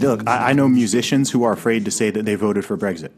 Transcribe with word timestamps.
Look, 0.00 0.28
I, 0.28 0.50
I 0.50 0.52
know 0.52 0.68
musicians 0.68 1.30
who 1.30 1.44
are 1.44 1.52
afraid 1.52 1.84
to 1.84 1.90
say 1.90 2.10
that 2.10 2.24
they 2.24 2.34
voted 2.34 2.64
for 2.64 2.76
Brexit. 2.76 3.10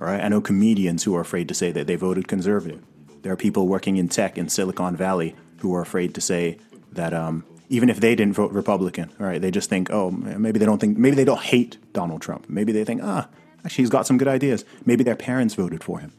All 0.00 0.06
right, 0.06 0.20
I 0.20 0.28
know 0.28 0.40
comedians 0.40 1.04
who 1.04 1.14
are 1.16 1.20
afraid 1.20 1.48
to 1.48 1.54
say 1.54 1.72
that 1.72 1.86
they 1.86 1.96
voted 1.96 2.28
conservative. 2.28 2.82
There 3.22 3.32
are 3.32 3.36
people 3.36 3.68
working 3.68 3.96
in 3.96 4.08
tech 4.08 4.36
in 4.36 4.50
Silicon 4.50 4.96
Valley 4.96 5.34
who 5.58 5.74
are 5.74 5.80
afraid 5.80 6.14
to 6.14 6.20
say 6.20 6.58
that 6.92 7.14
um, 7.14 7.44
even 7.70 7.88
if 7.88 8.00
they 8.00 8.14
didn't 8.14 8.34
vote 8.34 8.52
Republican, 8.52 9.10
all 9.18 9.26
right, 9.26 9.40
they 9.40 9.50
just 9.50 9.70
think, 9.70 9.90
oh, 9.90 10.10
maybe 10.10 10.58
they 10.58 10.66
don't 10.66 10.78
think, 10.78 10.98
maybe 10.98 11.16
they 11.16 11.24
don't 11.24 11.40
hate 11.40 11.78
Donald 11.94 12.20
Trump. 12.20 12.48
Maybe 12.48 12.70
they 12.70 12.84
think, 12.84 13.00
ah, 13.02 13.28
actually, 13.64 13.82
he's 13.82 13.90
got 13.90 14.06
some 14.06 14.18
good 14.18 14.28
ideas. 14.28 14.64
Maybe 14.84 15.04
their 15.04 15.16
parents 15.16 15.54
voted 15.54 15.82
for 15.82 16.00
him, 16.00 16.12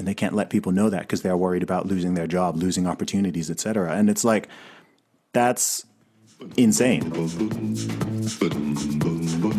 and 0.00 0.08
they 0.08 0.14
can't 0.14 0.34
let 0.34 0.48
people 0.48 0.72
know 0.72 0.88
that 0.88 1.02
because 1.02 1.20
they're 1.20 1.36
worried 1.36 1.62
about 1.62 1.84
losing 1.84 2.14
their 2.14 2.26
job, 2.26 2.56
losing 2.56 2.86
opportunities, 2.86 3.50
etc. 3.50 3.92
And 3.92 4.08
it's 4.08 4.24
like, 4.24 4.48
that's 5.34 5.84
insane. 6.56 7.10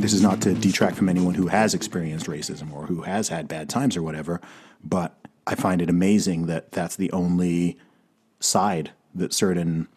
This 0.02 0.14
is 0.14 0.24
not 0.24 0.42
to 0.42 0.56
detract 0.56 0.98
from 0.98 1.10
anyone 1.10 1.36
who 1.36 1.46
has 1.46 1.76
experienced 1.76 2.26
racism 2.26 2.74
or 2.74 2.88
who 2.88 3.04
has 3.04 3.28
had 3.30 3.48
bad 3.48 3.70
times 3.70 3.96
or 3.96 4.02
whatever, 4.02 4.42
but 4.84 5.16
I 5.46 5.54
find 5.54 5.80
it 5.80 5.92
amazing 5.92 6.48
that 6.48 6.72
that's 6.72 6.96
the 6.96 7.12
only 7.12 7.78
side 8.40 8.94
that 9.14 9.34
certain 9.34 9.88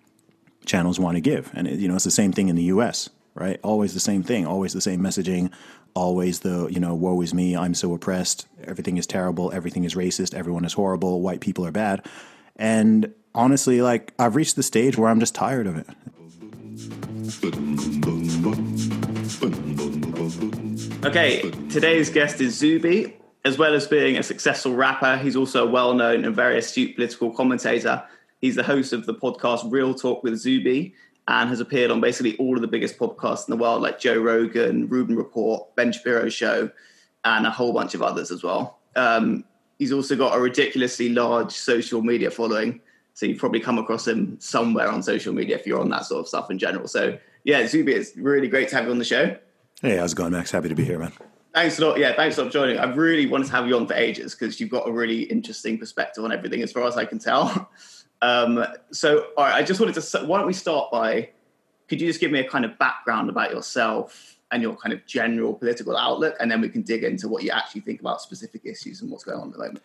channels 0.66 1.00
want 1.00 1.16
to 1.16 1.22
give. 1.22 1.50
And 1.54 1.66
you 1.80 1.88
know, 1.88 1.94
it's 1.94 2.04
the 2.04 2.10
same 2.10 2.34
thing 2.34 2.48
in 2.50 2.56
the 2.56 2.64
US, 2.64 3.08
right? 3.34 3.58
Always 3.62 3.94
the 3.94 4.00
same 4.00 4.22
thing, 4.22 4.46
always 4.46 4.74
the 4.74 4.82
same 4.82 5.00
messaging, 5.00 5.50
always 5.94 6.40
the, 6.40 6.68
you 6.70 6.80
know, 6.80 6.94
woe 6.94 7.20
is 7.20 7.32
me, 7.32 7.56
I'm 7.56 7.74
so 7.74 7.94
oppressed, 7.94 8.46
everything 8.64 8.96
is 8.96 9.06
terrible, 9.06 9.52
everything 9.52 9.84
is 9.84 9.94
racist, 9.94 10.34
everyone 10.34 10.64
is 10.64 10.72
horrible, 10.72 11.20
white 11.20 11.40
people 11.40 11.64
are 11.66 11.72
bad. 11.72 12.04
And 12.56 13.12
honestly, 13.34 13.80
like 13.80 14.12
I've 14.18 14.36
reached 14.36 14.56
the 14.56 14.62
stage 14.62 14.96
where 14.96 15.08
I'm 15.08 15.20
just 15.20 15.34
tired 15.34 15.66
of 15.66 15.76
it. 15.76 15.86
Okay, 21.04 21.50
today's 21.70 22.10
guest 22.10 22.40
is 22.40 22.56
Zuby. 22.56 23.16
As 23.44 23.58
well 23.58 23.74
as 23.74 23.86
being 23.86 24.16
a 24.16 24.22
successful 24.22 24.74
rapper, 24.74 25.18
he's 25.18 25.36
also 25.36 25.68
a 25.68 25.70
well 25.70 25.92
known 25.92 26.24
and 26.24 26.34
very 26.34 26.56
astute 26.58 26.96
political 26.96 27.30
commentator. 27.30 28.02
He's 28.40 28.56
the 28.56 28.62
host 28.62 28.94
of 28.94 29.04
the 29.04 29.14
podcast 29.14 29.70
Real 29.70 29.94
Talk 29.94 30.22
with 30.22 30.38
Zuby 30.38 30.94
and 31.28 31.48
has 31.48 31.60
appeared 31.60 31.90
on 31.90 32.00
basically 32.00 32.36
all 32.36 32.54
of 32.54 32.60
the 32.60 32.68
biggest 32.68 32.98
podcasts 32.98 33.48
in 33.48 33.56
the 33.56 33.62
world, 33.62 33.82
like 33.82 33.98
Joe 33.98 34.18
Rogan, 34.18 34.88
Rubin 34.88 35.16
Report, 35.16 35.74
Ben 35.74 35.92
Shapiro 35.92 36.28
Show, 36.28 36.70
and 37.24 37.46
a 37.46 37.50
whole 37.50 37.72
bunch 37.72 37.94
of 37.94 38.02
others 38.02 38.30
as 38.30 38.42
well. 38.42 38.78
Um, 38.96 39.44
he's 39.78 39.92
also 39.92 40.16
got 40.16 40.36
a 40.36 40.40
ridiculously 40.40 41.08
large 41.08 41.52
social 41.52 42.02
media 42.02 42.30
following. 42.30 42.80
So 43.14 43.26
you've 43.26 43.38
probably 43.38 43.60
come 43.60 43.78
across 43.78 44.06
him 44.06 44.36
somewhere 44.40 44.88
on 44.88 45.02
social 45.02 45.32
media 45.32 45.56
if 45.56 45.66
you're 45.66 45.80
on 45.80 45.88
that 45.90 46.04
sort 46.04 46.20
of 46.20 46.28
stuff 46.28 46.50
in 46.50 46.58
general. 46.58 46.88
So 46.88 47.16
yeah, 47.44 47.66
Zuby, 47.66 47.92
it's 47.92 48.16
really 48.16 48.48
great 48.48 48.68
to 48.70 48.76
have 48.76 48.86
you 48.86 48.90
on 48.90 48.98
the 48.98 49.04
show. 49.04 49.36
Hey, 49.80 49.96
how's 49.96 50.12
it 50.12 50.16
going, 50.16 50.32
Max? 50.32 50.50
Happy 50.50 50.68
to 50.68 50.74
be 50.74 50.84
here, 50.84 50.98
man. 50.98 51.12
Thanks 51.54 51.78
a 51.78 51.86
lot. 51.86 51.98
Yeah, 51.98 52.14
thanks 52.14 52.36
a 52.36 52.42
lot 52.42 52.48
for 52.48 52.52
joining. 52.52 52.78
I've 52.78 52.96
really 52.96 53.26
wanted 53.26 53.46
to 53.46 53.52
have 53.52 53.68
you 53.68 53.76
on 53.76 53.86
for 53.86 53.94
ages 53.94 54.34
because 54.34 54.58
you've 54.58 54.70
got 54.70 54.88
a 54.88 54.92
really 54.92 55.22
interesting 55.22 55.78
perspective 55.78 56.24
on 56.24 56.32
everything, 56.32 56.62
as 56.62 56.72
far 56.72 56.84
as 56.84 56.96
I 56.96 57.04
can 57.04 57.18
tell. 57.18 57.70
Um, 58.22 58.64
so, 58.90 59.26
all 59.36 59.44
right, 59.44 59.54
I 59.54 59.62
just 59.62 59.80
wanted 59.80 60.00
to. 60.00 60.18
Why 60.26 60.38
don't 60.38 60.46
we 60.46 60.52
start 60.52 60.90
by? 60.90 61.30
Could 61.88 62.00
you 62.00 62.06
just 62.06 62.20
give 62.20 62.30
me 62.30 62.40
a 62.40 62.48
kind 62.48 62.64
of 62.64 62.78
background 62.78 63.28
about 63.28 63.50
yourself 63.50 64.38
and 64.50 64.62
your 64.62 64.76
kind 64.76 64.92
of 64.92 65.04
general 65.06 65.54
political 65.54 65.96
outlook, 65.96 66.36
and 66.40 66.50
then 66.50 66.60
we 66.60 66.68
can 66.68 66.82
dig 66.82 67.04
into 67.04 67.28
what 67.28 67.42
you 67.42 67.50
actually 67.50 67.82
think 67.82 68.00
about 68.00 68.22
specific 68.22 68.62
issues 68.64 69.02
and 69.02 69.10
what's 69.10 69.24
going 69.24 69.38
on 69.38 69.48
at 69.48 69.52
the 69.52 69.58
moment. 69.58 69.82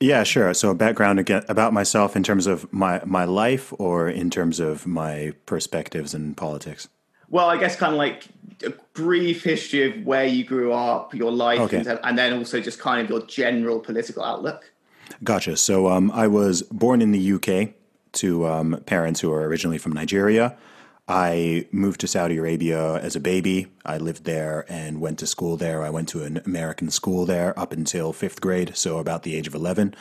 Yeah, 0.00 0.22
sure. 0.22 0.52
So, 0.54 0.70
a 0.70 0.74
background 0.74 1.18
again 1.18 1.44
about 1.48 1.72
myself 1.72 2.16
in 2.16 2.22
terms 2.22 2.46
of 2.46 2.70
my 2.72 3.00
my 3.04 3.24
life, 3.24 3.72
or 3.78 4.08
in 4.08 4.30
terms 4.30 4.60
of 4.60 4.86
my 4.86 5.32
perspectives 5.46 6.14
in 6.14 6.34
politics. 6.34 6.88
Well, 7.28 7.48
I 7.48 7.56
guess 7.58 7.76
kind 7.76 7.92
of 7.92 7.98
like 7.98 8.24
a 8.64 8.70
brief 8.92 9.44
history 9.44 9.90
of 9.90 10.04
where 10.04 10.26
you 10.26 10.44
grew 10.44 10.72
up, 10.72 11.14
your 11.14 11.30
life, 11.30 11.60
Okay. 11.60 11.78
and, 11.78 12.00
and 12.02 12.18
then 12.18 12.32
also 12.32 12.60
just 12.60 12.80
kind 12.80 13.00
of 13.02 13.08
your 13.08 13.24
general 13.26 13.78
political 13.78 14.24
outlook. 14.24 14.69
Gotcha. 15.22 15.56
So 15.56 15.88
um, 15.88 16.10
I 16.12 16.26
was 16.26 16.62
born 16.62 17.02
in 17.02 17.12
the 17.12 17.32
UK 17.32 17.74
to 18.12 18.46
um, 18.46 18.82
parents 18.86 19.20
who 19.20 19.32
are 19.32 19.42
originally 19.42 19.78
from 19.78 19.92
Nigeria. 19.92 20.56
I 21.08 21.66
moved 21.72 22.00
to 22.02 22.06
Saudi 22.06 22.36
Arabia 22.36 22.94
as 22.94 23.16
a 23.16 23.20
baby. 23.20 23.66
I 23.84 23.98
lived 23.98 24.24
there 24.24 24.64
and 24.68 25.00
went 25.00 25.18
to 25.18 25.26
school 25.26 25.56
there. 25.56 25.82
I 25.82 25.90
went 25.90 26.08
to 26.10 26.22
an 26.22 26.40
American 26.46 26.90
school 26.90 27.26
there 27.26 27.58
up 27.58 27.72
until 27.72 28.12
fifth 28.12 28.40
grade, 28.40 28.76
so 28.76 28.98
about 28.98 29.24
the 29.24 29.34
age 29.34 29.48
of 29.48 29.54
11. 29.54 29.94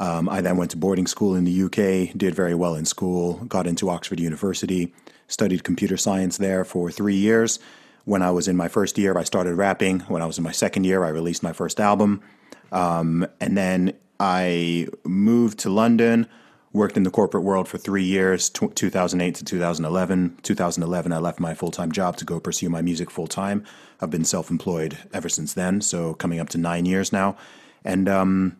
Um, 0.00 0.28
I 0.28 0.40
then 0.40 0.56
went 0.56 0.72
to 0.72 0.76
boarding 0.76 1.06
school 1.06 1.34
in 1.34 1.44
the 1.44 1.62
UK, 1.62 2.16
did 2.16 2.34
very 2.34 2.54
well 2.54 2.74
in 2.74 2.84
school, 2.84 3.34
got 3.44 3.66
into 3.66 3.88
Oxford 3.88 4.18
University, 4.20 4.92
studied 5.28 5.64
computer 5.64 5.96
science 5.96 6.38
there 6.38 6.64
for 6.64 6.90
three 6.90 7.16
years. 7.16 7.58
When 8.04 8.22
I 8.22 8.30
was 8.30 8.48
in 8.48 8.56
my 8.56 8.68
first 8.68 8.96
year, 8.98 9.16
I 9.16 9.24
started 9.24 9.54
rapping. 9.54 10.00
When 10.00 10.22
I 10.22 10.26
was 10.26 10.38
in 10.38 10.44
my 10.44 10.52
second 10.52 10.84
year, 10.84 11.04
I 11.04 11.10
released 11.10 11.42
my 11.42 11.52
first 11.52 11.78
album. 11.78 12.20
Um, 12.72 13.26
and 13.40 13.56
then 13.56 13.92
I 14.20 14.88
moved 15.04 15.58
to 15.60 15.70
London, 15.70 16.26
worked 16.72 16.96
in 16.96 17.04
the 17.04 17.10
corporate 17.10 17.44
world 17.44 17.68
for 17.68 17.78
three 17.78 18.04
years, 18.04 18.50
tw 18.50 18.74
2008 18.74 19.34
to 19.36 19.44
2011. 19.44 20.38
2011, 20.42 21.12
I 21.12 21.18
left 21.18 21.40
my 21.40 21.54
full 21.54 21.70
time 21.70 21.92
job 21.92 22.16
to 22.16 22.24
go 22.24 22.40
pursue 22.40 22.68
my 22.68 22.82
music 22.82 23.10
full 23.10 23.26
time. 23.26 23.64
I've 24.00 24.10
been 24.10 24.24
self 24.24 24.50
employed 24.50 24.98
ever 25.12 25.28
since 25.28 25.54
then, 25.54 25.80
so 25.80 26.14
coming 26.14 26.40
up 26.40 26.48
to 26.50 26.58
nine 26.58 26.84
years 26.86 27.12
now. 27.12 27.36
And 27.84 28.08
um, 28.08 28.56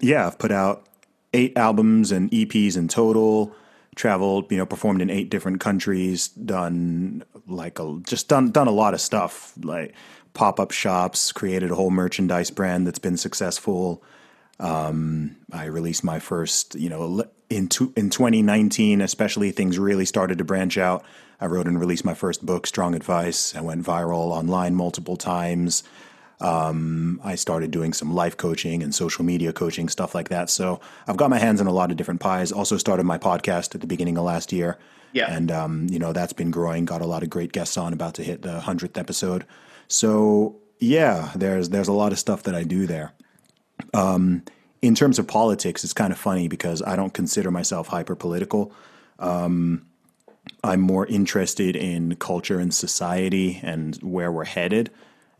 yeah, 0.00 0.26
I've 0.26 0.38
put 0.38 0.52
out 0.52 0.86
eight 1.32 1.56
albums 1.56 2.12
and 2.12 2.30
EPs 2.30 2.76
in 2.76 2.88
total. 2.88 3.54
Traveled, 3.94 4.50
you 4.50 4.56
know, 4.56 4.64
performed 4.64 5.02
in 5.02 5.10
eight 5.10 5.28
different 5.28 5.60
countries. 5.60 6.28
Done 6.28 7.22
like 7.46 7.78
a, 7.78 8.00
just 8.06 8.26
done 8.26 8.50
done 8.50 8.66
a 8.66 8.72
lot 8.72 8.94
of 8.94 9.02
stuff, 9.02 9.52
like 9.62 9.94
pop 10.32 10.58
up 10.58 10.70
shops. 10.70 11.30
Created 11.30 11.70
a 11.70 11.74
whole 11.74 11.90
merchandise 11.90 12.50
brand 12.50 12.86
that's 12.86 12.98
been 12.98 13.18
successful. 13.18 14.02
Um, 14.60 15.36
I 15.52 15.66
released 15.66 16.04
my 16.04 16.18
first, 16.18 16.74
you 16.74 16.88
know, 16.88 17.24
in 17.50 17.68
in 17.96 18.10
2019, 18.10 19.00
especially 19.00 19.50
things 19.50 19.78
really 19.78 20.04
started 20.04 20.38
to 20.38 20.44
branch 20.44 20.78
out. 20.78 21.04
I 21.40 21.46
wrote 21.46 21.66
and 21.66 21.78
released 21.78 22.04
my 22.04 22.14
first 22.14 22.46
book, 22.46 22.66
Strong 22.66 22.94
Advice. 22.94 23.54
I 23.56 23.60
went 23.60 23.84
viral 23.84 24.30
online 24.30 24.74
multiple 24.74 25.16
times. 25.16 25.82
Um, 26.40 27.20
I 27.22 27.36
started 27.36 27.70
doing 27.70 27.92
some 27.92 28.14
life 28.14 28.36
coaching 28.36 28.82
and 28.82 28.94
social 28.94 29.24
media 29.24 29.52
coaching, 29.52 29.88
stuff 29.88 30.14
like 30.14 30.28
that. 30.28 30.50
So 30.50 30.80
I've 31.06 31.16
got 31.16 31.30
my 31.30 31.38
hands 31.38 31.60
in 31.60 31.66
a 31.66 31.72
lot 31.72 31.90
of 31.90 31.96
different 31.96 32.20
pies. 32.20 32.50
Also 32.50 32.76
started 32.76 33.04
my 33.04 33.18
podcast 33.18 33.74
at 33.74 33.80
the 33.80 33.86
beginning 33.86 34.18
of 34.18 34.24
last 34.24 34.52
year. 34.52 34.78
Yeah. 35.12 35.32
And, 35.32 35.52
um, 35.52 35.86
you 35.90 35.98
know, 35.98 36.12
that's 36.12 36.32
been 36.32 36.50
growing. 36.50 36.84
Got 36.84 37.00
a 37.00 37.06
lot 37.06 37.22
of 37.22 37.30
great 37.30 37.52
guests 37.52 37.76
on, 37.76 37.92
about 37.92 38.14
to 38.14 38.24
hit 38.24 38.42
the 38.42 38.60
100th 38.60 38.98
episode. 38.98 39.44
So, 39.86 40.56
yeah, 40.80 41.30
there's, 41.36 41.68
there's 41.68 41.88
a 41.88 41.92
lot 41.92 42.12
of 42.12 42.18
stuff 42.18 42.42
that 42.44 42.54
I 42.54 42.64
do 42.64 42.86
there. 42.86 43.12
Um, 43.94 44.42
in 44.80 44.94
terms 44.94 45.18
of 45.18 45.28
politics, 45.28 45.84
it's 45.84 45.92
kind 45.92 46.12
of 46.12 46.18
funny 46.18 46.48
because 46.48 46.82
I 46.82 46.96
don't 46.96 47.14
consider 47.14 47.50
myself 47.50 47.86
hyper 47.88 48.16
political. 48.16 48.72
Um, 49.18 49.86
I'm 50.64 50.80
more 50.80 51.06
interested 51.06 51.76
in 51.76 52.16
culture 52.16 52.58
and 52.58 52.74
society 52.74 53.60
and 53.62 53.96
where 53.96 54.32
we're 54.32 54.44
headed 54.44 54.90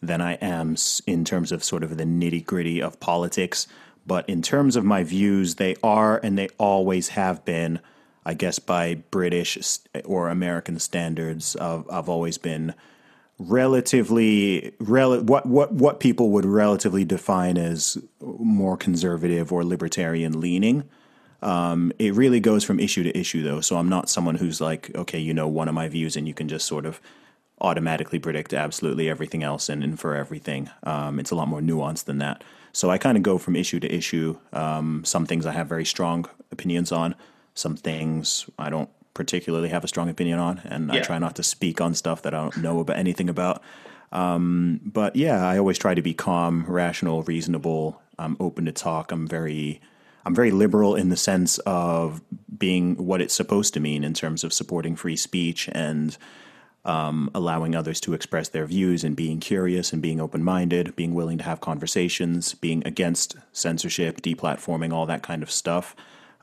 than 0.01 0.21
I 0.21 0.35
am 0.35 0.77
in 1.07 1.25
terms 1.25 1.53
of 1.53 1.63
sort 1.65 1.83
of 1.83 1.97
the 1.97 2.05
nitty 2.05 2.45
gritty 2.45 2.83
of 2.83 3.01
politics. 3.01 3.67
But 4.07 4.29
in 4.29 4.43
terms 4.43 4.77
of 4.77 4.85
my 4.85 5.05
views, 5.05 5.57
they 5.57 5.77
are 5.83 6.19
and 6.23 6.37
they 6.37 6.49
always 6.59 7.11
have 7.11 7.45
been, 7.45 7.81
I 8.25 8.35
guess, 8.35 8.59
by 8.59 8.97
British 9.11 9.79
or 10.05 10.29
American 10.29 10.79
standards. 10.79 11.55
Of, 11.55 11.89
I've 11.91 12.09
always 12.09 12.39
been 12.39 12.75
relatively 13.39 14.73
rel- 14.79 15.23
what 15.23 15.47
what 15.47 15.73
what 15.73 16.01
people 16.01 16.31
would 16.31 16.45
relatively 16.45 17.05
define 17.05 17.59
as 17.59 17.99
more 18.21 18.77
conservative 18.77 19.53
or 19.53 19.65
libertarian 19.65 20.41
leaning. 20.41 20.89
Um, 21.41 21.93
it 21.99 22.15
really 22.15 22.39
goes 22.39 22.63
from 22.63 22.79
issue 22.79 23.03
to 23.03 23.19
issue, 23.19 23.43
though. 23.43 23.61
So 23.61 23.77
I'm 23.77 23.89
not 23.89 24.09
someone 24.09 24.37
who's 24.37 24.61
like, 24.61 24.95
okay, 24.95 25.19
you 25.19 25.35
know, 25.35 25.49
one 25.49 25.69
of 25.69 25.75
my 25.75 25.89
views, 25.89 26.17
and 26.17 26.29
you 26.29 26.35
can 26.35 26.49
just 26.49 26.67
sort 26.67 26.87
of 26.87 27.01
automatically 27.61 28.19
predict 28.19 28.53
absolutely 28.53 29.09
everything 29.09 29.43
else 29.43 29.69
and 29.69 29.83
infer 29.83 30.15
everything. 30.15 30.71
Um, 30.83 31.19
it's 31.19 31.31
a 31.31 31.35
lot 31.35 31.49
more 31.49 31.61
nuanced 31.61 32.05
than 32.05 32.19
that. 32.19 32.45
So 32.73 32.91
I 32.91 32.99
kind 32.99 33.17
of 33.17 33.23
go 33.23 33.39
from 33.39 33.57
issue 33.57 33.81
to 33.81 33.93
issue. 33.93 34.39
Um, 34.53 35.05
some 35.05 35.27
things 35.27 35.47
I 35.47 35.53
have 35.53 35.69
very 35.69 35.85
strong 35.85 36.27
opinions 36.51 36.91
on. 36.91 37.15
Some 37.55 37.77
things 37.77 38.49
I 38.59 38.71
don't 38.71 38.91
particularly 39.15 39.69
have 39.69 39.85
a 39.85 39.89
strong 39.89 40.09
opinion 40.09 40.39
on, 40.39 40.59
and 40.65 40.91
I 40.91 41.01
try 41.01 41.19
not 41.19 41.37
to 41.37 41.43
speak 41.43 41.81
on 41.81 41.95
stuff 41.95 42.23
that 42.23 42.35
I 42.35 42.39
don't 42.39 42.57
know 42.59 42.81
about 42.81 42.97
anything 42.97 43.29
about. 43.29 43.63
Um, 44.13 44.81
but 44.85 45.17
yeah, 45.17 45.47
I 45.47 45.59
always 45.59 45.79
try 45.79 45.95
to 45.95 46.03
be 46.03 46.15
calm, 46.15 46.65
rational, 46.67 47.23
reasonable. 47.23 48.01
I'm 48.19 48.37
open 48.41 48.67
to 48.67 48.73
talk. 48.73 49.11
I'm 49.11 49.27
very, 49.27 49.81
I'm 50.25 50.35
very 50.35 50.51
liberal 50.51 50.95
in 50.95 51.09
the 51.09 51.17
sense 51.17 51.59
of 51.61 52.21
being 52.57 52.97
what 52.97 53.23
it's 53.23 53.35
supposed 53.35 53.75
to 53.75 53.81
mean 53.81 54.05
in 54.05 54.13
terms 54.13 54.45
of 54.45 54.53
supporting 54.53 54.97
free 54.97 55.17
speech 55.17 55.69
and 55.73 56.17
um, 56.85 57.31
allowing 57.35 57.75
others 57.75 58.01
to 58.01 58.13
express 58.13 58.49
their 58.49 58.67
views 58.67 59.05
and 59.05 59.17
being 59.17 59.41
curious 59.41 59.93
and 59.93 60.03
being 60.03 60.21
open 60.21 60.43
minded, 60.43 60.95
being 60.97 61.15
willing 61.15 61.39
to 61.39 61.45
have 61.45 61.61
conversations, 61.61 62.55
being 62.55 62.83
against 62.87 63.37
censorship, 63.53 64.21
deplatforming, 64.21 64.93
all 64.93 65.07
that 65.07 65.23
kind 65.23 65.43
of 65.43 65.51
stuff. 65.51 65.95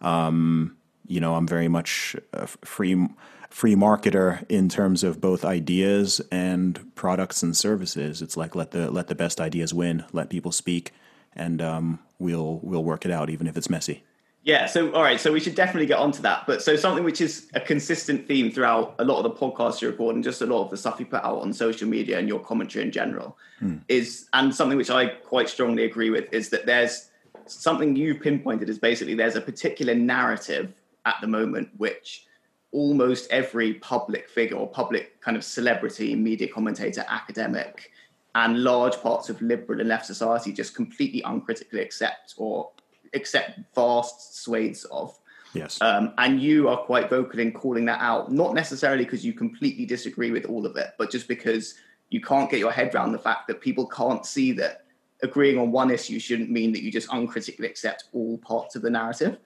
Um, 0.01 0.77
you 1.09 1.19
know, 1.19 1.35
I'm 1.35 1.47
very 1.47 1.67
much 1.67 2.15
a 2.31 2.47
free 2.47 3.07
free 3.49 3.75
marketer 3.75 4.45
in 4.47 4.69
terms 4.69 5.03
of 5.03 5.19
both 5.19 5.43
ideas 5.43 6.21
and 6.31 6.95
products 6.95 7.41
and 7.41 7.57
services. 7.57 8.21
It's 8.21 8.37
like 8.37 8.55
let 8.55 8.71
the 8.71 8.89
let 8.91 9.07
the 9.07 9.15
best 9.15 9.41
ideas 9.41 9.73
win, 9.73 10.05
let 10.13 10.29
people 10.29 10.51
speak, 10.51 10.93
and 11.33 11.61
um, 11.61 11.99
we'll 12.19 12.59
we'll 12.63 12.83
work 12.83 13.05
it 13.05 13.11
out, 13.11 13.29
even 13.29 13.47
if 13.47 13.57
it's 13.57 13.69
messy. 13.69 14.03
Yeah. 14.43 14.67
So, 14.67 14.93
all 14.93 15.03
right. 15.03 15.19
So 15.19 15.33
we 15.33 15.39
should 15.41 15.55
definitely 15.55 15.87
get 15.87 15.99
onto 15.99 16.21
that. 16.21 16.47
But 16.47 16.63
so 16.63 16.75
something 16.75 17.03
which 17.03 17.19
is 17.19 17.49
a 17.53 17.59
consistent 17.59 18.25
theme 18.27 18.51
throughout 18.51 18.95
a 18.97 19.03
lot 19.03 19.23
of 19.23 19.23
the 19.23 19.31
podcasts 19.31 19.81
you 19.81 19.89
record 19.89 20.15
and 20.15 20.23
just 20.23 20.41
a 20.41 20.45
lot 20.45 20.63
of 20.63 20.71
the 20.71 20.77
stuff 20.77 20.99
you 20.99 21.05
put 21.05 21.23
out 21.23 21.41
on 21.41 21.51
social 21.51 21.89
media 21.89 22.17
and 22.17 22.27
your 22.27 22.39
commentary 22.39 22.85
in 22.85 22.91
general 22.91 23.37
hmm. 23.59 23.77
is, 23.89 24.27
and 24.31 24.55
something 24.55 24.77
which 24.77 24.89
I 24.89 25.07
quite 25.07 25.49
strongly 25.49 25.83
agree 25.83 26.09
with 26.09 26.31
is 26.31 26.49
that 26.49 26.65
there's 26.65 27.09
something 27.47 27.95
you've 27.95 28.21
pinpointed 28.21 28.69
is 28.69 28.79
basically 28.79 29.13
there's 29.13 29.35
a 29.35 29.41
particular 29.41 29.93
narrative 29.93 30.78
at 31.05 31.15
the 31.21 31.27
moment 31.27 31.69
which 31.77 32.25
almost 32.71 33.29
every 33.31 33.75
public 33.75 34.29
figure 34.29 34.57
or 34.57 34.67
public 34.67 35.19
kind 35.21 35.35
of 35.35 35.43
celebrity, 35.43 36.15
media 36.15 36.47
commentator, 36.47 37.03
academic, 37.09 37.91
and 38.35 38.63
large 38.63 38.95
parts 39.01 39.29
of 39.29 39.41
liberal 39.41 39.79
and 39.79 39.89
left 39.89 40.05
society 40.05 40.53
just 40.53 40.75
completely 40.75 41.21
uncritically 41.25 41.81
accept 41.81 42.35
or 42.37 42.69
accept 43.13 43.59
vast 43.73 44.43
swathes 44.43 44.85
of. 44.85 45.17
Yes. 45.53 45.81
Um, 45.81 46.13
and 46.19 46.39
you 46.39 46.69
are 46.69 46.77
quite 46.77 47.09
vocal 47.09 47.39
in 47.39 47.51
calling 47.51 47.85
that 47.85 47.99
out, 48.01 48.31
not 48.31 48.53
necessarily 48.53 49.03
because 49.03 49.25
you 49.25 49.33
completely 49.33 49.85
disagree 49.85 50.29
with 50.31 50.45
all 50.45 50.65
of 50.65 50.77
it, 50.77 50.89
but 50.99 51.09
just 51.09 51.27
because 51.27 51.73
you 52.11 52.21
can't 52.21 52.51
get 52.51 52.59
your 52.59 52.71
head 52.71 52.93
around 52.93 53.13
the 53.13 53.19
fact 53.19 53.47
that 53.47 53.61
people 53.61 53.87
can't 53.87 54.25
see 54.25 54.51
that 54.53 54.85
agreeing 55.23 55.57
on 55.57 55.71
one 55.71 55.89
issue 55.91 56.19
shouldn't 56.19 56.51
mean 56.51 56.71
that 56.71 56.83
you 56.83 56.91
just 56.91 57.09
uncritically 57.11 57.67
accept 57.67 58.05
all 58.13 58.37
parts 58.37 58.75
of 58.75 58.83
the 58.83 58.89
narrative. 58.89 59.37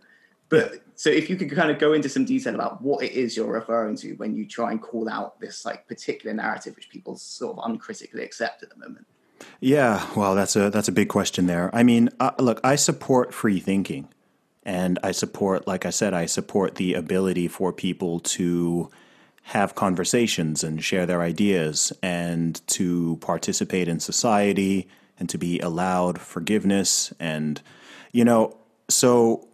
But 0.54 0.84
so 0.94 1.10
if 1.10 1.32
you 1.32 1.36
could 1.36 1.50
kind 1.50 1.72
of 1.72 1.80
go 1.80 1.94
into 1.94 2.08
some 2.08 2.26
detail 2.26 2.54
about 2.54 2.80
what 2.80 3.04
it 3.04 3.14
is 3.14 3.36
you're 3.36 3.52
referring 3.52 3.98
to 3.98 4.14
when 4.18 4.36
you 4.36 4.48
try 4.48 4.70
and 4.70 4.80
call 4.80 5.10
out 5.10 5.40
this 5.40 5.66
like 5.66 5.88
particular 5.88 6.32
narrative 6.32 6.76
which 6.76 6.92
people 6.92 7.16
sort 7.16 7.58
of 7.58 7.64
uncritically 7.68 8.24
accept 8.24 8.62
at 8.62 8.70
the 8.70 8.76
moment. 8.76 9.08
Yeah, 9.62 10.08
well, 10.16 10.36
that's 10.36 10.56
a 10.56 10.70
that's 10.70 10.88
a 10.88 10.92
big 10.92 11.10
question 11.10 11.48
there. 11.48 11.72
I 11.74 11.82
mean, 11.82 12.12
uh, 12.20 12.34
look, 12.38 12.62
I 12.64 12.76
support 12.76 13.34
free 13.34 13.60
thinking, 13.60 14.10
and 14.62 15.00
I 15.02 15.12
support, 15.12 15.66
like 15.66 15.88
I 15.88 15.90
said, 15.90 16.14
I 16.14 16.28
support 16.28 16.76
the 16.76 16.94
ability 16.94 17.48
for 17.48 17.74
people 17.74 18.20
to 18.20 18.92
have 19.42 19.74
conversations 19.74 20.64
and 20.64 20.84
share 20.84 21.08
their 21.08 21.24
ideas 21.24 21.92
and 22.04 22.62
to 22.68 23.18
participate 23.22 23.88
in 23.88 24.00
society 24.00 24.88
and 25.18 25.28
to 25.30 25.40
be 25.40 25.60
allowed 25.62 26.22
forgiveness 26.22 27.12
and 27.20 27.60
you 28.12 28.24
know 28.24 28.56
so 28.88 29.48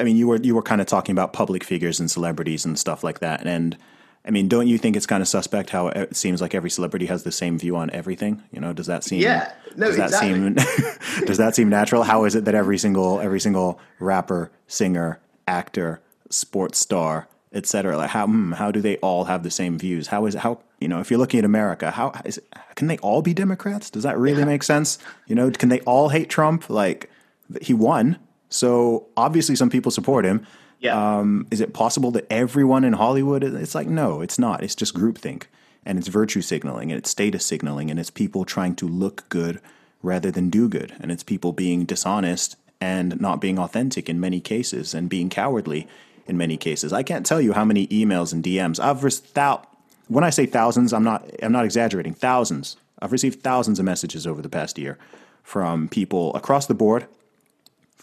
i 0.00 0.04
mean 0.04 0.16
you 0.16 0.26
were 0.26 0.36
you 0.36 0.54
were 0.54 0.62
kind 0.62 0.80
of 0.80 0.86
talking 0.86 1.12
about 1.12 1.32
public 1.32 1.62
figures 1.62 2.00
and 2.00 2.10
celebrities 2.10 2.64
and 2.64 2.78
stuff 2.78 3.04
like 3.04 3.20
that 3.20 3.46
and 3.46 3.76
I 4.22 4.30
mean, 4.30 4.48
don't 4.48 4.66
you 4.66 4.76
think 4.76 4.96
it's 4.96 5.06
kind 5.06 5.22
of 5.22 5.28
suspect 5.28 5.70
how 5.70 5.88
it 5.88 6.14
seems 6.14 6.42
like 6.42 6.54
every 6.54 6.68
celebrity 6.68 7.06
has 7.06 7.22
the 7.22 7.32
same 7.32 7.58
view 7.58 7.76
on 7.76 7.90
everything? 7.90 8.42
You 8.52 8.60
know, 8.60 8.74
does 8.74 8.86
that 8.86 9.02
seem? 9.02 9.22
Yeah, 9.22 9.50
no, 9.76 9.86
does 9.86 9.96
that 9.96 10.10
seem? 10.10 10.54
does 11.26 11.38
that 11.38 11.54
seem 11.54 11.70
natural? 11.70 12.02
How 12.02 12.24
is 12.24 12.34
it 12.34 12.44
that 12.44 12.54
every 12.54 12.76
single 12.76 13.18
every 13.20 13.40
single 13.40 13.80
rapper, 13.98 14.52
singer, 14.66 15.20
actor, 15.48 16.02
sports 16.28 16.78
star, 16.78 17.28
etc. 17.52 17.96
Like 17.96 18.10
how 18.10 18.26
hmm, 18.26 18.52
how 18.52 18.70
do 18.70 18.80
they 18.80 18.96
all 18.98 19.24
have 19.24 19.42
the 19.42 19.50
same 19.50 19.78
views? 19.78 20.08
How 20.08 20.26
is 20.26 20.34
it, 20.34 20.38
how 20.38 20.60
you 20.80 20.88
know 20.88 21.00
if 21.00 21.10
you're 21.10 21.18
looking 21.18 21.38
at 21.38 21.44
America, 21.44 21.90
how 21.90 22.12
is 22.24 22.38
it, 22.38 22.44
can 22.74 22.88
they 22.88 22.98
all 22.98 23.22
be 23.22 23.34
Democrats? 23.34 23.90
Does 23.90 24.02
that 24.02 24.18
really 24.18 24.40
yeah. 24.40 24.46
make 24.46 24.62
sense? 24.62 24.98
You 25.26 25.34
know, 25.34 25.50
can 25.50 25.68
they 25.68 25.80
all 25.80 26.08
hate 26.08 26.28
Trump? 26.30 26.70
Like 26.70 27.10
he 27.60 27.74
won, 27.74 28.18
so 28.50 29.06
obviously 29.16 29.56
some 29.56 29.70
people 29.70 29.90
support 29.90 30.26
him 30.26 30.46
yeah. 30.80 31.18
Um, 31.18 31.46
is 31.50 31.60
it 31.60 31.74
possible 31.74 32.10
that 32.12 32.26
everyone 32.30 32.84
in 32.84 32.94
Hollywood? 32.94 33.44
It's 33.44 33.74
like 33.74 33.86
no, 33.86 34.22
it's 34.22 34.38
not. 34.38 34.64
It's 34.64 34.74
just 34.74 34.94
groupthink, 34.94 35.44
and 35.84 35.98
it's 35.98 36.08
virtue 36.08 36.40
signaling, 36.40 36.90
and 36.90 36.98
it's 36.98 37.10
status 37.10 37.44
signaling, 37.44 37.90
and 37.90 38.00
it's 38.00 38.10
people 38.10 38.44
trying 38.46 38.74
to 38.76 38.88
look 38.88 39.28
good 39.28 39.60
rather 40.02 40.30
than 40.30 40.48
do 40.48 40.68
good, 40.68 40.94
and 40.98 41.12
it's 41.12 41.22
people 41.22 41.52
being 41.52 41.84
dishonest 41.84 42.56
and 42.80 43.20
not 43.20 43.42
being 43.42 43.58
authentic 43.58 44.08
in 44.08 44.18
many 44.18 44.40
cases, 44.40 44.94
and 44.94 45.10
being 45.10 45.28
cowardly 45.28 45.86
in 46.26 46.38
many 46.38 46.56
cases. 46.56 46.94
I 46.94 47.02
can't 47.02 47.26
tell 47.26 47.42
you 47.42 47.52
how 47.52 47.66
many 47.66 47.86
emails 47.88 48.32
and 48.32 48.42
DMs 48.42 48.80
I've 48.80 49.04
received. 49.04 49.38
When 50.08 50.24
I 50.24 50.30
say 50.30 50.46
thousands, 50.46 50.94
I'm 50.94 51.04
not. 51.04 51.30
I'm 51.42 51.52
not 51.52 51.66
exaggerating. 51.66 52.14
Thousands. 52.14 52.78
I've 53.02 53.12
received 53.12 53.42
thousands 53.42 53.78
of 53.78 53.84
messages 53.84 54.26
over 54.26 54.40
the 54.40 54.48
past 54.48 54.78
year 54.78 54.98
from 55.42 55.88
people 55.88 56.34
across 56.34 56.66
the 56.66 56.74
board, 56.74 57.06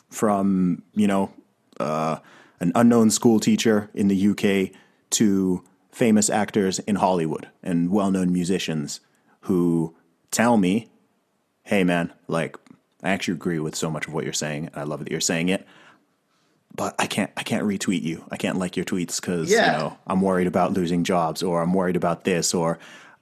from 0.10 0.84
you 0.94 1.08
know. 1.08 1.32
Uh, 1.80 2.18
an 2.60 2.72
unknown 2.76 3.10
school 3.10 3.40
teacher 3.40 3.90
in 3.94 4.08
the 4.08 4.30
UK 4.30 4.76
to 5.12 5.64
famous 5.92 6.30
actors 6.30 6.80
in 6.80 6.96
Hollywood 6.96 7.48
and 7.64 7.92
well 7.92 8.12
known 8.12 8.32
musicians 8.32 9.00
who 9.42 9.96
tell 10.32 10.58
me, 10.58 10.90
hey 11.64 11.84
man, 11.84 12.14
like 12.28 12.58
I 13.04 13.10
actually 13.12 13.36
agree 13.36 13.60
with 13.60 13.76
so 13.76 13.90
much 13.90 14.08
of 14.08 14.14
what 14.14 14.24
you're 14.24 14.34
saying. 14.34 14.68
And 14.68 14.76
I 14.76 14.84
love 14.84 15.00
that 15.00 15.12
you're 15.12 15.22
saying 15.22 15.50
it. 15.50 15.66
But 16.76 16.94
I 17.00 17.08
can't 17.08 17.32
I 17.36 17.44
can't 17.44 17.66
retweet 17.66 18.04
you. 18.04 18.24
I 18.30 18.38
can't 18.38 18.58
like 18.58 18.76
your 18.76 18.86
tweets 18.86 19.20
because 19.20 19.50
yeah. 19.52 19.66
you 19.66 19.78
know 19.80 19.98
I'm 20.06 20.22
worried 20.22 20.48
about 20.48 20.74
losing 20.74 21.04
jobs 21.04 21.42
or 21.42 21.62
I'm 21.62 21.74
worried 21.74 21.96
about 21.96 22.24
this 22.24 22.54
or 22.54 22.78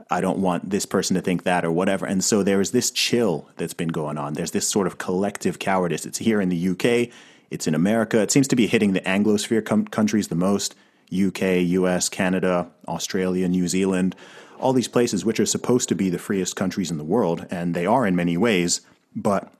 I 0.09 0.21
don't 0.21 0.39
want 0.39 0.69
this 0.69 0.85
person 0.85 1.15
to 1.15 1.21
think 1.21 1.43
that 1.43 1.65
or 1.65 1.71
whatever. 1.71 2.05
And 2.05 2.23
so 2.23 2.43
there 2.43 2.61
is 2.61 2.71
this 2.71 2.91
chill 2.91 3.49
that's 3.57 3.73
been 3.73 3.89
going 3.89 4.17
on. 4.17 4.33
There's 4.33 4.51
this 4.51 4.67
sort 4.67 4.87
of 4.87 4.97
collective 4.97 5.57
cowardice. 5.57 6.05
It's 6.05 6.19
here 6.19 6.39
in 6.39 6.49
the 6.49 6.69
UK. 6.69 7.11
It's 7.49 7.67
in 7.67 7.73
America. 7.73 8.21
It 8.21 8.31
seems 8.31 8.47
to 8.49 8.55
be 8.55 8.67
hitting 8.67 8.93
the 8.93 9.01
Anglosphere 9.01 9.65
com- 9.65 9.87
countries 9.87 10.27
the 10.27 10.35
most 10.35 10.75
UK, 11.11 11.61
US, 11.63 12.09
Canada, 12.09 12.69
Australia, 12.87 13.47
New 13.47 13.67
Zealand, 13.67 14.15
all 14.59 14.73
these 14.73 14.87
places 14.87 15.25
which 15.25 15.39
are 15.39 15.45
supposed 15.45 15.89
to 15.89 15.95
be 15.95 16.09
the 16.09 16.19
freest 16.19 16.55
countries 16.55 16.91
in 16.91 16.97
the 16.97 17.03
world, 17.03 17.45
and 17.51 17.73
they 17.73 17.85
are 17.85 18.07
in 18.07 18.15
many 18.15 18.37
ways. 18.37 18.81
But 19.15 19.51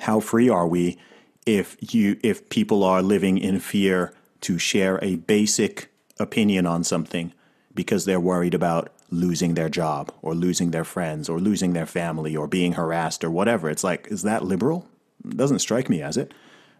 how 0.00 0.20
free 0.20 0.48
are 0.48 0.66
we 0.66 0.98
if 1.46 1.76
you 1.94 2.18
if 2.22 2.48
people 2.48 2.84
are 2.84 3.02
living 3.02 3.38
in 3.38 3.60
fear 3.60 4.14
to 4.42 4.58
share 4.58 4.98
a 5.02 5.16
basic 5.16 5.90
opinion 6.18 6.66
on 6.66 6.84
something 6.84 7.32
because 7.74 8.04
they're 8.04 8.20
worried 8.20 8.54
about 8.54 8.92
losing 9.10 9.54
their 9.54 9.68
job 9.68 10.12
or 10.22 10.34
losing 10.34 10.70
their 10.70 10.84
friends 10.84 11.28
or 11.28 11.38
losing 11.38 11.72
their 11.72 11.86
family 11.86 12.36
or 12.36 12.46
being 12.46 12.72
harassed 12.72 13.24
or 13.24 13.30
whatever. 13.30 13.68
It's 13.68 13.84
like, 13.84 14.08
is 14.10 14.22
that 14.22 14.44
liberal? 14.44 14.86
It 15.24 15.36
doesn't 15.36 15.58
strike 15.58 15.88
me 15.88 16.02
as 16.02 16.16
it 16.16 16.32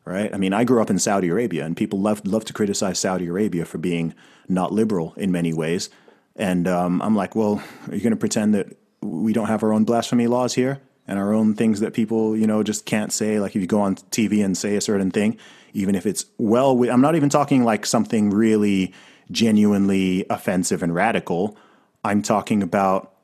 right? 0.04 0.32
I 0.34 0.38
mean, 0.38 0.52
I 0.52 0.64
grew 0.64 0.82
up 0.82 0.90
in 0.90 0.98
Saudi 0.98 1.28
Arabia, 1.28 1.64
and 1.64 1.76
people 1.76 2.00
love 2.00 2.26
love 2.26 2.44
to 2.46 2.52
criticize 2.52 2.98
Saudi 2.98 3.26
Arabia 3.26 3.64
for 3.64 3.78
being 3.78 4.14
not 4.48 4.72
liberal 4.72 5.14
in 5.16 5.30
many 5.32 5.52
ways. 5.52 5.90
And 6.36 6.66
um, 6.66 7.02
I'm 7.02 7.14
like, 7.14 7.34
well, 7.34 7.62
are 7.88 7.94
you 7.94 8.00
going 8.00 8.12
to 8.12 8.16
pretend 8.16 8.54
that 8.54 8.76
we 9.02 9.32
don't 9.32 9.46
have 9.46 9.62
our 9.62 9.72
own 9.72 9.84
blasphemy 9.84 10.26
laws 10.26 10.54
here 10.54 10.80
and 11.06 11.18
our 11.18 11.32
own 11.32 11.54
things 11.54 11.80
that 11.80 11.92
people, 11.92 12.36
you 12.36 12.46
know, 12.46 12.62
just 12.62 12.86
can't 12.86 13.12
say? 13.12 13.38
Like 13.38 13.54
if 13.54 13.62
you 13.62 13.66
go 13.66 13.80
on 13.80 13.96
TV 13.96 14.44
and 14.44 14.56
say 14.56 14.76
a 14.76 14.80
certain 14.80 15.10
thing, 15.10 15.38
even 15.72 15.94
if 15.94 16.06
it's 16.06 16.24
well, 16.38 16.82
I'm 16.90 17.00
not 17.00 17.16
even 17.16 17.28
talking 17.28 17.64
like 17.64 17.86
something 17.86 18.30
really 18.30 18.92
genuinely 19.30 20.26
offensive 20.30 20.82
and 20.82 20.94
radical. 20.94 21.56
I'm 22.04 22.22
talking 22.22 22.62
about 22.62 23.14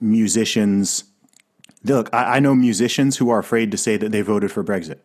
musicians. 0.00 1.04
Look, 1.84 2.10
I, 2.12 2.36
I 2.36 2.40
know 2.40 2.54
musicians 2.54 3.16
who 3.16 3.30
are 3.30 3.38
afraid 3.38 3.70
to 3.70 3.76
say 3.76 3.96
that 3.96 4.12
they 4.12 4.22
voted 4.22 4.50
for 4.50 4.64
Brexit. 4.64 4.98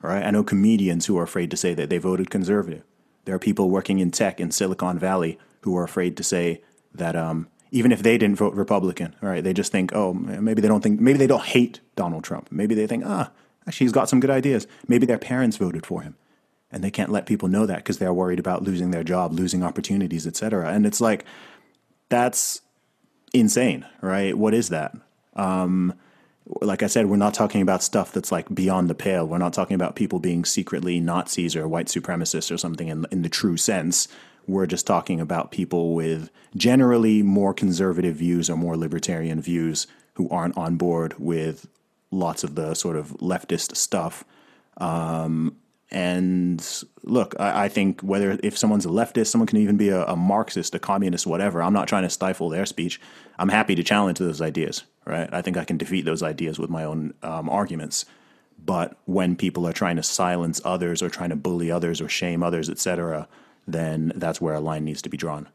Right, 0.00 0.24
I 0.24 0.30
know 0.30 0.44
comedians 0.44 1.06
who 1.06 1.18
are 1.18 1.24
afraid 1.24 1.50
to 1.50 1.56
say 1.56 1.74
that 1.74 1.90
they 1.90 1.98
voted 1.98 2.30
conservative. 2.30 2.84
There 3.24 3.34
are 3.34 3.40
people 3.40 3.68
working 3.68 3.98
in 3.98 4.12
tech 4.12 4.38
in 4.40 4.52
Silicon 4.52 4.96
Valley 4.96 5.38
who 5.62 5.76
are 5.76 5.82
afraid 5.82 6.16
to 6.18 6.22
say 6.22 6.62
that 6.94 7.16
um, 7.16 7.48
even 7.70 7.92
if 7.92 8.02
they 8.02 8.16
didn't 8.16 8.36
vote 8.36 8.54
Republican, 8.54 9.14
right, 9.20 9.42
they 9.42 9.52
just 9.52 9.72
think, 9.72 9.94
oh, 9.94 10.14
maybe 10.14 10.60
they 10.60 10.68
don't 10.68 10.82
think, 10.82 11.00
maybe 11.00 11.18
they 11.18 11.26
don't 11.26 11.44
hate 11.44 11.80
Donald 11.96 12.24
Trump. 12.24 12.48
Maybe 12.50 12.74
they 12.74 12.86
think, 12.86 13.04
ah, 13.06 13.30
actually, 13.66 13.86
he's 13.86 13.92
got 13.92 14.08
some 14.08 14.20
good 14.20 14.30
ideas. 14.30 14.66
Maybe 14.86 15.04
their 15.04 15.18
parents 15.18 15.56
voted 15.56 15.84
for 15.84 16.02
him, 16.02 16.16
and 16.70 16.82
they 16.82 16.90
can't 16.90 17.10
let 17.10 17.26
people 17.26 17.48
know 17.48 17.66
that 17.66 17.78
because 17.78 17.98
they're 17.98 18.14
worried 18.14 18.38
about 18.38 18.62
losing 18.62 18.92
their 18.92 19.04
job, 19.04 19.32
losing 19.32 19.62
opportunities, 19.62 20.26
etc. 20.26 20.70
And 20.70 20.86
it's 20.86 21.00
like 21.00 21.24
that's 22.08 22.60
insane, 23.32 23.86
right? 24.00 24.36
What 24.36 24.54
is 24.54 24.68
that? 24.70 24.96
Um, 25.34 25.94
like 26.60 26.82
I 26.82 26.86
said, 26.86 27.06
we're 27.06 27.16
not 27.16 27.34
talking 27.34 27.60
about 27.60 27.82
stuff 27.82 28.12
that's 28.12 28.32
like 28.32 28.52
beyond 28.54 28.88
the 28.88 28.94
pale. 28.94 29.26
We're 29.26 29.38
not 29.38 29.52
talking 29.52 29.74
about 29.74 29.96
people 29.96 30.18
being 30.18 30.44
secretly 30.44 30.98
Nazis 30.98 31.54
or 31.54 31.68
white 31.68 31.86
supremacists 31.86 32.52
or 32.52 32.56
something 32.56 32.88
in, 32.88 33.06
in 33.10 33.22
the 33.22 33.28
true 33.28 33.56
sense. 33.56 34.08
We're 34.46 34.66
just 34.66 34.86
talking 34.86 35.20
about 35.20 35.50
people 35.50 35.94
with 35.94 36.30
generally 36.56 37.22
more 37.22 37.52
conservative 37.52 38.16
views 38.16 38.48
or 38.48 38.56
more 38.56 38.76
libertarian 38.78 39.42
views 39.42 39.86
who 40.14 40.28
aren't 40.30 40.56
on 40.56 40.76
board 40.76 41.14
with 41.18 41.68
lots 42.10 42.42
of 42.44 42.54
the 42.54 42.74
sort 42.74 42.96
of 42.96 43.10
leftist 43.18 43.76
stuff. 43.76 44.24
Um, 44.78 45.56
And 45.90 46.84
look, 47.02 47.34
I, 47.38 47.64
I, 47.64 47.68
think 47.68 48.02
whether 48.02 48.38
if 48.42 48.58
someone's 48.58 48.84
a 48.84 48.90
leftist, 48.90 49.28
someone 49.28 49.46
can 49.46 49.58
even 49.58 49.78
be 49.78 49.88
a, 49.88 50.04
a, 50.04 50.16
Marxist, 50.16 50.74
a 50.74 50.78
communist, 50.78 51.26
whatever. 51.26 51.62
I'm 51.62 51.72
not 51.72 51.88
trying 51.88 52.02
to 52.02 52.10
stifle 52.10 52.50
their 52.50 52.66
speech. 52.66 53.00
I'm 53.38 53.48
happy 53.48 53.74
to 53.74 53.82
challenge 53.82 54.18
those 54.18 54.42
ideas, 54.42 54.84
right? 55.06 55.32
I 55.32 55.40
think 55.40 55.56
I 55.56 55.64
can 55.64 55.78
defeat 55.78 56.04
those 56.04 56.22
ideas 56.22 56.58
with 56.58 56.68
my 56.68 56.84
own 56.84 57.14
um, 57.22 57.48
arguments. 57.48 58.04
But 58.62 58.98
when 59.06 59.34
people 59.34 59.66
are 59.66 59.72
trying 59.72 59.96
to 59.96 60.02
silence 60.02 60.60
others 60.62 61.02
or 61.02 61.08
trying 61.08 61.30
to 61.30 61.36
bully 61.36 61.70
others 61.70 62.02
or 62.02 62.08
shame 62.08 62.42
others, 62.42 62.68
etc., 62.68 63.26
then 63.66 64.12
that's 64.16 64.40
where 64.40 64.54
a 64.54 64.60
line 64.60 64.84
needs 64.84 65.00
to 65.02 65.08
be 65.08 65.16
drawn. 65.16 65.48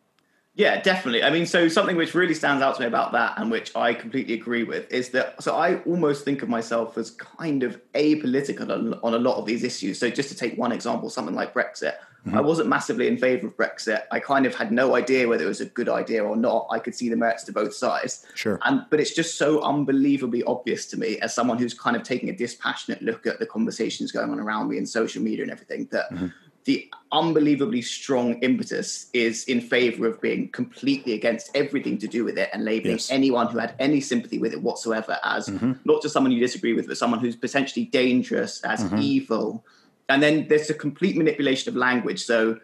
Yeah, 0.55 0.79
definitely. 0.81 1.23
I 1.23 1.31
mean, 1.31 1.47
so 1.47 1.67
something 1.67 1.95
which 1.95 2.13
really 2.13 2.35
stands 2.35 2.61
out 2.61 2.75
to 2.75 2.81
me 2.81 2.87
about 2.87 3.11
that 3.13 3.33
and 3.37 3.49
which 3.49 3.75
I 3.75 3.93
completely 3.93 4.35
agree 4.35 4.63
with 4.63 4.91
is 4.91 5.09
that, 5.09 5.41
so 5.41 5.55
I 5.55 5.77
almost 5.81 6.25
think 6.25 6.43
of 6.43 6.49
myself 6.49 6.95
as 6.97 7.09
kind 7.09 7.63
of 7.63 7.81
apolitical 7.93 8.69
on, 8.69 8.93
on 9.01 9.15
a 9.15 9.17
lot 9.17 9.37
of 9.37 9.47
these 9.47 9.63
issues. 9.63 9.99
So 9.99 10.11
just 10.11 10.29
to 10.29 10.35
take 10.35 10.55
one 10.55 10.71
example, 10.71 11.09
something 11.09 11.33
like 11.33 11.55
Brexit, 11.55 11.95
mm-hmm. 12.23 12.37
I 12.37 12.41
wasn't 12.41 12.69
massively 12.69 13.07
in 13.07 13.17
favor 13.17 13.47
of 13.47 13.57
Brexit. 13.57 14.03
I 14.11 14.19
kind 14.19 14.45
of 14.45 14.53
had 14.53 14.71
no 14.71 14.95
idea 14.95 15.27
whether 15.27 15.43
it 15.43 15.47
was 15.47 15.61
a 15.61 15.65
good 15.65 15.89
idea 15.89 16.23
or 16.23 16.35
not. 16.35 16.67
I 16.69 16.77
could 16.77 16.93
see 16.93 17.09
the 17.09 17.15
merits 17.15 17.43
to 17.45 17.51
both 17.51 17.73
sides. 17.73 18.23
Sure. 18.35 18.59
And, 18.63 18.85
but 18.91 18.99
it's 18.99 19.15
just 19.15 19.39
so 19.39 19.59
unbelievably 19.61 20.43
obvious 20.43 20.85
to 20.87 20.99
me 20.99 21.17
as 21.21 21.33
someone 21.33 21.57
who's 21.57 21.73
kind 21.73 21.95
of 21.95 22.03
taking 22.03 22.29
a 22.29 22.35
dispassionate 22.35 23.01
look 23.01 23.25
at 23.25 23.39
the 23.39 23.47
conversations 23.47 24.11
going 24.11 24.29
on 24.29 24.39
around 24.39 24.69
me 24.69 24.77
in 24.77 24.85
social 24.85 25.23
media 25.23 25.41
and 25.41 25.51
everything 25.51 25.87
that 25.91 26.11
mm-hmm 26.11 26.27
the 26.65 26.89
unbelievably 27.11 27.81
strong 27.81 28.35
impetus 28.41 29.09
is 29.13 29.43
in 29.45 29.59
favor 29.59 30.07
of 30.07 30.21
being 30.21 30.49
completely 30.49 31.13
against 31.13 31.55
everything 31.55 31.97
to 31.97 32.07
do 32.07 32.23
with 32.23 32.37
it 32.37 32.49
and 32.53 32.63
labeling 32.63 32.95
yes. 32.95 33.11
anyone 33.11 33.47
who 33.47 33.57
had 33.57 33.75
any 33.79 33.99
sympathy 33.99 34.39
with 34.39 34.53
it 34.53 34.61
whatsoever 34.61 35.19
as 35.23 35.49
mm-hmm. 35.49 35.73
not 35.83 36.01
just 36.01 36.13
someone 36.13 36.31
you 36.31 36.39
disagree 36.39 36.73
with, 36.73 36.87
but 36.87 36.97
someone 36.97 37.19
who's 37.19 37.35
potentially 37.35 37.85
dangerous, 37.85 38.61
as 38.63 38.83
mm-hmm. 38.83 38.99
evil. 38.99 39.65
And 40.09 40.23
then 40.23 40.47
there's 40.47 40.69
a 40.69 40.73
complete 40.73 41.17
manipulation 41.17 41.69
of 41.69 41.75
language. 41.75 42.23
So 42.23 42.59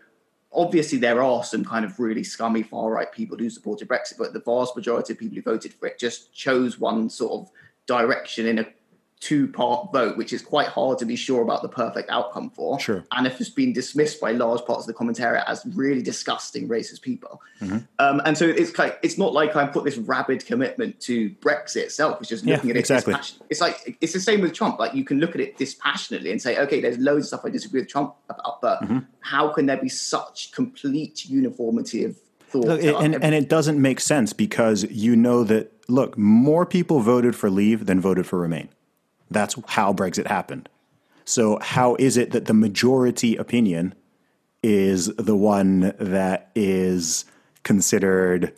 obviously 0.53 0.98
there 0.98 1.22
are 1.22 1.44
some 1.44 1.65
kind 1.65 1.86
of 1.86 2.00
really 2.00 2.24
scummy 2.24 2.63
far 2.63 2.91
right 2.91 3.12
people 3.12 3.38
who 3.38 3.50
supported 3.50 3.88
Brexit, 3.88 4.18
but 4.18 4.34
the 4.34 4.39
vast 4.39 4.75
majority 4.75 5.13
of 5.13 5.20
people 5.20 5.36
who 5.36 5.41
voted 5.41 5.74
for 5.74 5.88
it 5.88 6.00
just 6.00 6.34
chose 6.34 6.79
one 6.79 7.10
sort 7.10 7.34
of 7.34 7.51
direction 7.86 8.46
in 8.46 8.60
a 8.60 8.65
two 9.20 9.48
part 9.50 9.92
vote, 9.92 10.18
which 10.18 10.32
is 10.32 10.42
quite 10.42 10.68
hard 10.68 10.98
to 11.00 11.06
be 11.06 11.16
sure 11.16 11.42
about 11.42 11.62
the 11.62 11.68
perfect 11.68 12.10
outcome 12.10 12.50
for. 12.50 12.80
Sure. 12.80 13.04
And 13.12 13.28
if 13.28 13.40
it's 13.42 13.50
been 13.50 13.74
dismissed 13.74 14.22
by 14.22 14.32
large 14.32 14.64
parts 14.66 14.88
of 14.88 14.88
the 14.88 14.94
commentariat 14.94 15.44
as 15.46 15.66
really 15.74 16.02
disgusting 16.02 16.70
racist 16.70 17.02
people. 17.02 17.42
Mm-hmm. 17.62 17.80
Um, 18.00 18.22
and 18.24 18.38
so 18.38 18.46
it's 18.46 18.78
like 18.78 18.98
it's 19.04 19.18
not 19.18 19.34
like 19.34 19.56
I 19.56 19.68
put 19.68 19.84
this 19.84 19.98
rabid 19.98 20.46
commitment 20.46 21.00
to 21.02 21.32
Brexit 21.42 21.84
itself, 21.84 22.20
it's 22.22 22.30
just 22.30 22.46
looking 22.46 22.70
yeah, 22.70 22.74
at 22.74 22.78
it 22.78 22.80
exactly. 22.80 23.16
It's 23.50 23.60
like 23.60 23.98
it's 24.00 24.14
the 24.14 24.22
same 24.22 24.42
with 24.42 24.54
Trump. 24.54 24.80
Like 24.80 24.94
you 24.94 25.04
can 25.04 25.20
look 25.20 25.36
at 25.36 25.42
it 25.42 25.58
dispassionately 25.58 26.32
and 26.32 26.42
say, 26.42 26.58
okay, 26.58 26.80
there's 26.80 26.98
loads 26.98 27.26
of 27.26 27.28
stuff 27.28 27.42
I 27.46 27.50
disagree 27.50 27.82
with 27.82 27.90
Trump 27.90 28.16
about, 28.30 28.62
but 28.62 28.82
mm-hmm. 28.82 29.00
how 29.20 29.50
can 29.50 29.66
there 29.66 29.78
be 29.78 29.90
such 29.90 30.54
complete 30.54 31.26
uniformity 31.30 32.06
of 32.06 32.18
thought? 32.48 32.66
Look, 32.66 32.82
and, 32.82 33.22
and 33.22 33.36
it 33.36 33.50
doesn't 33.50 33.82
make 33.82 34.00
sense 34.00 34.32
because 34.32 34.90
you 34.90 35.18
know 35.18 35.44
that 35.44 35.74
look, 35.90 36.18
more 36.18 36.66
people 36.66 37.02
voted 37.02 37.36
for 37.36 37.50
leave 37.50 37.86
than 37.86 38.00
voted 38.00 38.26
for 38.26 38.40
remain. 38.40 38.70
That's 39.31 39.55
how 39.67 39.93
Brexit 39.93 40.27
happened. 40.27 40.69
So, 41.25 41.59
how 41.62 41.95
is 42.00 42.17
it 42.17 42.31
that 42.31 42.45
the 42.45 42.53
majority 42.53 43.36
opinion 43.36 43.93
is 44.63 45.07
the 45.15 45.36
one 45.36 45.93
that 46.00 46.50
is 46.55 47.25
considered 47.63 48.53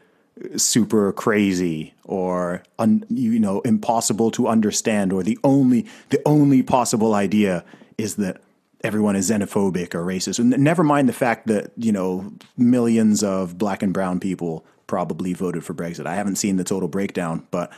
super 0.56 1.12
crazy 1.12 1.94
or 2.06 2.64
un, 2.80 3.04
you 3.10 3.40
know 3.40 3.62
impossible 3.62 4.32
to 4.32 4.48
understand 4.48 5.14
or 5.14 5.22
the 5.22 5.38
only 5.44 5.86
the 6.10 6.20
only 6.26 6.64
possible 6.64 7.14
idea 7.14 7.64
is 8.00 8.16
that 8.16 8.42
everyone 8.84 9.16
is 9.16 9.30
xenophobic 9.30 9.94
or 9.94 10.04
racist 10.04 10.40
and 10.40 10.50
never 10.58 10.84
mind 10.84 11.08
the 11.08 11.14
fact 11.14 11.46
that 11.46 11.72
you 11.78 11.92
know 11.92 12.32
millions 12.58 13.22
of 13.22 13.56
black 13.60 13.84
and 13.84 13.94
brown 13.94 14.20
people 14.20 14.66
probably 14.92 15.32
voted 15.32 15.64
for 15.64 15.74
Brexit. 15.74 16.06
I 16.06 16.16
haven't 16.16 16.36
seen 16.36 16.58
the 16.58 16.66
total 16.66 16.90
breakdown, 16.90 17.48
but 17.50 17.72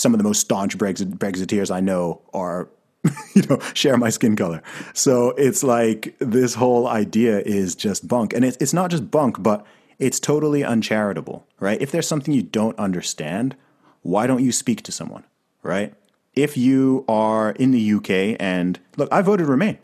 some 0.00 0.14
of 0.14 0.18
the 0.18 0.24
most 0.24 0.40
staunch 0.40 0.76
Brexit, 0.78 1.16
Brexiteers 1.16 1.70
I 1.70 1.80
know 1.80 2.22
are, 2.32 2.68
you 3.34 3.42
know, 3.42 3.58
share 3.74 3.96
my 3.96 4.10
skin 4.10 4.36
color. 4.36 4.62
So 4.94 5.30
it's 5.30 5.62
like 5.62 6.16
this 6.18 6.54
whole 6.54 6.86
idea 6.88 7.40
is 7.40 7.74
just 7.74 8.08
bunk. 8.08 8.32
And 8.32 8.44
it's, 8.44 8.56
it's 8.60 8.72
not 8.72 8.90
just 8.90 9.10
bunk, 9.10 9.42
but 9.42 9.64
it's 9.98 10.18
totally 10.18 10.64
uncharitable, 10.64 11.46
right? 11.60 11.80
If 11.80 11.92
there's 11.92 12.08
something 12.08 12.32
you 12.32 12.42
don't 12.42 12.78
understand, 12.78 13.54
why 14.02 14.26
don't 14.26 14.42
you 14.42 14.52
speak 14.52 14.82
to 14.84 14.92
someone, 14.92 15.24
right? 15.62 15.94
If 16.34 16.56
you 16.56 17.04
are 17.08 17.50
in 17.52 17.70
the 17.72 17.92
UK 17.94 18.40
and 18.40 18.80
look, 18.96 19.12
I 19.12 19.20
voted 19.20 19.46
Remain. 19.46 19.78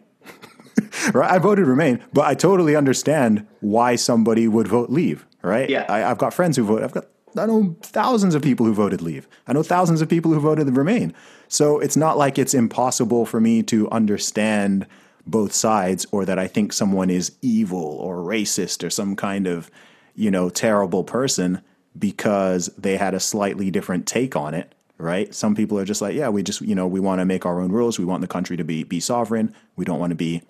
right? 1.12 1.30
I 1.30 1.38
voted 1.38 1.66
Remain, 1.66 2.02
but 2.12 2.25
I 2.25 2.35
totally 2.35 2.75
understand 2.75 3.46
why 3.61 3.96
somebody 3.96 4.49
would 4.49 4.68
vote 4.68 4.90
Leave. 4.90 5.26
Right? 5.42 5.68
Yeah. 5.68 5.87
I, 5.88 5.99
have 5.99 6.18
got 6.18 6.35
friends 6.35 6.56
who 6.56 6.64
vote. 6.64 6.82
I've 6.82 6.92
got 6.92 7.06
I 7.38 7.47
know 7.47 7.76
thousands 7.83 8.35
of 8.35 8.43
people 8.43 8.66
who 8.66 8.75
voted 8.75 9.02
leave. 9.02 9.28
I 9.47 9.52
know 9.52 9.62
thousands 9.62 10.00
of 10.00 10.09
people 10.09 10.33
who 10.33 10.40
voted 10.40 10.75
remain. 10.76 11.14
So 11.49 11.78
it's 11.78 11.97
not 11.97 12.19
like 12.19 12.38
it's 12.38 12.55
impossible 12.55 13.26
for 13.26 13.40
me 13.40 13.62
to 13.64 13.88
understand 13.90 14.87
both 15.26 15.52
sides 15.52 16.07
or 16.12 16.25
that 16.25 16.38
I 16.38 16.47
think 16.47 16.73
someone 16.73 17.11
is 17.11 17.33
evil 17.43 17.83
or 17.83 18.19
racist 18.19 18.85
or 18.85 18.90
some 18.90 19.16
kind 19.16 19.47
of, 19.47 19.71
you 20.14 20.31
know, 20.31 20.49
terrible 20.49 21.05
person 21.05 21.61
because 21.99 22.66
they 22.78 22.97
had 22.97 23.14
a 23.14 23.21
slightly 23.21 23.71
different 23.71 24.07
take 24.07 24.37
on 24.37 24.55
it, 24.55 24.75
right? 24.99 25.35
Some 25.35 25.55
people 25.55 25.78
are 25.78 25.85
just 25.85 26.02
like, 26.02 26.14
yeah, 26.14 26.28
we 26.28 26.43
just, 26.43 26.61
you 26.61 26.75
know, 26.75 26.87
we 26.87 27.00
want 27.00 27.21
to 27.21 27.25
make 27.25 27.45
our 27.45 27.61
own 27.61 27.73
rules. 27.73 27.99
We 27.99 28.05
want 28.05 28.21
the 28.21 28.28
country 28.28 28.57
to 28.57 28.64
be 28.64 28.85
be 28.85 29.00
sovereign. 29.00 29.55
We 29.76 29.85
don't 29.85 29.99
want 29.99 30.11
to 30.11 30.16
be 30.16 30.43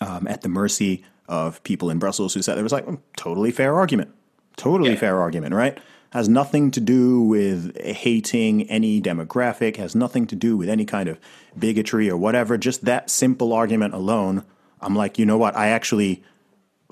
um, 0.00 0.26
at 0.26 0.42
the 0.42 0.48
mercy 0.48 1.04
of 1.28 1.62
people 1.62 1.90
in 1.90 1.98
Brussels 1.98 2.34
who 2.34 2.42
said 2.42 2.56
there 2.56 2.64
was 2.64 2.72
like 2.72 2.86
mm, 2.86 2.98
totally 3.16 3.52
fair 3.52 3.76
argument, 3.76 4.12
totally 4.56 4.90
yeah. 4.90 4.96
fair 4.96 5.20
argument, 5.20 5.54
right? 5.54 5.78
Has 6.10 6.28
nothing 6.28 6.70
to 6.72 6.80
do 6.80 7.22
with 7.22 7.76
hating 7.80 8.68
any 8.68 9.00
demographic, 9.00 9.76
has 9.76 9.94
nothing 9.94 10.26
to 10.26 10.36
do 10.36 10.56
with 10.56 10.68
any 10.68 10.84
kind 10.84 11.08
of 11.08 11.18
bigotry 11.58 12.10
or 12.10 12.16
whatever. 12.16 12.58
Just 12.58 12.84
that 12.84 13.10
simple 13.10 13.52
argument 13.52 13.94
alone, 13.94 14.44
I'm 14.80 14.96
like, 14.96 15.18
you 15.18 15.26
know 15.26 15.38
what? 15.38 15.56
I 15.56 15.68
actually, 15.68 16.22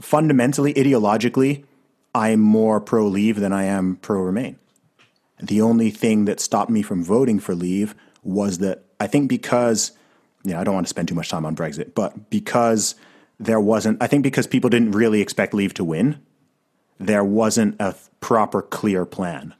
fundamentally, 0.01 0.73
ideologically, 0.75 1.65
I'm 2.15 2.41
more 2.41 2.81
pro 2.81 3.07
leave 3.07 3.41
than 3.41 3.53
I 3.53 3.65
am 3.65 3.97
pro 3.97 4.21
remain. 4.21 4.57
The 5.41 5.61
only 5.61 5.91
thing 5.91 6.25
that 6.27 6.41
stopped 6.41 6.71
me 6.71 6.83
from 6.83 7.05
voting 7.05 7.41
for 7.41 7.55
leave 7.55 7.95
was 8.23 8.59
that 8.59 8.85
I 9.01 9.09
think 9.09 9.29
because, 9.29 9.93
you 10.45 10.53
know, 10.53 10.61
I 10.61 10.65
don't 10.65 10.75
want 10.75 10.87
to 10.87 10.91
spend 10.91 11.09
too 11.09 11.15
much 11.15 11.29
time 11.29 11.45
on 11.45 11.57
Brexit, 11.57 11.95
but 11.95 12.31
because 12.31 12.95
there 13.39 13.61
wasn't, 13.61 14.03
I 14.03 14.07
think 14.07 14.23
because 14.23 14.47
people 14.47 14.71
didn't 14.71 14.93
really 14.93 15.21
expect 15.21 15.55
leave 15.55 15.75
to 15.75 15.85
win 15.85 16.21
there 16.99 17.25
wasn't 17.25 17.77
a 17.81 17.95
proper 18.21 18.63
clear 18.63 19.05
plan. 19.05 19.55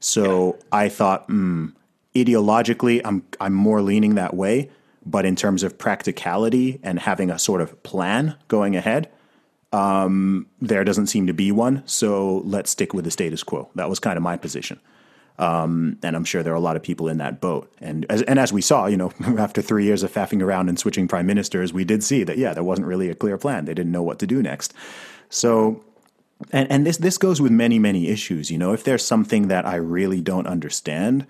So 0.00 0.56
yeah. 0.56 0.62
I 0.72 0.88
thought, 0.88 1.26
hmm, 1.26 1.68
ideologically, 2.14 3.00
I'm 3.04 3.24
I'm 3.40 3.54
more 3.54 3.82
leaning 3.82 4.14
that 4.14 4.34
way, 4.34 4.70
but 5.04 5.24
in 5.24 5.36
terms 5.36 5.62
of 5.62 5.78
practicality 5.78 6.80
and 6.82 6.98
having 6.98 7.30
a 7.30 7.38
sort 7.38 7.60
of 7.60 7.82
plan 7.82 8.36
going 8.48 8.76
ahead, 8.76 9.10
um, 9.72 10.46
there 10.60 10.84
doesn't 10.84 11.08
seem 11.08 11.26
to 11.26 11.34
be 11.34 11.52
one. 11.52 11.82
So 11.86 12.38
let's 12.44 12.70
stick 12.70 12.94
with 12.94 13.04
the 13.04 13.10
status 13.10 13.42
quo. 13.42 13.68
That 13.74 13.88
was 13.88 13.98
kind 13.98 14.16
of 14.16 14.22
my 14.22 14.36
position. 14.36 14.80
Um, 15.38 15.98
and 16.02 16.16
I'm 16.16 16.24
sure 16.24 16.42
there 16.42 16.54
are 16.54 16.56
a 16.56 16.60
lot 16.60 16.76
of 16.76 16.82
people 16.82 17.08
in 17.08 17.18
that 17.18 17.40
boat. 17.40 17.70
And 17.80 18.06
as, 18.08 18.22
and 18.22 18.38
as 18.38 18.52
we 18.52 18.62
saw, 18.62 18.86
you 18.86 18.96
know, 18.96 19.12
after 19.38 19.60
three 19.60 19.84
years 19.84 20.02
of 20.02 20.12
faffing 20.12 20.42
around 20.42 20.68
and 20.68 20.78
switching 20.78 21.08
prime 21.08 21.26
ministers, 21.26 21.72
we 21.72 21.84
did 21.84 22.02
see 22.02 22.24
that, 22.24 22.38
yeah, 22.38 22.54
there 22.54 22.64
wasn't 22.64 22.86
really 22.86 23.10
a 23.10 23.14
clear 23.14 23.36
plan. 23.36 23.66
They 23.66 23.74
didn't 23.74 23.92
know 23.92 24.02
what 24.02 24.18
to 24.20 24.26
do 24.26 24.42
next. 24.42 24.72
So 25.28 25.84
and 26.52 26.70
and 26.70 26.86
this 26.86 26.98
this 26.98 27.18
goes 27.18 27.40
with 27.40 27.52
many 27.52 27.78
many 27.78 28.08
issues 28.08 28.50
you 28.50 28.58
know. 28.58 28.72
If 28.72 28.84
there's 28.84 29.04
something 29.04 29.48
that 29.48 29.66
i 29.66 29.76
really 29.76 30.20
don't 30.20 30.46
understand 30.46 31.26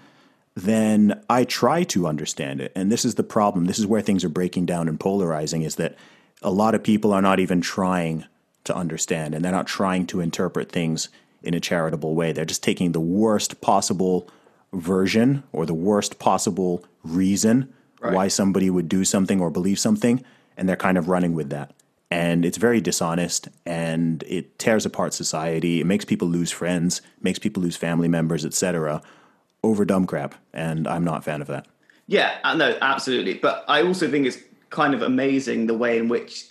then 0.56 1.22
i 1.28 1.44
try 1.44 1.84
to 1.84 2.06
understand 2.06 2.60
it. 2.60 2.72
And 2.74 2.90
this 2.90 3.04
is 3.04 3.16
the 3.16 3.22
problem. 3.22 3.66
This 3.66 3.78
is 3.78 3.86
where 3.86 4.00
things 4.00 4.24
are 4.24 4.30
breaking 4.30 4.66
down 4.66 4.88
and 4.88 4.98
polarizing 4.98 5.62
is 5.62 5.76
that 5.76 5.94
a 6.42 6.50
lot 6.50 6.74
of 6.74 6.82
people 6.82 7.12
are 7.12 7.22
not 7.22 7.38
even 7.38 7.60
trying 7.60 8.24
to 8.64 8.74
understand 8.74 9.34
and 9.34 9.44
they're 9.44 9.52
not 9.52 9.66
trying 9.66 10.06
to 10.06 10.20
interpret 10.20 10.72
things 10.72 11.10
in 11.42 11.54
a 11.54 11.60
charitable 11.60 12.14
way. 12.14 12.32
They're 12.32 12.46
just 12.46 12.62
taking 12.62 12.92
the 12.92 13.00
worst 13.00 13.60
possible 13.60 14.28
version 14.72 15.44
or 15.52 15.66
the 15.66 15.74
worst 15.74 16.18
possible 16.18 16.84
reason 17.04 17.72
right. 18.00 18.14
why 18.14 18.28
somebody 18.28 18.70
would 18.70 18.88
do 18.88 19.04
something 19.04 19.40
or 19.40 19.50
believe 19.50 19.78
something 19.78 20.24
and 20.56 20.68
they're 20.68 20.76
kind 20.76 20.96
of 20.96 21.08
running 21.08 21.34
with 21.34 21.50
that 21.50 21.75
and 22.10 22.44
it's 22.44 22.56
very 22.56 22.80
dishonest 22.80 23.48
and 23.64 24.22
it 24.24 24.58
tears 24.58 24.86
apart 24.86 25.14
society. 25.14 25.80
It 25.80 25.86
makes 25.86 26.04
people 26.04 26.28
lose 26.28 26.52
friends, 26.52 27.02
makes 27.20 27.38
people 27.38 27.62
lose 27.62 27.76
family 27.76 28.08
members, 28.08 28.44
etc. 28.44 29.02
over 29.62 29.84
dumb 29.84 30.06
crap, 30.06 30.34
and 30.52 30.86
I'm 30.86 31.04
not 31.04 31.18
a 31.18 31.22
fan 31.22 31.40
of 31.40 31.48
that. 31.48 31.66
Yeah, 32.06 32.38
uh, 32.44 32.54
no, 32.54 32.78
absolutely. 32.80 33.34
But 33.34 33.64
I 33.66 33.82
also 33.82 34.08
think 34.08 34.26
it's 34.26 34.38
kind 34.70 34.94
of 34.94 35.02
amazing 35.02 35.66
the 35.66 35.74
way 35.74 35.98
in 35.98 36.08
which 36.08 36.46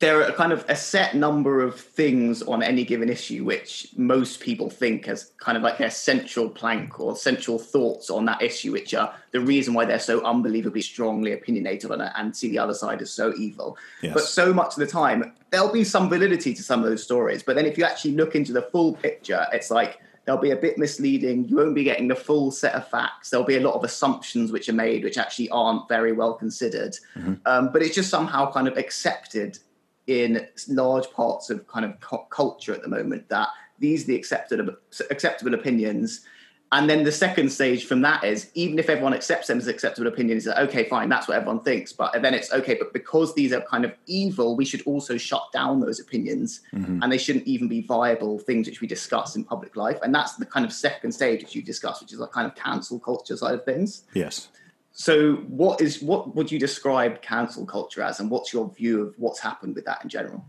there 0.00 0.22
are 0.22 0.32
kind 0.32 0.50
of 0.50 0.64
a 0.68 0.74
set 0.74 1.14
number 1.14 1.60
of 1.60 1.78
things 1.78 2.42
on 2.42 2.62
any 2.62 2.84
given 2.84 3.10
issue 3.10 3.44
which 3.44 3.88
most 3.96 4.40
people 4.40 4.70
think 4.70 5.06
as 5.06 5.32
kind 5.36 5.58
of 5.58 5.62
like 5.62 5.76
their 5.76 5.90
central 5.90 6.48
plank 6.48 6.98
or 6.98 7.14
central 7.14 7.58
thoughts 7.58 8.08
on 8.08 8.24
that 8.24 8.40
issue, 8.40 8.72
which 8.72 8.94
are 8.94 9.14
the 9.32 9.40
reason 9.40 9.74
why 9.74 9.84
they're 9.84 9.98
so 9.98 10.24
unbelievably 10.24 10.80
strongly 10.80 11.32
opinionated 11.32 11.90
on 11.90 12.00
it 12.00 12.10
and 12.16 12.34
see 12.34 12.48
the 12.48 12.58
other 12.58 12.72
side 12.72 13.02
as 13.02 13.12
so 13.12 13.34
evil. 13.36 13.76
Yes. 14.00 14.14
But 14.14 14.22
so 14.22 14.54
much 14.54 14.72
of 14.72 14.76
the 14.78 14.86
time, 14.86 15.34
there'll 15.50 15.70
be 15.70 15.84
some 15.84 16.08
validity 16.08 16.54
to 16.54 16.62
some 16.62 16.82
of 16.82 16.88
those 16.88 17.02
stories. 17.02 17.42
But 17.42 17.56
then 17.56 17.66
if 17.66 17.76
you 17.76 17.84
actually 17.84 18.12
look 18.12 18.34
into 18.34 18.54
the 18.54 18.62
full 18.62 18.94
picture, 18.94 19.46
it's 19.52 19.70
like 19.70 20.00
they'll 20.24 20.38
be 20.38 20.52
a 20.52 20.56
bit 20.56 20.78
misleading. 20.78 21.46
You 21.46 21.56
won't 21.56 21.74
be 21.74 21.84
getting 21.84 22.08
the 22.08 22.16
full 22.16 22.52
set 22.52 22.74
of 22.74 22.88
facts. 22.88 23.28
There'll 23.28 23.44
be 23.44 23.56
a 23.56 23.60
lot 23.60 23.74
of 23.74 23.84
assumptions 23.84 24.50
which 24.50 24.70
are 24.70 24.74
made 24.74 25.04
which 25.04 25.18
actually 25.18 25.50
aren't 25.50 25.88
very 25.88 26.12
well 26.12 26.32
considered. 26.32 26.96
Mm-hmm. 27.16 27.34
Um, 27.44 27.70
but 27.70 27.82
it's 27.82 27.94
just 27.94 28.08
somehow 28.08 28.50
kind 28.50 28.66
of 28.66 28.78
accepted 28.78 29.58
in 30.06 30.46
large 30.68 31.10
parts 31.10 31.50
of 31.50 31.66
kind 31.68 31.84
of 31.84 32.28
culture 32.30 32.72
at 32.72 32.82
the 32.82 32.88
moment 32.88 33.28
that 33.28 33.48
these 33.78 34.04
are 34.04 34.08
the 34.08 34.16
acceptable 34.16 34.74
acceptable 35.10 35.54
opinions 35.54 36.26
and 36.72 36.88
then 36.88 37.02
the 37.02 37.10
second 37.10 37.50
stage 37.50 37.84
from 37.84 38.00
that 38.02 38.22
is 38.22 38.48
even 38.54 38.78
if 38.78 38.88
everyone 38.88 39.12
accepts 39.12 39.48
them 39.48 39.58
as 39.58 39.66
acceptable 39.66 40.06
opinions, 40.06 40.44
that 40.44 40.56
okay, 40.68 40.84
fine, 40.84 41.08
that's 41.08 41.26
what 41.26 41.36
everyone 41.36 41.60
thinks. 41.60 41.92
But 41.92 42.22
then 42.22 42.32
it's 42.32 42.52
okay, 42.52 42.76
but 42.76 42.92
because 42.92 43.34
these 43.34 43.52
are 43.52 43.60
kind 43.62 43.84
of 43.84 43.92
evil, 44.06 44.54
we 44.54 44.64
should 44.64 44.82
also 44.82 45.16
shut 45.16 45.42
down 45.52 45.80
those 45.80 45.98
opinions, 45.98 46.60
mm-hmm. 46.72 47.02
and 47.02 47.12
they 47.12 47.18
shouldn't 47.18 47.46
even 47.46 47.66
be 47.66 47.82
viable 47.82 48.38
things 48.38 48.68
which 48.68 48.80
we 48.80 48.86
discuss 48.86 49.34
in 49.34 49.42
public 49.42 49.74
life. 49.74 49.98
And 50.02 50.14
that's 50.14 50.36
the 50.36 50.46
kind 50.46 50.64
of 50.64 50.72
second 50.72 51.10
stage 51.10 51.42
which 51.42 51.56
you 51.56 51.62
discuss, 51.62 52.00
which 52.00 52.12
is 52.12 52.20
a 52.20 52.28
kind 52.28 52.46
of 52.46 52.54
cancel 52.54 53.00
culture 53.00 53.36
side 53.36 53.54
of 53.54 53.64
things. 53.64 54.04
Yes. 54.14 54.48
So, 54.92 55.36
what 55.48 55.80
is 55.80 56.02
what 56.02 56.34
would 56.34 56.50
you 56.50 56.58
describe 56.58 57.22
cancel 57.22 57.64
culture 57.64 58.02
as, 58.02 58.20
and 58.20 58.30
what's 58.30 58.52
your 58.52 58.70
view 58.70 59.02
of 59.02 59.14
what's 59.18 59.40
happened 59.40 59.74
with 59.74 59.84
that 59.84 60.02
in 60.02 60.08
general? 60.08 60.44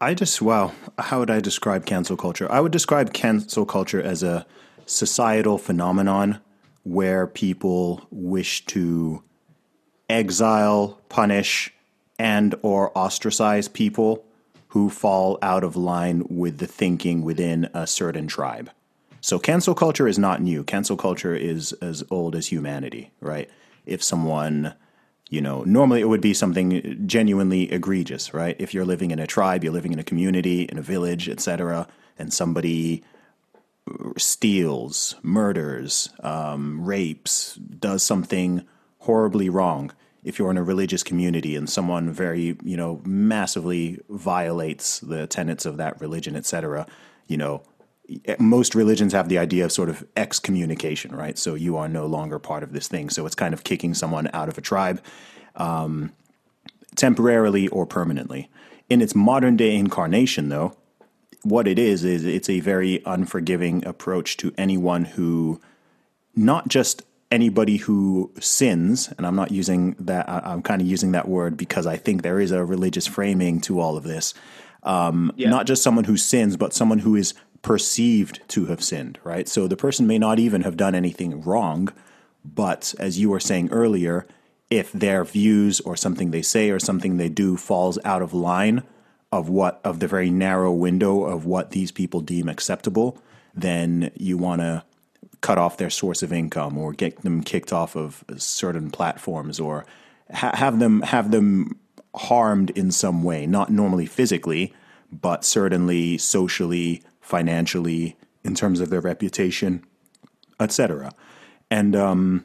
I 0.00 0.14
just 0.14 0.40
well, 0.40 0.74
how 0.98 1.20
would 1.20 1.30
I 1.30 1.40
describe 1.40 1.86
cancel 1.86 2.16
culture? 2.16 2.50
I 2.50 2.60
would 2.60 2.72
describe 2.72 3.12
cancel 3.12 3.66
culture 3.66 4.00
as 4.00 4.22
a 4.22 4.46
societal 4.86 5.58
phenomenon 5.58 6.40
where 6.84 7.26
people 7.26 8.06
wish 8.10 8.64
to 8.66 9.22
exile, 10.08 11.00
punish, 11.08 11.72
and 12.18 12.54
or 12.62 12.96
ostracize 12.96 13.68
people 13.68 14.24
who 14.68 14.90
fall 14.90 15.38
out 15.40 15.64
of 15.64 15.76
line 15.76 16.24
with 16.28 16.58
the 16.58 16.66
thinking 16.66 17.22
within 17.22 17.68
a 17.74 17.86
certain 17.86 18.26
tribe. 18.26 18.70
So 19.20 19.38
cancel 19.38 19.74
culture 19.74 20.06
is 20.06 20.18
not 20.18 20.42
new. 20.42 20.64
Cancel 20.64 20.96
culture 20.96 21.34
is 21.34 21.72
as 21.74 22.04
old 22.10 22.36
as 22.36 22.48
humanity, 22.48 23.10
right? 23.20 23.48
If 23.86 24.02
someone 24.02 24.74
you 25.30 25.40
know 25.40 25.62
normally 25.64 26.00
it 26.00 26.08
would 26.08 26.20
be 26.20 26.34
something 26.34 27.02
genuinely 27.06 27.70
egregious 27.72 28.34
right? 28.34 28.56
If 28.58 28.74
you're 28.74 28.84
living 28.84 29.10
in 29.10 29.18
a 29.18 29.26
tribe 29.26 29.64
you're 29.64 29.72
living 29.72 29.92
in 29.92 29.98
a 29.98 30.04
community 30.04 30.62
in 30.62 30.78
a 30.78 30.82
village 30.82 31.28
etc 31.28 31.86
and 32.18 32.32
somebody 32.32 33.02
steals 34.16 35.16
murders 35.22 36.08
um, 36.22 36.84
rapes 36.84 37.54
does 37.56 38.02
something 38.02 38.64
horribly 39.00 39.48
wrong. 39.48 39.92
If 40.22 40.38
you're 40.38 40.50
in 40.50 40.56
a 40.56 40.62
religious 40.62 41.02
community 41.02 41.54
and 41.54 41.68
someone 41.68 42.10
very 42.10 42.56
you 42.62 42.76
know 42.76 43.02
massively 43.04 44.00
violates 44.08 45.00
the 45.00 45.26
tenets 45.26 45.66
of 45.66 45.76
that 45.76 46.00
religion 46.00 46.36
etc 46.36 46.86
you 47.26 47.36
know 47.36 47.62
most 48.38 48.74
religions 48.74 49.12
have 49.12 49.28
the 49.28 49.38
idea 49.38 49.64
of 49.64 49.72
sort 49.72 49.88
of 49.88 50.04
excommunication, 50.16 51.14
right? 51.14 51.38
So 51.38 51.54
you 51.54 51.76
are 51.76 51.88
no 51.88 52.06
longer 52.06 52.38
part 52.38 52.62
of 52.62 52.72
this 52.72 52.88
thing. 52.88 53.10
So 53.10 53.24
it's 53.26 53.34
kind 53.34 53.54
of 53.54 53.64
kicking 53.64 53.94
someone 53.94 54.28
out 54.32 54.48
of 54.48 54.58
a 54.58 54.60
tribe 54.60 55.02
um, 55.56 56.12
temporarily 56.96 57.68
or 57.68 57.86
permanently. 57.86 58.50
In 58.90 59.00
its 59.00 59.14
modern 59.14 59.56
day 59.56 59.74
incarnation, 59.74 60.50
though, 60.50 60.76
what 61.42 61.66
it 61.66 61.78
is, 61.78 62.04
is 62.04 62.24
it's 62.24 62.50
a 62.50 62.60
very 62.60 63.02
unforgiving 63.06 63.86
approach 63.86 64.36
to 64.38 64.52
anyone 64.58 65.04
who, 65.04 65.60
not 66.36 66.68
just 66.68 67.02
anybody 67.30 67.78
who 67.78 68.30
sins, 68.38 69.12
and 69.16 69.26
I'm 69.26 69.36
not 69.36 69.50
using 69.50 69.96
that, 69.98 70.28
I'm 70.28 70.62
kind 70.62 70.80
of 70.80 70.86
using 70.86 71.12
that 71.12 71.28
word 71.28 71.56
because 71.56 71.86
I 71.86 71.96
think 71.96 72.22
there 72.22 72.40
is 72.40 72.50
a 72.50 72.64
religious 72.64 73.06
framing 73.06 73.60
to 73.62 73.80
all 73.80 73.96
of 73.96 74.04
this. 74.04 74.34
Um, 74.82 75.32
yeah. 75.36 75.48
Not 75.48 75.66
just 75.66 75.82
someone 75.82 76.04
who 76.04 76.16
sins, 76.18 76.56
but 76.56 76.74
someone 76.74 76.98
who 76.98 77.16
is 77.16 77.32
perceived 77.64 78.40
to 78.46 78.66
have 78.66 78.84
sinned, 78.84 79.18
right? 79.24 79.48
So 79.48 79.66
the 79.66 79.76
person 79.76 80.06
may 80.06 80.18
not 80.18 80.38
even 80.38 80.62
have 80.62 80.76
done 80.76 80.94
anything 80.94 81.40
wrong, 81.40 81.88
but 82.44 82.94
as 83.00 83.18
you 83.18 83.30
were 83.30 83.40
saying 83.40 83.70
earlier, 83.72 84.26
if 84.70 84.92
their 84.92 85.24
views 85.24 85.80
or 85.80 85.96
something 85.96 86.30
they 86.30 86.42
say 86.42 86.70
or 86.70 86.78
something 86.78 87.16
they 87.16 87.30
do 87.30 87.56
falls 87.56 87.98
out 88.04 88.22
of 88.22 88.34
line 88.34 88.82
of 89.32 89.48
what 89.48 89.80
of 89.82 89.98
the 89.98 90.06
very 90.06 90.30
narrow 90.30 90.72
window 90.72 91.24
of 91.24 91.46
what 91.46 91.70
these 91.70 91.90
people 91.90 92.20
deem 92.20 92.48
acceptable, 92.48 93.18
then 93.54 94.10
you 94.14 94.36
want 94.36 94.60
to 94.60 94.84
cut 95.40 95.58
off 95.58 95.78
their 95.78 95.90
source 95.90 96.22
of 96.22 96.32
income 96.32 96.76
or 96.76 96.92
get 96.92 97.22
them 97.22 97.42
kicked 97.42 97.72
off 97.72 97.96
of 97.96 98.24
certain 98.36 98.90
platforms 98.90 99.58
or 99.58 99.86
ha- 100.32 100.54
have 100.54 100.78
them 100.78 101.00
have 101.02 101.30
them 101.30 101.78
harmed 102.14 102.70
in 102.70 102.90
some 102.90 103.22
way, 103.22 103.46
not 103.46 103.70
normally 103.70 104.06
physically, 104.06 104.74
but 105.10 105.44
certainly 105.44 106.18
socially, 106.18 107.02
financially, 107.24 108.16
in 108.44 108.54
terms 108.54 108.80
of 108.80 108.90
their 108.90 109.00
reputation, 109.00 109.84
etc. 110.60 111.10
And 111.70 111.96
um, 111.96 112.44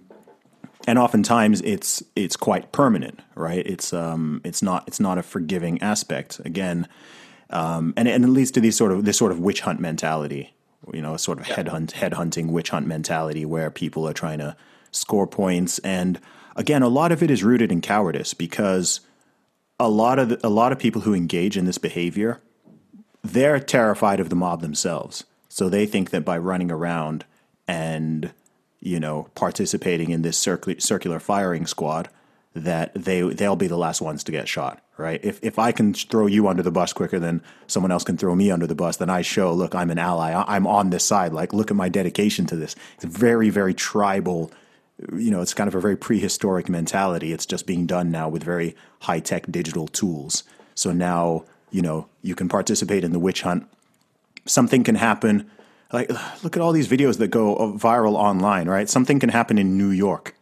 and 0.88 0.98
oftentimes 0.98 1.62
it's 1.62 2.02
it's 2.16 2.36
quite 2.36 2.72
permanent, 2.72 3.20
right? 3.36 3.66
It's 3.66 3.94
um, 3.94 4.42
it's 4.44 4.64
not 4.64 4.88
it's 4.88 5.00
not 5.00 5.18
a 5.18 5.24
forgiving 5.24 5.82
aspect. 5.82 6.40
Again, 6.46 6.88
um, 7.50 7.94
and 7.98 8.08
and 8.08 8.24
it 8.24 8.30
leads 8.30 8.52
to 8.52 8.62
these 8.62 8.78
sort 8.78 8.92
of 8.92 9.06
this 9.06 9.18
sort 9.18 9.32
of 9.32 9.40
witch 9.40 9.62
hunt 9.62 9.80
mentality, 9.80 10.54
you 10.94 11.02
know, 11.02 11.14
a 11.14 11.20
sort 11.20 11.40
of 11.40 11.48
yeah. 11.48 11.58
headhunt 11.58 11.92
headhunting 11.92 12.50
witch 12.50 12.70
hunt 12.70 12.88
mentality 12.88 13.46
where 13.46 13.70
people 13.70 14.08
are 14.08 14.14
trying 14.14 14.40
to 14.40 14.56
score 14.92 15.28
points. 15.28 15.80
And 15.80 16.20
again, 16.56 16.82
a 16.82 16.88
lot 16.88 17.12
of 17.12 17.22
it 17.22 17.30
is 17.30 17.44
rooted 17.44 17.72
in 17.72 17.82
cowardice 17.82 18.34
because 18.34 19.02
a 19.80 19.90
lot 19.90 20.18
of 20.18 20.30
the, 20.30 20.40
a 20.48 20.50
lot 20.50 20.72
of 20.72 20.80
people 20.80 21.02
who 21.02 21.14
engage 21.14 21.58
in 21.58 21.66
this 21.66 21.78
behavior 21.78 22.42
they're 23.24 23.60
terrified 23.60 24.20
of 24.20 24.30
the 24.30 24.36
mob 24.36 24.62
themselves. 24.62 25.26
So 25.50 25.70
they 25.70 25.86
think 25.86 26.12
that 26.12 26.26
by 26.26 26.38
running 26.38 26.72
around 26.72 27.26
and 27.68 28.32
you 28.80 29.00
know 29.00 29.30
participating 29.36 30.12
in 30.12 30.22
this 30.22 30.38
circular, 30.38 30.80
circular 30.80 31.20
firing 31.20 31.66
squad, 31.66 32.10
that 32.54 32.94
they 32.94 33.22
they'll 33.22 33.56
be 33.56 33.68
the 33.68 33.78
last 33.78 34.02
ones 34.02 34.24
to 34.24 34.32
get 34.32 34.48
shot. 34.48 34.82
Right? 34.98 35.20
If 35.24 35.40
if 35.42 35.58
I 35.58 35.72
can 35.72 35.94
throw 35.94 36.28
you 36.28 36.48
under 36.48 36.62
the 36.62 36.72
bus 36.72 36.94
quicker 36.94 37.20
than 37.20 37.42
someone 37.68 37.92
else 37.92 38.04
can 38.04 38.18
throw 38.18 38.36
me 38.36 38.52
under 38.52 38.68
the 38.68 38.76
bus, 38.76 38.98
then 38.98 39.10
I 39.10 39.22
show 39.22 39.54
look 39.54 39.74
I'm 39.74 39.92
an 39.92 39.98
ally. 39.98 40.34
I'm 40.48 40.68
on 40.68 40.90
this 40.90 41.06
side. 41.06 41.34
Like 41.34 41.54
look 41.54 41.72
at 41.72 41.78
my 41.78 41.90
dedication 41.90 42.46
to 42.48 42.56
this. 42.56 42.76
It's 42.96 43.06
very 43.06 43.50
very 43.50 43.74
tribal. 43.74 44.52
You 45.14 45.32
know, 45.32 45.42
it's 45.42 45.54
kind 45.54 45.70
of 45.70 45.76
a 45.76 45.80
very 45.80 45.96
prehistoric 45.96 46.68
mentality. 46.68 47.32
It's 47.32 47.46
just 47.46 47.66
being 47.66 47.86
done 47.86 48.12
now 48.12 48.28
with 48.28 48.44
very 48.44 48.76
high 49.02 49.22
tech 49.22 49.46
digital 49.50 49.88
tools. 49.88 50.44
So 50.76 50.92
now 50.92 51.46
you 51.72 51.82
know, 51.82 52.08
you 52.22 52.36
can 52.36 52.50
participate 52.50 53.04
in 53.04 53.12
the 53.12 53.20
witch 53.20 53.42
hunt. 53.42 53.68
Something 54.46 54.84
can 54.84 54.96
happen. 54.96 55.50
Like, 55.92 56.10
look 56.44 56.56
at 56.56 56.62
all 56.62 56.72
these 56.72 56.88
videos 56.88 57.18
that 57.18 57.30
go 57.30 57.74
viral 57.78 58.14
online, 58.14 58.68
right? 58.68 58.90
Something 58.90 59.20
can 59.20 59.30
happen 59.30 59.58
in 59.58 59.78
New 59.78 59.90
York. 59.90 60.36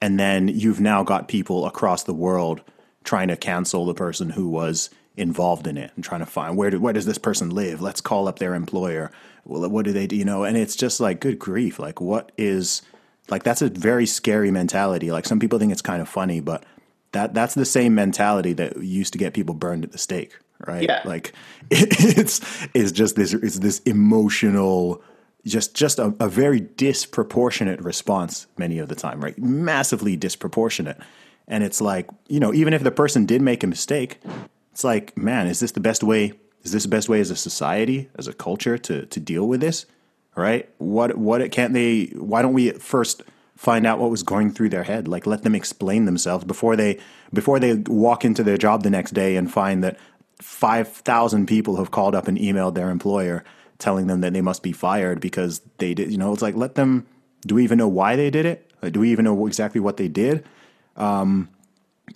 And 0.00 0.18
then 0.18 0.48
you've 0.48 0.80
now 0.80 1.02
got 1.02 1.28
people 1.28 1.66
across 1.66 2.04
the 2.04 2.14
world 2.14 2.62
trying 3.04 3.28
to 3.28 3.36
cancel 3.36 3.84
the 3.84 3.94
person 3.94 4.30
who 4.30 4.48
was 4.48 4.90
involved 5.16 5.66
in 5.66 5.76
it 5.76 5.92
and 5.94 6.04
trying 6.04 6.20
to 6.20 6.26
find 6.26 6.56
where, 6.56 6.70
do, 6.70 6.80
where 6.80 6.92
does 6.92 7.06
this 7.06 7.18
person 7.18 7.50
live? 7.50 7.82
Let's 7.82 8.00
call 8.00 8.28
up 8.28 8.38
their 8.38 8.54
employer. 8.54 9.10
Well, 9.44 9.68
what 9.68 9.84
do 9.84 9.92
they 9.92 10.06
do? 10.06 10.16
You 10.16 10.24
know, 10.24 10.44
and 10.44 10.56
it's 10.56 10.76
just 10.76 11.00
like, 11.00 11.20
good 11.20 11.38
grief. 11.38 11.78
Like, 11.78 12.00
what 12.00 12.32
is, 12.38 12.82
like, 13.28 13.42
that's 13.42 13.62
a 13.62 13.68
very 13.68 14.06
scary 14.06 14.50
mentality. 14.50 15.10
Like, 15.10 15.26
some 15.26 15.40
people 15.40 15.58
think 15.58 15.72
it's 15.72 15.82
kind 15.82 16.00
of 16.00 16.08
funny, 16.08 16.40
but 16.40 16.64
that 17.12 17.34
that's 17.34 17.54
the 17.54 17.64
same 17.64 17.94
mentality 17.94 18.52
that 18.54 18.82
used 18.82 19.12
to 19.12 19.18
get 19.18 19.34
people 19.34 19.54
burned 19.54 19.84
at 19.84 19.92
the 19.92 19.98
stake 19.98 20.38
right? 20.66 20.82
Yeah. 20.82 21.02
Like 21.04 21.32
it, 21.70 21.88
it's 22.18 22.40
it's 22.74 22.92
just 22.92 23.16
this 23.16 23.32
it's 23.32 23.58
this 23.58 23.80
emotional 23.80 25.02
just 25.46 25.74
just 25.74 25.98
a, 25.98 26.14
a, 26.20 26.28
very 26.28 26.60
disproportionate 26.60 27.80
response 27.80 28.46
many 28.58 28.78
of 28.78 28.88
the 28.88 28.94
time, 28.94 29.20
right? 29.22 29.38
Massively 29.38 30.16
disproportionate. 30.16 30.98
And 31.48 31.64
it's 31.64 31.80
like, 31.80 32.08
you 32.28 32.40
know, 32.40 32.52
even 32.52 32.74
if 32.74 32.82
the 32.82 32.90
person 32.90 33.26
did 33.26 33.42
make 33.42 33.64
a 33.64 33.66
mistake, 33.66 34.20
it's 34.72 34.84
like, 34.84 35.16
man, 35.16 35.46
is 35.46 35.60
this 35.60 35.72
the 35.72 35.80
best 35.80 36.02
way? 36.02 36.34
Is 36.62 36.72
this 36.72 36.82
the 36.82 36.88
best 36.88 37.08
way 37.08 37.20
as 37.20 37.30
a 37.30 37.36
society, 37.36 38.10
as 38.16 38.28
a 38.28 38.32
culture 38.32 38.76
to 38.78 39.06
to 39.06 39.20
deal 39.20 39.48
with 39.48 39.60
this? 39.60 39.86
Right? 40.36 40.68
What 40.78 41.16
what 41.16 41.50
can't 41.50 41.72
they 41.72 42.06
why 42.16 42.42
don't 42.42 42.52
we 42.52 42.70
first 42.72 43.22
find 43.56 43.86
out 43.86 43.98
what 43.98 44.10
was 44.10 44.22
going 44.22 44.52
through 44.52 44.68
their 44.68 44.84
head? 44.84 45.08
Like 45.08 45.26
let 45.26 45.42
them 45.42 45.54
explain 45.54 46.04
themselves 46.04 46.44
before 46.44 46.76
they 46.76 46.98
before 47.32 47.58
they 47.58 47.74
walk 47.74 48.24
into 48.24 48.42
their 48.42 48.58
job 48.58 48.82
the 48.82 48.90
next 48.90 49.12
day 49.12 49.36
and 49.36 49.50
find 49.50 49.82
that 49.82 49.98
5,000 50.40 51.46
people 51.46 51.76
have 51.76 51.90
called 51.90 52.14
up 52.14 52.28
and 52.28 52.38
emailed 52.38 52.74
their 52.74 52.90
employer 52.90 53.44
telling 53.78 54.06
them 54.06 54.20
that 54.20 54.32
they 54.32 54.42
must 54.42 54.62
be 54.62 54.72
fired 54.72 55.20
because 55.20 55.60
they 55.78 55.94
did, 55.94 56.10
you 56.10 56.18
know, 56.18 56.32
it's 56.32 56.42
like, 56.42 56.54
let 56.54 56.74
them, 56.74 57.06
do 57.46 57.54
we 57.54 57.64
even 57.64 57.78
know 57.78 57.88
why 57.88 58.16
they 58.16 58.30
did 58.30 58.44
it? 58.46 58.70
do 58.88 59.00
we 59.00 59.12
even 59.12 59.26
know 59.26 59.46
exactly 59.46 59.80
what 59.80 59.98
they 59.98 60.08
did? 60.08 60.44
Um, 60.96 61.50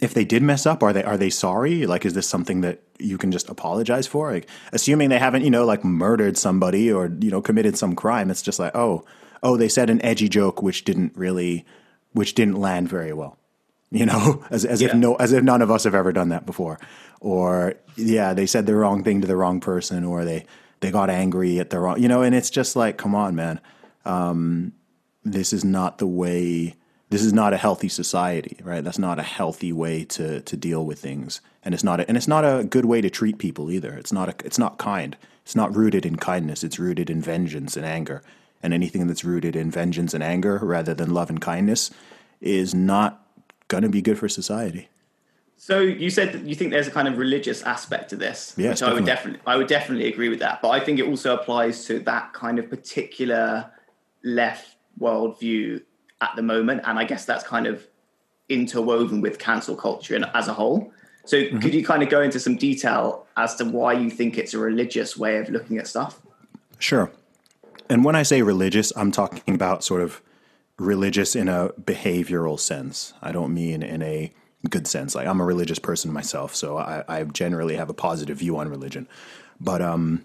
if 0.01 0.15
they 0.15 0.25
did 0.25 0.43
mess 0.43 0.67
up, 0.67 0.83
are 0.83 0.93
they 0.93 1.05
are 1.05 1.17
they 1.17 1.31
sorry? 1.31 1.87
Like, 1.87 2.05
is 2.05 2.15
this 2.15 2.29
something 2.29 2.63
that 2.63 2.81
you 2.99 3.19
can 3.19 3.31
just 3.31 3.49
apologize 3.49 4.07
for? 4.07 4.33
Like, 4.33 4.49
assuming 4.73 5.09
they 5.11 5.19
haven't, 5.19 5.45
you 5.45 5.51
know, 5.51 5.65
like 5.65 5.85
murdered 5.85 6.37
somebody 6.37 6.91
or 6.91 7.13
you 7.21 7.31
know 7.31 7.43
committed 7.43 7.77
some 7.77 7.95
crime, 7.95 8.31
it's 8.31 8.43
just 8.43 8.59
like, 8.59 8.75
oh, 8.75 9.05
oh, 9.43 9.57
they 9.57 9.69
said 9.69 9.91
an 9.91 10.03
edgy 10.03 10.29
joke 10.29 10.63
which 10.63 10.85
didn't 10.85 11.13
really, 11.17 11.65
which 12.13 12.35
didn't 12.35 12.57
land 12.57 12.89
very 12.89 13.13
well. 13.13 13.37
You 13.91 14.07
know, 14.07 14.45
as 14.51 14.65
as 14.65 14.81
yeah. 14.81 14.89
if 14.89 14.95
no, 14.95 15.15
as 15.17 15.33
if 15.33 15.43
none 15.43 15.63
of 15.63 15.71
us 15.71 15.85
have 15.85 15.95
ever 15.95 16.13
done 16.13 16.31
that 16.31 16.47
before, 16.47 16.79
or 17.21 17.75
yeah, 17.97 18.35
they 18.35 18.47
said 18.47 18.67
the 18.67 18.75
wrong 18.75 19.05
thing 19.05 19.21
to 19.21 19.27
the 19.27 19.37
wrong 19.37 19.61
person, 19.61 20.05
or 20.05 20.25
they 20.25 20.47
they 20.81 20.91
got 20.91 21.11
angry 21.11 21.59
at 21.59 21.71
the 21.71 21.79
wrong, 21.79 22.01
you 22.01 22.09
know, 22.09 22.23
and 22.23 22.35
it's 22.35 22.51
just 22.51 22.77
like, 22.77 22.99
come 22.99 23.15
on, 23.15 23.35
man, 23.35 23.61
um, 24.05 24.73
this 25.25 25.53
is 25.53 25.65
not 25.65 25.99
the 25.99 26.07
way 26.07 26.75
this 27.15 27.23
is 27.23 27.33
not 27.33 27.53
a 27.53 27.57
healthy 27.57 27.89
society, 27.89 28.57
right? 28.65 28.83
That's 28.83 28.99
not 28.99 29.19
a 29.21 29.23
healthy 29.23 29.73
way 29.73 30.05
to 30.07 30.41
to 30.41 30.57
deal 30.57 30.85
with 30.85 30.99
things, 30.99 31.41
and 31.65 31.73
it's 31.73 31.85
not 31.85 32.01
a, 32.01 32.09
and 32.09 32.17
it's 32.17 32.29
not 32.29 32.45
a 32.45 32.65
good 32.65 32.87
way 32.87 33.01
to 33.01 33.09
treat 33.09 33.39
people 33.39 33.71
either. 33.71 33.93
It's 33.95 34.13
not 34.13 34.29
a, 34.29 34.35
it's 34.45 34.59
not 34.59 34.79
kind. 34.79 35.17
It's 35.43 35.55
not 35.55 35.77
rooted 35.77 36.05
in 36.05 36.17
kindness. 36.17 36.65
It's 36.65 36.79
rooted 36.79 37.11
in 37.11 37.21
vengeance 37.21 37.77
and 37.77 37.87
anger, 37.87 38.23
and 38.63 38.75
anything 38.75 39.07
that's 39.07 39.25
rooted 39.25 39.55
in 39.55 39.71
vengeance 39.71 40.13
and 40.13 40.23
anger 40.23 40.59
rather 40.63 40.93
than 40.93 41.15
love 41.15 41.31
and 41.31 41.41
kindness 41.41 41.91
is 42.41 42.75
not 42.75 43.24
going 43.69 43.83
to 43.83 43.89
be 43.89 44.03
good 44.03 44.19
for 44.19 44.29
society. 44.29 44.89
So 45.57 45.81
you 45.81 46.11
said 46.11 46.33
that 46.33 46.43
you 46.43 46.55
think 46.55 46.73
there's 46.73 46.89
a 46.89 46.91
kind 46.91 47.09
of 47.09 47.17
religious 47.17 47.63
aspect 47.63 48.11
to 48.11 48.17
this, 48.17 48.55
yes, 48.57 48.83
which 48.83 48.91
I 48.91 48.93
would 48.93 49.07
definitely 49.07 49.41
I 49.47 49.57
would 49.57 49.69
definitely 49.69 50.09
agree 50.09 50.29
with 50.29 50.41
that. 50.41 50.61
But 50.61 50.71
I 50.71 50.81
think 50.81 50.99
it 50.99 51.07
also 51.07 51.35
applies 51.35 51.85
to 51.87 52.01
that 52.01 52.33
kind 52.33 52.59
of 52.59 52.69
particular 52.69 53.71
left 54.23 54.77
worldview 55.01 55.83
at 56.21 56.33
the 56.37 56.43
moment, 56.43 56.83
and 56.85 56.99
I 56.99 57.05
guess 57.05 57.25
that's 57.25 57.45
kind 57.45 57.67
of 57.67 57.87
interwoven 58.49 59.21
with 59.21 59.39
cancel 59.39 59.77
culture 59.77 60.15
and 60.15 60.27
as 60.35 60.49
a 60.49 60.53
whole. 60.53 60.93
So, 61.25 61.39
mm-hmm. 61.39 61.61
could 61.61 61.73
you 61.73 61.85
kind 61.85 62.03
of 62.03 62.11
go 62.11 62.21
into 62.21 62.39
some 62.39 62.57
detail 62.57 63.27
as 63.37 63.55
to 63.57 63.65
why 63.65 63.95
you 63.95 64.11
think 64.11 64.37
it's 64.37 64.53
a 64.53 64.59
religious 64.59 65.17
way 65.17 65.39
of 65.39 65.49
looking 65.49 65.79
at 65.79 65.87
stuff? 65.87 66.21
Sure. 66.79 67.11
And 67.89 68.05
when 68.05 68.17
I 68.17 68.23
say 68.23 68.43
religious, 68.43 68.93
I'm 68.97 69.11
talking 69.13 69.55
about 69.55 69.85
sort 69.85 70.03
of 70.03 70.21
religious 70.79 71.37
in 71.37 71.49
a 71.49 71.71
behavioral 71.81 72.59
sense. 72.59 73.15
I 73.23 73.33
don't 73.33 73.55
mean 73.55 73.83
in 73.83 74.03
a 74.03 74.33
good 74.69 74.87
sense. 74.87 75.15
Like 75.15 75.27
I'm 75.27 75.41
a 75.41 75.45
religious 75.45 75.79
person 75.79 76.13
myself, 76.13 76.55
so 76.55 76.79
I, 76.79 77.05
I 77.09 77.25
generally 77.25 77.77
have 77.77 77.91
a 77.91 77.95
positive 77.95 78.39
view 78.39 78.57
on 78.57 78.69
religion. 78.69 79.09
But 79.61 79.83
um, 79.83 80.25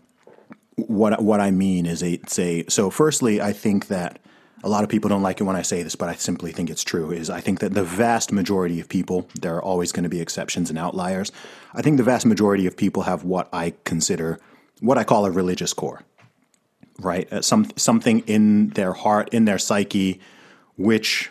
what 0.88 1.22
what 1.22 1.40
I 1.40 1.52
mean 1.52 1.86
is 1.86 2.04
a 2.04 2.20
say. 2.28 2.66
So, 2.68 2.90
firstly, 2.90 3.42
I 3.42 3.54
think 3.54 3.88
that 3.88 4.20
a 4.64 4.70
lot 4.70 4.84
of 4.84 4.90
people 4.90 5.10
don't 5.10 5.22
like 5.22 5.40
it 5.40 5.44
when 5.44 5.56
I 5.56 5.62
say 5.62 5.84
this, 5.84 5.96
but 5.96 6.10
I 6.10 6.16
simply 6.16 6.52
think 6.52 6.70
it's 6.70 6.84
true. 6.84 7.12
Is 7.12 7.30
I 7.30 7.42
think 7.42 7.60
that 7.60 7.74
the 7.74 7.84
vast 7.84 8.32
majority 8.32 8.80
of 8.80 8.90
people, 8.90 9.28
there 9.40 9.56
are 9.56 9.64
always 9.64 9.92
going 9.92 10.04
to 10.04 10.10
be 10.10 10.22
exceptions 10.22 10.70
and 10.70 10.78
outliers. 10.78 11.32
I 11.74 11.82
think 11.82 11.98
the 11.98 12.04
vast 12.04 12.26
majority 12.26 12.66
of 12.66 12.76
people 12.76 13.04
have 13.04 13.24
what 13.24 13.50
I 13.54 13.74
consider, 13.84 14.40
what 14.80 14.98
I 14.98 15.04
call 15.04 15.26
a 15.26 15.32
religious 15.32 15.74
core, 15.74 16.04
right? 17.00 17.32
Uh, 17.32 17.42
some 17.42 17.68
something 17.76 18.20
in 18.22 18.70
their 18.70 18.94
heart, 18.94 19.30
in 19.34 19.46
their 19.46 19.60
psyche, 19.60 20.20
which 20.80 21.30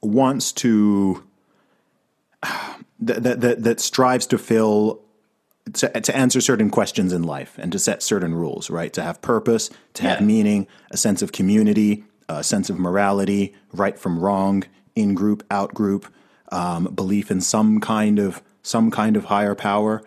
wants 0.00 0.52
to 0.52 1.22
that 3.00 3.40
that, 3.40 3.62
that 3.62 3.80
strives 3.80 4.26
to 4.28 4.38
fill 4.38 5.02
to, 5.72 5.88
to 5.88 6.16
answer 6.16 6.40
certain 6.40 6.70
questions 6.70 7.12
in 7.12 7.22
life 7.22 7.58
and 7.58 7.72
to 7.72 7.78
set 7.78 8.02
certain 8.02 8.34
rules, 8.34 8.70
right? 8.70 8.92
To 8.92 9.02
have 9.02 9.20
purpose, 9.22 9.70
to 9.94 10.02
have 10.02 10.20
meaning, 10.20 10.66
a 10.90 10.96
sense 10.96 11.22
of 11.22 11.32
community, 11.32 12.04
a 12.28 12.44
sense 12.44 12.68
of 12.68 12.78
morality, 12.78 13.54
right 13.72 13.98
from 13.98 14.18
wrong, 14.18 14.64
in 14.94 15.14
group, 15.14 15.44
out 15.50 15.74
group, 15.74 16.06
um, 16.52 16.84
belief 16.94 17.30
in 17.30 17.40
some 17.40 17.80
kind 17.80 18.18
of 18.18 18.42
some 18.62 18.90
kind 18.90 19.16
of 19.16 19.24
higher 19.24 19.54
power, 19.54 20.02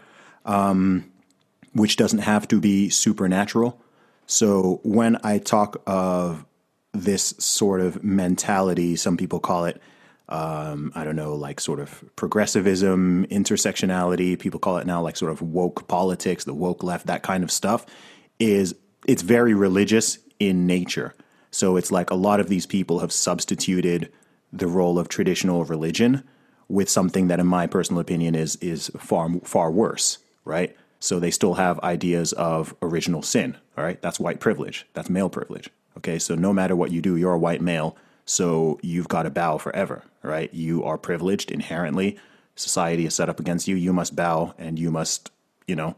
um, 0.46 1.12
which 1.74 1.98
doesn't 1.98 2.20
have 2.20 2.48
to 2.48 2.60
be 2.60 2.90
supernatural. 2.90 3.82
So 4.26 4.80
when 4.84 5.18
I 5.24 5.40
talk 5.40 5.82
of 5.86 6.46
this 7.04 7.34
sort 7.38 7.82
of 7.82 8.04
mentality, 8.04 8.96
some 8.96 9.18
people 9.18 9.40
call 9.40 9.66
it, 9.66 9.82
um, 10.30 10.92
I 10.96 11.04
don't 11.04 11.16
know, 11.16 11.36
like 11.36 11.60
sort 11.60 11.80
of 11.80 12.04
progressivism, 12.16 13.26
intersectionality. 13.28 14.38
People 14.38 14.60
call 14.60 14.78
it 14.78 14.88
now 14.88 15.02
like 15.02 15.16
sort 15.16 15.32
of 15.32 15.42
woke 15.42 15.88
politics, 15.88 16.44
the 16.44 16.54
woke 16.54 16.84
left, 16.84 17.08
that 17.08 17.24
kind 17.24 17.44
of 17.44 17.52
stuff. 17.52 17.86
Is 18.40 18.76
it's 19.08 19.22
very 19.22 19.54
religious 19.54 20.20
in 20.40 20.68
nature. 20.68 21.16
So 21.52 21.78
it's 21.78 21.92
like 21.92 22.10
a 22.10 22.16
lot 22.16 22.40
of 22.40 22.50
these 22.50 22.66
people 22.66 23.00
have 23.00 23.12
substituted 23.12 24.12
the 24.52 24.68
role 24.68 25.00
of 25.00 25.08
traditional 25.08 25.66
religion 25.66 26.24
with 26.68 26.90
something 26.90 27.28
that, 27.30 27.40
in 27.40 27.48
my 27.48 27.68
personal 27.68 28.02
opinion, 28.02 28.36
is 28.36 28.58
is 28.58 28.92
far 28.98 29.30
far 29.44 29.72
worse, 29.72 30.18
right? 30.46 30.76
So 31.00 31.20
they 31.20 31.32
still 31.32 31.54
have 31.56 31.80
ideas 31.80 32.34
of 32.34 32.76
original 32.82 33.22
sin, 33.22 33.56
all 33.78 33.84
right? 33.84 34.02
That's 34.02 34.20
white 34.20 34.40
privilege. 34.40 34.88
That's 34.94 35.10
male 35.10 35.30
privilege. 35.30 35.70
Okay, 35.98 36.20
so 36.20 36.36
no 36.36 36.54
matter 36.54 36.76
what 36.76 36.92
you 36.92 37.02
do, 37.02 37.16
you're 37.16 37.34
a 37.34 37.40
white 37.40 37.62
male, 37.62 37.98
so 38.26 38.80
you've 38.84 39.08
got 39.08 39.24
to 39.24 39.30
bow 39.30 39.58
forever, 39.58 40.04
right? 40.22 40.54
You 40.54 40.84
are 40.84 40.98
privileged 40.98 41.52
inherently. 41.52 42.18
Society 42.56 43.06
is 43.06 43.16
set 43.16 43.30
up 43.30 43.40
against 43.40 43.68
you. 43.68 43.76
You 43.76 43.94
must 43.94 44.16
bow 44.16 44.54
and 44.58 44.78
you 44.78 44.92
must, 44.92 45.32
you 45.68 45.76
know, 45.76 45.96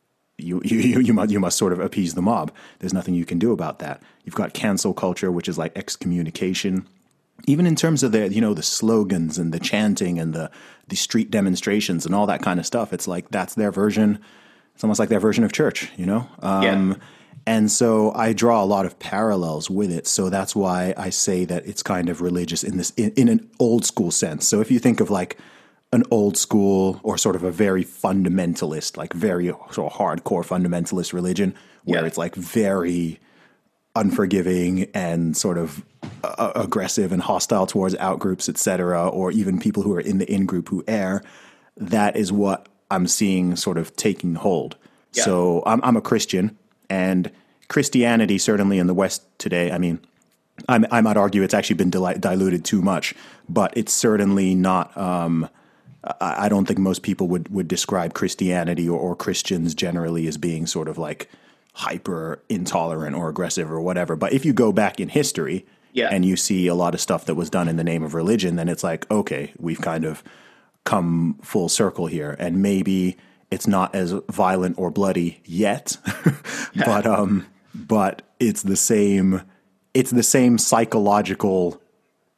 you, 0.40 0.60
you, 0.64 1.00
you, 1.00 1.12
must, 1.12 1.30
you 1.30 1.38
must 1.38 1.58
sort 1.58 1.72
of 1.72 1.80
appease 1.80 2.14
the 2.14 2.22
mob. 2.22 2.52
There's 2.78 2.94
nothing 2.94 3.14
you 3.14 3.24
can 3.24 3.38
do 3.38 3.52
about 3.52 3.78
that. 3.78 4.02
You've 4.24 4.34
got 4.34 4.54
cancel 4.54 4.94
culture, 4.94 5.30
which 5.30 5.48
is 5.48 5.58
like 5.58 5.76
excommunication. 5.76 6.86
Even 7.46 7.66
in 7.66 7.76
terms 7.76 8.02
of 8.02 8.12
the, 8.12 8.28
you 8.32 8.40
know, 8.40 8.52
the 8.52 8.62
slogans 8.62 9.38
and 9.38 9.52
the 9.52 9.60
chanting 9.60 10.18
and 10.18 10.34
the, 10.34 10.50
the 10.88 10.96
street 10.96 11.30
demonstrations 11.30 12.04
and 12.04 12.14
all 12.14 12.26
that 12.26 12.42
kind 12.42 12.58
of 12.58 12.66
stuff, 12.66 12.92
it's 12.92 13.06
like 13.06 13.30
that's 13.30 13.54
their 13.54 13.70
version. 13.70 14.18
It's 14.74 14.82
almost 14.82 14.98
like 14.98 15.08
their 15.08 15.20
version 15.20 15.44
of 15.44 15.52
church, 15.52 15.90
you 15.96 16.06
know? 16.06 16.26
Um, 16.40 16.62
yeah. 16.90 16.94
And 17.50 17.70
so 17.70 18.12
I 18.14 18.32
draw 18.32 18.62
a 18.62 18.68
lot 18.74 18.86
of 18.86 18.98
parallels 18.98 19.68
with 19.68 19.90
it. 19.90 20.06
So 20.06 20.30
that's 20.30 20.54
why 20.54 20.94
I 20.96 21.10
say 21.10 21.44
that 21.46 21.66
it's 21.66 21.82
kind 21.82 22.08
of 22.08 22.20
religious 22.20 22.62
in 22.62 22.76
this, 22.76 22.90
in, 22.96 23.10
in 23.16 23.28
an 23.28 23.50
old 23.58 23.84
school 23.84 24.10
sense. 24.10 24.46
So 24.46 24.60
if 24.60 24.70
you 24.70 24.78
think 24.78 25.00
of 25.00 25.10
like, 25.10 25.36
an 25.92 26.04
old 26.10 26.36
school 26.36 27.00
or 27.02 27.18
sort 27.18 27.34
of 27.36 27.42
a 27.42 27.50
very 27.50 27.84
fundamentalist, 27.84 28.96
like 28.96 29.12
very 29.12 29.48
sort 29.72 29.78
of 29.78 29.92
hardcore 29.92 30.46
fundamentalist 30.46 31.12
religion, 31.12 31.54
where 31.84 32.00
yeah. 32.00 32.06
it's 32.06 32.18
like 32.18 32.34
very 32.36 33.18
unforgiving 33.96 34.88
and 34.94 35.36
sort 35.36 35.58
of 35.58 35.84
uh, 36.22 36.52
aggressive 36.54 37.10
and 37.10 37.22
hostile 37.22 37.66
towards 37.66 37.94
outgroups, 37.96 38.48
etc., 38.48 39.08
or 39.08 39.32
even 39.32 39.58
people 39.58 39.82
who 39.82 39.92
are 39.94 40.00
in 40.00 40.18
the 40.18 40.32
in 40.32 40.46
group 40.46 40.68
who 40.68 40.84
err. 40.86 41.22
That 41.76 42.16
is 42.16 42.30
what 42.30 42.68
I'm 42.90 43.06
seeing 43.06 43.56
sort 43.56 43.78
of 43.78 43.96
taking 43.96 44.36
hold. 44.36 44.76
Yeah. 45.12 45.24
So 45.24 45.62
I'm, 45.66 45.80
I'm 45.82 45.96
a 45.96 46.00
Christian, 46.00 46.56
and 46.88 47.32
Christianity 47.70 48.36
certainly 48.36 48.78
in 48.78 48.88
the 48.88 48.94
West 48.94 49.22
today. 49.38 49.70
I 49.70 49.78
mean, 49.78 50.00
I'm, 50.68 50.84
i 50.90 51.00
might 51.00 51.16
argue 51.16 51.42
it's 51.42 51.54
actually 51.54 51.76
been 51.76 51.90
diluted 51.90 52.64
too 52.64 52.82
much, 52.82 53.14
but 53.48 53.72
it's 53.76 53.92
certainly 53.92 54.54
not. 54.54 54.94
Um, 54.98 55.48
I 56.20 56.48
don't 56.48 56.66
think 56.66 56.78
most 56.78 57.02
people 57.02 57.28
would, 57.28 57.48
would 57.50 57.68
describe 57.68 58.14
Christianity 58.14 58.88
or, 58.88 58.98
or, 58.98 59.14
Christians 59.14 59.74
generally 59.74 60.26
as 60.26 60.38
being 60.38 60.66
sort 60.66 60.88
of 60.88 60.96
like 60.96 61.28
hyper 61.74 62.42
intolerant 62.48 63.14
or 63.14 63.28
aggressive 63.28 63.70
or 63.70 63.82
whatever. 63.82 64.16
But 64.16 64.32
if 64.32 64.46
you 64.46 64.54
go 64.54 64.72
back 64.72 64.98
in 64.98 65.10
history 65.10 65.66
yeah. 65.92 66.08
and 66.10 66.24
you 66.24 66.36
see 66.36 66.66
a 66.68 66.74
lot 66.74 66.94
of 66.94 67.02
stuff 67.02 67.26
that 67.26 67.34
was 67.34 67.50
done 67.50 67.68
in 67.68 67.76
the 67.76 67.84
name 67.84 68.02
of 68.02 68.14
religion, 68.14 68.56
then 68.56 68.66
it's 68.68 68.82
like, 68.82 69.08
okay, 69.10 69.52
we've 69.58 69.80
kind 69.80 70.06
of 70.06 70.24
come 70.84 71.38
full 71.42 71.68
circle 71.68 72.06
here. 72.06 72.34
And 72.38 72.62
maybe 72.62 73.18
it's 73.50 73.66
not 73.66 73.94
as 73.94 74.12
violent 74.30 74.78
or 74.78 74.90
bloody 74.90 75.42
yet, 75.44 75.98
but 76.74 77.06
um, 77.06 77.46
but 77.74 78.22
it's 78.38 78.62
the 78.62 78.76
same. 78.76 79.42
It's 79.94 80.10
the 80.10 80.22
same 80.22 80.58
psychological 80.58 81.80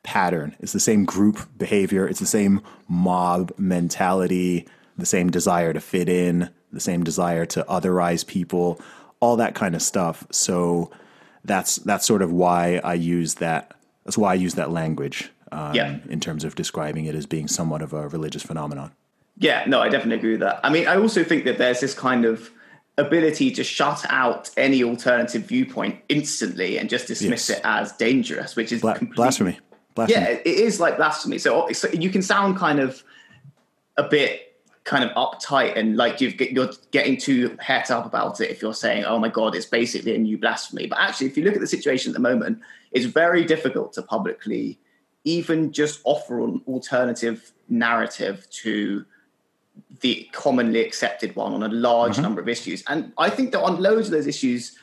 pattern. 0.02 0.56
It's 0.60 0.72
the 0.72 0.80
same 0.80 1.04
group 1.04 1.48
behavior. 1.56 2.08
It's 2.08 2.20
the 2.20 2.26
same 2.26 2.60
mob 2.88 3.52
mentality, 3.58 4.66
the 4.98 5.06
same 5.06 5.30
desire 5.30 5.72
to 5.72 5.80
fit 5.80 6.08
in, 6.08 6.50
the 6.72 6.80
same 6.80 7.04
desire 7.04 7.46
to 7.46 7.64
otherize 7.64 8.26
people, 8.26 8.80
all 9.20 9.36
that 9.36 9.54
kind 9.54 9.74
of 9.74 9.82
stuff. 9.82 10.26
So 10.30 10.90
that's 11.44 11.76
that's 11.76 12.06
sort 12.06 12.22
of 12.22 12.32
why 12.32 12.80
I 12.82 12.94
use 12.94 13.34
that. 13.36 13.74
That's 14.04 14.18
why 14.18 14.32
I 14.32 14.34
use 14.34 14.54
that 14.54 14.70
language 14.70 15.30
um, 15.52 15.74
yeah. 15.74 15.98
in 16.08 16.18
terms 16.18 16.44
of 16.44 16.54
describing 16.54 17.04
it 17.04 17.14
as 17.14 17.26
being 17.26 17.46
somewhat 17.46 17.82
of 17.82 17.92
a 17.92 18.08
religious 18.08 18.42
phenomenon. 18.42 18.92
Yeah, 19.38 19.64
no, 19.66 19.80
I 19.80 19.88
definitely 19.88 20.16
agree 20.16 20.32
with 20.32 20.40
that. 20.40 20.60
I 20.64 20.70
mean, 20.70 20.86
I 20.86 20.96
also 20.96 21.24
think 21.24 21.44
that 21.44 21.58
there's 21.58 21.80
this 21.80 21.94
kind 21.94 22.24
of 22.24 22.50
ability 22.98 23.50
to 23.50 23.64
shut 23.64 24.04
out 24.08 24.50
any 24.56 24.84
alternative 24.84 25.42
viewpoint 25.44 25.98
instantly 26.08 26.78
and 26.78 26.90
just 26.90 27.06
dismiss 27.06 27.48
yes. 27.48 27.58
it 27.58 27.62
as 27.64 27.92
dangerous, 27.92 28.54
which 28.54 28.72
is 28.72 28.80
Bla- 28.80 28.98
blasphemy. 29.14 29.58
Blasphemy. 29.94 30.24
Yeah, 30.24 30.32
it 30.32 30.46
is 30.46 30.80
like 30.80 30.96
blasphemy. 30.96 31.38
So, 31.38 31.70
so 31.72 31.88
you 31.88 32.10
can 32.10 32.22
sound 32.22 32.56
kind 32.56 32.80
of 32.80 33.02
a 33.96 34.02
bit 34.02 34.48
kind 34.84 35.04
of 35.04 35.10
uptight 35.12 35.78
and 35.78 35.96
like 35.96 36.20
you 36.20 36.28
are 36.60 36.70
getting 36.90 37.16
too 37.16 37.56
het 37.60 37.90
up 37.90 38.04
about 38.04 38.40
it 38.40 38.50
if 38.50 38.60
you're 38.60 38.74
saying, 38.74 39.04
"Oh 39.04 39.18
my 39.18 39.28
god, 39.28 39.54
it's 39.54 39.66
basically 39.66 40.14
a 40.14 40.18
new 40.18 40.38
blasphemy." 40.38 40.86
But 40.86 40.98
actually, 40.98 41.28
if 41.28 41.36
you 41.36 41.44
look 41.44 41.54
at 41.54 41.60
the 41.60 41.66
situation 41.66 42.10
at 42.10 42.14
the 42.14 42.20
moment, 42.20 42.60
it's 42.90 43.06
very 43.06 43.44
difficult 43.44 43.92
to 43.94 44.02
publicly 44.02 44.78
even 45.24 45.72
just 45.72 46.00
offer 46.04 46.40
an 46.40 46.62
alternative 46.66 47.52
narrative 47.68 48.48
to 48.50 49.04
the 50.00 50.28
commonly 50.32 50.84
accepted 50.84 51.34
one 51.36 51.52
on 51.52 51.62
a 51.62 51.68
large 51.68 52.14
mm-hmm. 52.14 52.22
number 52.22 52.40
of 52.40 52.48
issues. 52.48 52.82
And 52.88 53.12
I 53.18 53.30
think 53.30 53.52
that 53.52 53.62
on 53.62 53.80
loads 53.80 54.08
of 54.08 54.12
those 54.12 54.26
issues, 54.26 54.76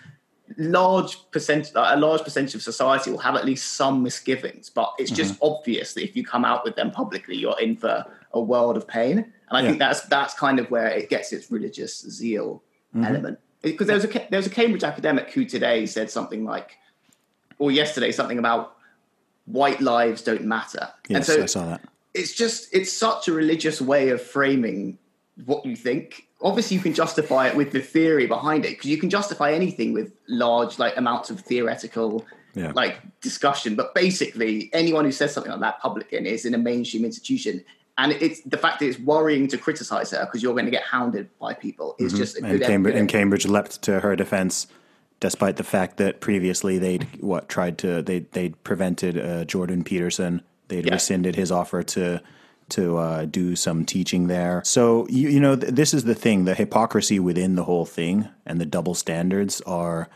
large 0.58 1.17
percent 1.32 1.71
a 1.75 1.97
large 1.97 2.21
percentage 2.21 2.56
of 2.56 2.62
society 2.62 3.12
will 3.12 3.17
have 3.19 3.36
at 3.36 3.45
least 3.45 3.73
some 3.73 4.02
misgivings 4.02 4.69
but 4.69 4.93
it's 4.97 5.12
just 5.12 5.36
mm-hmm. 5.36 5.45
obvious 5.45 5.93
that 5.93 6.04
if 6.04 6.15
you 6.15 6.25
come 6.25 6.43
out 6.43 6.63
with 6.63 6.75
them 6.75 6.89
publicly 6.91 7.36
you're 7.36 7.60
in 7.60 7.75
for 7.75 8.04
a 8.34 8.41
world 8.41 8.75
of 8.75 8.88
pain 8.88 9.19
and 9.19 9.34
i 9.52 9.62
yeah. 9.62 9.67
think 9.67 9.80
that's 9.80 10.02
that's 10.08 10.34
kind 10.34 10.60
of 10.60 10.69
where 10.71 10.88
it 10.88 11.10
gets 11.10 11.32
its 11.32 11.52
religious 11.52 12.02
zeal 12.10 12.63
mm-hmm. 12.95 13.06
element 13.06 13.39
because 13.62 13.88
there 13.88 13.95
was 13.95 14.06
a 14.06 14.08
there 14.08 14.39
was 14.39 14.47
a 14.47 14.49
cambridge 14.49 14.84
academic 14.84 15.32
who 15.32 15.45
today 15.45 15.86
said 15.86 16.10
something 16.10 16.43
like 16.43 16.78
or 17.60 17.71
yesterday 17.71 18.12
something 18.12 18.39
about 18.39 18.75
white 19.45 19.82
lives 19.82 20.21
don't 20.23 20.45
matter 20.45 20.89
yes, 21.10 21.15
and 21.15 21.25
so 21.25 21.43
i 21.43 21.45
saw 21.45 21.65
that 21.65 21.82
it's 22.13 22.34
just 22.34 22.74
it's 22.74 22.91
such 22.91 23.28
a 23.28 23.34
religious 23.34 23.82
way 23.82 24.10
of 24.10 24.22
framing 24.22 24.98
what 25.45 25.65
you 25.65 25.76
think 25.76 26.28
obviously 26.41 26.76
you 26.76 26.84
can 26.84 26.93
justify 26.93 27.48
it 27.48 27.56
with 27.56 27.72
the 27.72 27.80
theory 27.80 28.26
behind 28.26 28.65
it 28.65 28.69
because 28.69 28.89
you 28.89 28.98
can 28.98 29.10
justify 29.10 29.52
anything 29.52 29.93
with 29.93 30.13
large 30.28 30.80
like 30.80 30.95
amounts 30.98 31.30
of 31.30 31.39
theoretical 31.41 32.26
yeah. 32.56 32.72
like 32.76 33.00
discussion 33.22 33.76
but 33.76 33.93
basically 33.93 34.69
anyone 34.74 35.06
who 35.06 35.12
says 35.12 35.34
something 35.34 35.52
like 35.52 35.62
that 35.62 35.80
publicly 35.80 36.17
is 36.17 36.45
in 36.45 36.54
a 36.54 36.58
mainstream 36.58 37.06
institution 37.06 37.63
and 37.98 38.13
it's 38.13 38.41
the 38.41 38.58
fact 38.58 38.80
that 38.80 38.88
it's 38.88 39.00
worrying 39.00 39.48
to 39.50 39.58
criticize 39.58 40.12
her 40.12 40.26
because 40.26 40.41
you're 40.41 40.54
going 40.54 40.65
to 40.65 40.72
get 40.72 40.84
hounded 40.84 41.30
by 41.38 41.54
people 41.54 41.95
is 42.00 42.13
mm-hmm. 42.13 42.22
just 42.22 42.38
and 42.38 42.62
Cambridge, 42.62 42.95
and 42.95 43.10
Cambridge 43.10 43.45
leapt 43.45 43.82
to 43.84 44.00
her 44.00 44.15
defense 44.15 44.67
despite 45.19 45.58
the 45.58 45.63
fact 45.63 45.98
that 45.98 46.22
previously 46.22 46.78
they'd 46.78 47.04
what 47.22 47.50
tried 47.50 47.78
to 47.78 48.02
they 48.02 48.19
they'd 48.19 48.62
prevented 48.63 49.17
uh, 49.17 49.45
Jordan 49.45 49.84
Peterson 49.84 50.41
they'd 50.70 50.86
yeah. 50.86 50.94
rescinded 50.94 51.36
his 51.36 51.52
offer 51.52 51.84
to 51.84 52.22
to 52.70 52.98
uh, 52.98 53.26
do 53.26 53.56
some 53.56 53.84
teaching 53.84 54.28
there. 54.28 54.62
So 54.64 55.08
you, 55.10 55.30
you 55.30 55.40
know 55.40 55.56
th- 55.56 55.74
this 55.74 55.94
is 55.94 56.06
the 56.06 56.16
thing: 56.16 56.46
the 56.46 56.56
hypocrisy 56.56 57.20
within 57.20 57.56
the 57.56 57.64
whole 57.66 57.86
thing 57.86 58.30
and 58.46 58.62
the 58.62 58.66
double 58.66 58.96
standards 58.96 59.62
are 59.62 60.10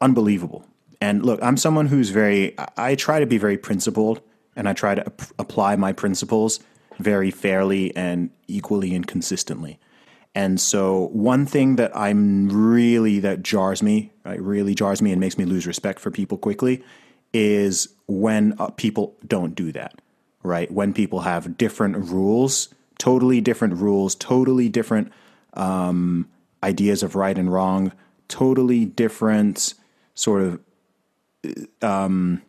unbelievable. 0.00 0.64
And 1.00 1.24
look, 1.24 1.40
I'm 1.42 1.56
someone 1.56 1.86
who's 1.86 2.10
very 2.10 2.54
I 2.76 2.94
try 2.94 3.20
to 3.20 3.26
be 3.26 3.38
very 3.38 3.56
principled, 3.56 4.20
and 4.54 4.68
I 4.68 4.72
try 4.72 4.94
to 4.94 5.06
ap- 5.06 5.22
apply 5.38 5.76
my 5.76 5.92
principles 5.92 6.60
very 6.98 7.30
fairly 7.30 7.94
and 7.96 8.30
equally 8.48 8.94
and 8.94 9.06
consistently. 9.06 9.78
And 10.34 10.60
so 10.60 11.08
one 11.12 11.46
thing 11.46 11.76
that 11.76 11.96
I'm 11.96 12.48
really 12.50 13.20
that 13.20 13.42
jars 13.42 13.82
me, 13.82 14.12
right, 14.24 14.40
really 14.40 14.74
jars 14.74 15.00
me 15.00 15.10
and 15.12 15.20
makes 15.20 15.38
me 15.38 15.46
lose 15.46 15.66
respect 15.66 15.98
for 15.98 16.10
people 16.10 16.36
quickly 16.36 16.84
is 17.32 17.88
when 18.06 18.54
uh, 18.58 18.68
people 18.70 19.14
don't 19.26 19.54
do 19.54 19.72
that 19.72 20.00
right? 20.46 20.70
When 20.70 20.94
people 20.94 21.20
have 21.20 21.58
different 21.58 21.96
rules, 21.96 22.68
totally 22.98 23.40
different 23.40 23.74
rules, 23.74 24.14
totally 24.14 24.68
different 24.68 25.12
um, 25.54 26.28
ideas 26.62 27.02
of 27.02 27.16
right 27.16 27.36
and 27.36 27.52
wrong, 27.52 27.92
totally 28.28 28.84
different 28.84 29.74
sort 30.14 30.42
of, 30.42 30.60
um, 31.82 32.42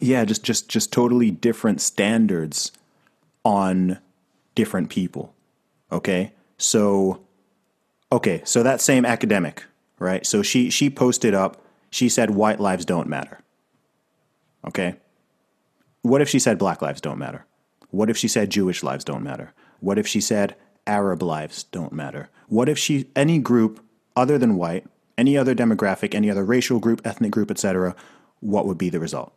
yeah, 0.00 0.24
just 0.24 0.42
just 0.42 0.68
just 0.68 0.92
totally 0.92 1.30
different 1.30 1.80
standards 1.80 2.72
on 3.44 3.98
different 4.54 4.90
people. 4.90 5.32
Okay, 5.90 6.32
so 6.58 7.20
okay, 8.10 8.42
so 8.44 8.62
that 8.62 8.80
same 8.80 9.06
academic, 9.06 9.64
right? 9.98 10.26
So 10.26 10.42
she 10.42 10.70
she 10.70 10.90
posted 10.90 11.34
up. 11.34 11.64
She 11.90 12.08
said 12.08 12.30
white 12.30 12.58
lives 12.58 12.84
don't 12.84 13.08
matter. 13.08 13.41
Okay, 14.66 14.96
what 16.02 16.20
if 16.20 16.28
she 16.28 16.38
said 16.38 16.58
black 16.58 16.82
lives 16.82 17.00
don't 17.00 17.18
matter? 17.18 17.46
What 17.90 18.10
if 18.10 18.16
she 18.16 18.28
said 18.28 18.50
Jewish 18.50 18.82
lives 18.82 19.04
don't 19.04 19.22
matter? 19.22 19.52
What 19.80 19.98
if 19.98 20.06
she 20.06 20.20
said 20.20 20.56
Arab 20.86 21.22
lives 21.22 21.64
don't 21.64 21.92
matter? 21.92 22.28
What 22.48 22.68
if 22.68 22.78
she 22.78 23.06
any 23.14 23.38
group 23.38 23.84
other 24.16 24.38
than 24.38 24.56
white, 24.56 24.84
any 25.16 25.36
other 25.36 25.54
demographic, 25.54 26.14
any 26.14 26.30
other 26.30 26.44
racial 26.44 26.78
group, 26.78 27.00
ethnic 27.04 27.30
group, 27.30 27.50
etc., 27.50 27.94
what 28.40 28.66
would 28.66 28.78
be 28.78 28.90
the 28.90 29.00
result? 29.00 29.32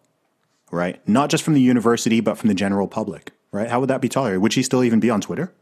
Right? 0.72 1.08
Not 1.08 1.30
just 1.30 1.44
from 1.44 1.54
the 1.54 1.62
university, 1.62 2.20
but 2.20 2.38
from 2.38 2.48
the 2.48 2.56
general 2.56 2.88
public. 2.88 3.32
Right? 3.52 3.70
How 3.70 3.80
would 3.80 3.90
that 3.90 4.02
be 4.02 4.10
tolerated? 4.10 4.42
Would 4.42 4.54
she 4.54 4.64
still 4.64 4.84
even 4.84 5.00
be 5.00 5.10
on 5.10 5.22
Twitter? 5.22 5.54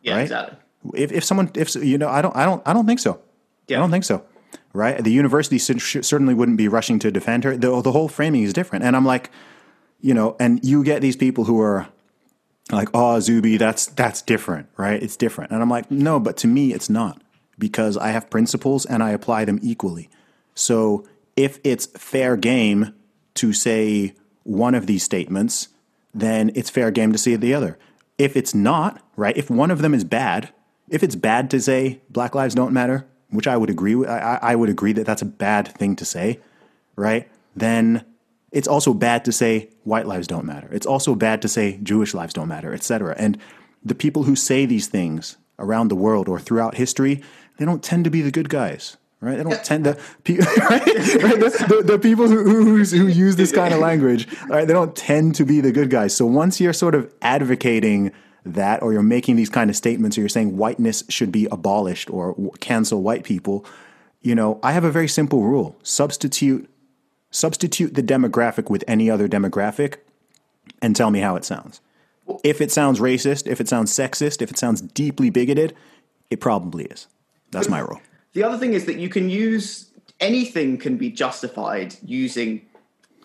Yeah, 0.00 0.14
right? 0.14 0.22
exactly. 0.22 0.58
If 0.94 1.12
if 1.12 1.24
someone 1.24 1.50
if 1.54 1.74
you 1.74 1.98
know, 1.98 2.08
I 2.08 2.22
don't 2.22 2.36
I 2.36 2.44
don't 2.44 2.62
I 2.66 2.72
don't 2.72 2.86
think 2.86 3.00
so. 3.00 3.20
Yeah. 3.66 3.78
I 3.78 3.80
don't 3.80 3.90
think 3.90 4.04
so. 4.04 4.24
Right? 4.72 5.02
The 5.02 5.12
university 5.12 5.58
certainly 5.58 6.34
wouldn't 6.34 6.58
be 6.58 6.68
rushing 6.68 6.98
to 7.00 7.10
defend 7.10 7.44
her. 7.44 7.56
The, 7.56 7.80
the 7.80 7.92
whole 7.92 8.08
framing 8.08 8.42
is 8.42 8.52
different, 8.52 8.84
and 8.84 8.96
I'm 8.96 9.04
like 9.04 9.30
you 10.04 10.12
know, 10.12 10.36
and 10.38 10.62
you 10.62 10.84
get 10.84 11.00
these 11.00 11.16
people 11.16 11.44
who 11.44 11.58
are 11.62 11.88
like, 12.70 12.90
"Oh, 12.92 13.18
Zuby, 13.20 13.56
that's 13.56 13.86
that's 13.86 14.20
different, 14.20 14.68
right? 14.76 15.02
It's 15.02 15.16
different." 15.16 15.50
And 15.50 15.62
I'm 15.62 15.70
like, 15.70 15.90
"No, 15.90 16.20
but 16.20 16.36
to 16.38 16.46
me 16.46 16.74
it's 16.74 16.90
not 16.90 17.22
because 17.58 17.96
I 17.96 18.08
have 18.08 18.28
principles 18.28 18.84
and 18.84 19.02
I 19.02 19.12
apply 19.12 19.46
them 19.46 19.58
equally." 19.62 20.10
So, 20.54 21.08
if 21.36 21.58
it's 21.64 21.86
fair 21.86 22.36
game 22.36 22.92
to 23.36 23.54
say 23.54 24.14
one 24.42 24.74
of 24.74 24.86
these 24.86 25.02
statements, 25.02 25.68
then 26.12 26.52
it's 26.54 26.68
fair 26.68 26.90
game 26.90 27.12
to 27.12 27.18
say 27.18 27.36
the 27.36 27.54
other. 27.54 27.78
If 28.18 28.36
it's 28.36 28.54
not, 28.54 29.00
right? 29.16 29.34
If 29.38 29.48
one 29.48 29.70
of 29.70 29.80
them 29.80 29.94
is 29.94 30.04
bad, 30.04 30.50
if 30.90 31.02
it's 31.02 31.16
bad 31.16 31.50
to 31.52 31.62
say 31.62 32.02
Black 32.10 32.34
Lives 32.34 32.54
don't 32.54 32.74
matter, 32.74 33.06
which 33.34 33.46
I 33.46 33.56
would 33.56 33.70
agree 33.70 33.94
with, 33.94 34.08
I, 34.08 34.38
I 34.40 34.54
would 34.54 34.68
agree 34.68 34.92
that 34.92 35.06
that's 35.06 35.22
a 35.22 35.26
bad 35.26 35.68
thing 35.68 35.96
to 35.96 36.04
say, 36.04 36.40
right? 36.96 37.28
Then 37.54 38.04
it's 38.52 38.68
also 38.68 38.94
bad 38.94 39.24
to 39.24 39.32
say 39.32 39.70
white 39.82 40.06
lives 40.06 40.26
don't 40.26 40.46
matter. 40.46 40.68
It's 40.72 40.86
also 40.86 41.14
bad 41.14 41.42
to 41.42 41.48
say 41.48 41.78
Jewish 41.82 42.14
lives 42.14 42.32
don't 42.32 42.48
matter, 42.48 42.72
etc. 42.72 43.14
And 43.18 43.38
the 43.84 43.94
people 43.94 44.22
who 44.22 44.36
say 44.36 44.64
these 44.64 44.86
things 44.86 45.36
around 45.58 45.88
the 45.88 45.96
world 45.96 46.28
or 46.28 46.38
throughout 46.38 46.76
history, 46.76 47.22
they 47.58 47.64
don't 47.64 47.82
tend 47.82 48.04
to 48.04 48.10
be 48.10 48.22
the 48.22 48.30
good 48.30 48.48
guys. 48.48 48.96
Right? 49.20 49.38
They 49.38 49.42
don't 49.42 49.64
tend 49.64 49.84
to, 49.84 49.92
right? 50.28 50.84
the, 50.84 51.66
the, 51.68 51.82
the, 51.92 51.98
people 51.98 52.28
who, 52.28 52.44
who, 52.44 52.84
who 52.84 53.06
use 53.06 53.36
this 53.36 53.52
kind 53.52 53.72
of 53.72 53.80
language, 53.80 54.28
right? 54.48 54.66
They 54.66 54.74
don't 54.74 54.94
tend 54.94 55.34
to 55.36 55.46
be 55.46 55.62
the 55.62 55.72
good 55.72 55.88
guys. 55.88 56.14
So 56.14 56.26
once 56.26 56.60
you're 56.60 56.74
sort 56.74 56.94
of 56.94 57.10
advocating 57.22 58.12
that, 58.44 58.82
or 58.82 58.92
you're 58.92 59.02
making 59.02 59.36
these 59.36 59.50
kind 59.50 59.70
of 59.70 59.76
statements, 59.76 60.16
or 60.16 60.20
you're 60.20 60.28
saying 60.28 60.56
whiteness 60.56 61.04
should 61.08 61.32
be 61.32 61.46
abolished 61.50 62.10
or 62.10 62.34
cancel 62.60 63.02
white 63.02 63.24
people, 63.24 63.64
you 64.22 64.34
know, 64.34 64.58
I 64.62 64.72
have 64.72 64.84
a 64.84 64.90
very 64.90 65.08
simple 65.08 65.42
rule: 65.42 65.76
substitute 65.82 66.68
Substitute 67.34 67.94
the 67.94 68.02
demographic 68.02 68.70
with 68.70 68.84
any 68.86 69.10
other 69.10 69.26
demographic 69.26 69.96
and 70.80 70.94
tell 70.94 71.10
me 71.10 71.18
how 71.18 71.34
it 71.34 71.44
sounds. 71.44 71.80
If 72.44 72.60
it 72.60 72.70
sounds 72.70 73.00
racist, 73.00 73.48
if 73.48 73.60
it 73.60 73.68
sounds 73.68 73.90
sexist, 73.92 74.40
if 74.40 74.52
it 74.52 74.56
sounds 74.56 74.80
deeply 74.80 75.30
bigoted, 75.30 75.74
it 76.30 76.40
probably 76.40 76.84
is. 76.84 77.08
That's 77.50 77.68
my 77.68 77.80
rule. 77.80 78.00
The 78.34 78.44
other 78.44 78.56
thing 78.56 78.72
is 78.72 78.84
that 78.84 78.98
you 78.98 79.08
can 79.08 79.30
use 79.30 79.90
anything 80.20 80.78
can 80.78 80.96
be 80.96 81.10
justified 81.10 81.96
using 82.04 82.64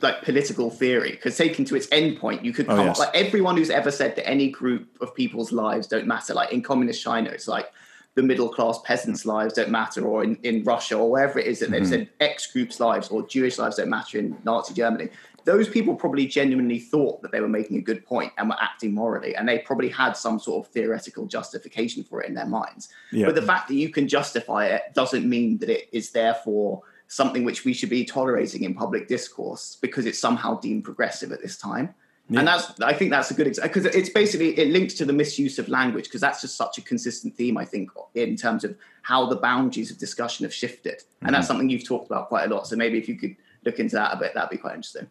like 0.01 0.21
political 0.23 0.69
theory 0.69 1.11
because 1.11 1.35
taken 1.35 1.65
to 1.65 1.75
its 1.75 1.87
endpoint 1.87 2.43
you 2.43 2.53
could 2.53 2.65
oh, 2.67 2.75
come 2.75 2.79
oh, 2.79 2.85
yes. 2.85 2.99
up 2.99 3.07
like 3.07 3.15
everyone 3.15 3.57
who's 3.57 3.69
ever 3.69 3.91
said 3.91 4.15
that 4.15 4.27
any 4.27 4.49
group 4.49 4.87
of 5.01 5.13
people's 5.13 5.51
lives 5.51 5.87
don't 5.87 6.07
matter 6.07 6.33
like 6.33 6.51
in 6.51 6.61
communist 6.61 7.01
china 7.01 7.29
it's 7.29 7.47
like 7.47 7.71
the 8.15 8.23
middle 8.23 8.49
class 8.49 8.79
peasants' 8.83 9.25
lives 9.25 9.53
don't 9.53 9.69
matter, 9.69 10.05
or 10.05 10.23
in, 10.23 10.35
in 10.43 10.63
Russia, 10.63 10.97
or 10.97 11.09
wherever 11.09 11.39
it 11.39 11.47
is 11.47 11.59
that 11.59 11.71
they've 11.71 11.83
mm-hmm. 11.83 11.91
said 11.91 12.09
X 12.19 12.51
group's 12.51 12.79
lives 12.79 13.09
or 13.09 13.25
Jewish 13.27 13.57
lives 13.57 13.77
don't 13.77 13.89
matter 13.89 14.17
in 14.17 14.37
Nazi 14.43 14.73
Germany. 14.73 15.09
Those 15.45 15.69
people 15.69 15.95
probably 15.95 16.27
genuinely 16.27 16.79
thought 16.79 17.21
that 17.21 17.31
they 17.31 17.39
were 17.39 17.47
making 17.47 17.77
a 17.77 17.81
good 17.81 18.05
point 18.05 18.33
and 18.37 18.49
were 18.49 18.57
acting 18.59 18.93
morally, 18.93 19.35
and 19.35 19.47
they 19.47 19.59
probably 19.59 19.89
had 19.89 20.17
some 20.17 20.37
sort 20.39 20.65
of 20.65 20.73
theoretical 20.73 21.27
justification 21.27 22.03
for 22.03 22.21
it 22.21 22.27
in 22.27 22.33
their 22.33 22.45
minds. 22.45 22.89
Yeah. 23.11 23.25
But 23.27 23.35
the 23.35 23.41
fact 23.41 23.67
that 23.69 23.75
you 23.75 23.89
can 23.89 24.07
justify 24.07 24.65
it 24.65 24.93
doesn't 24.93 25.27
mean 25.27 25.59
that 25.59 25.69
it 25.69 25.87
is 25.93 26.11
therefore 26.11 26.81
something 27.09 27.43
which 27.43 27.65
we 27.65 27.73
should 27.73 27.89
be 27.89 28.05
tolerating 28.05 28.63
in 28.63 28.73
public 28.73 29.07
discourse 29.07 29.77
because 29.81 30.05
it's 30.05 30.19
somehow 30.19 30.59
deemed 30.59 30.83
progressive 30.85 31.31
at 31.31 31.41
this 31.41 31.57
time. 31.57 31.93
Yeah. 32.29 32.39
And 32.39 32.47
that's, 32.47 32.79
I 32.79 32.93
think 32.93 33.09
that's 33.09 33.31
a 33.31 33.33
good 33.33 33.47
example 33.47 33.73
because 33.73 33.95
it's 33.95 34.09
basically, 34.09 34.57
it 34.59 34.69
links 34.69 34.93
to 34.95 35.05
the 35.05 35.13
misuse 35.13 35.57
of 35.57 35.67
language 35.67 36.05
because 36.05 36.21
that's 36.21 36.41
just 36.41 36.55
such 36.55 36.77
a 36.77 36.81
consistent 36.81 37.35
theme, 37.35 37.57
I 37.57 37.65
think, 37.65 37.89
in 38.13 38.35
terms 38.35 38.63
of 38.63 38.77
how 39.01 39.25
the 39.25 39.35
boundaries 39.35 39.89
of 39.89 39.97
discussion 39.97 40.43
have 40.45 40.53
shifted. 40.53 40.99
Mm-hmm. 40.99 41.25
And 41.25 41.35
that's 41.35 41.45
mm-hmm. 41.45 41.47
something 41.47 41.69
you've 41.71 41.87
talked 41.87 42.05
about 42.05 42.29
quite 42.29 42.49
a 42.49 42.53
lot. 42.53 42.67
So 42.67 42.75
maybe 42.75 42.99
if 42.99 43.09
you 43.09 43.15
could 43.15 43.35
look 43.65 43.79
into 43.79 43.95
that 43.95 44.13
a 44.13 44.17
bit, 44.17 44.35
that'd 44.35 44.51
be 44.51 44.57
quite 44.57 44.75
interesting. 44.75 45.09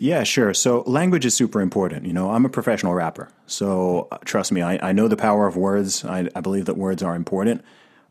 Yeah, 0.00 0.24
sure. 0.24 0.52
So 0.54 0.82
language 0.86 1.24
is 1.24 1.34
super 1.34 1.60
important. 1.60 2.06
You 2.06 2.12
know, 2.12 2.30
I'm 2.30 2.44
a 2.44 2.48
professional 2.48 2.94
rapper. 2.94 3.28
So 3.46 4.08
uh, 4.10 4.18
trust 4.24 4.50
me, 4.50 4.62
I, 4.62 4.88
I 4.88 4.92
know 4.92 5.06
the 5.06 5.16
power 5.16 5.46
of 5.46 5.56
words. 5.56 6.04
I, 6.04 6.28
I 6.34 6.40
believe 6.40 6.64
that 6.64 6.76
words 6.76 7.02
are 7.02 7.14
important. 7.14 7.62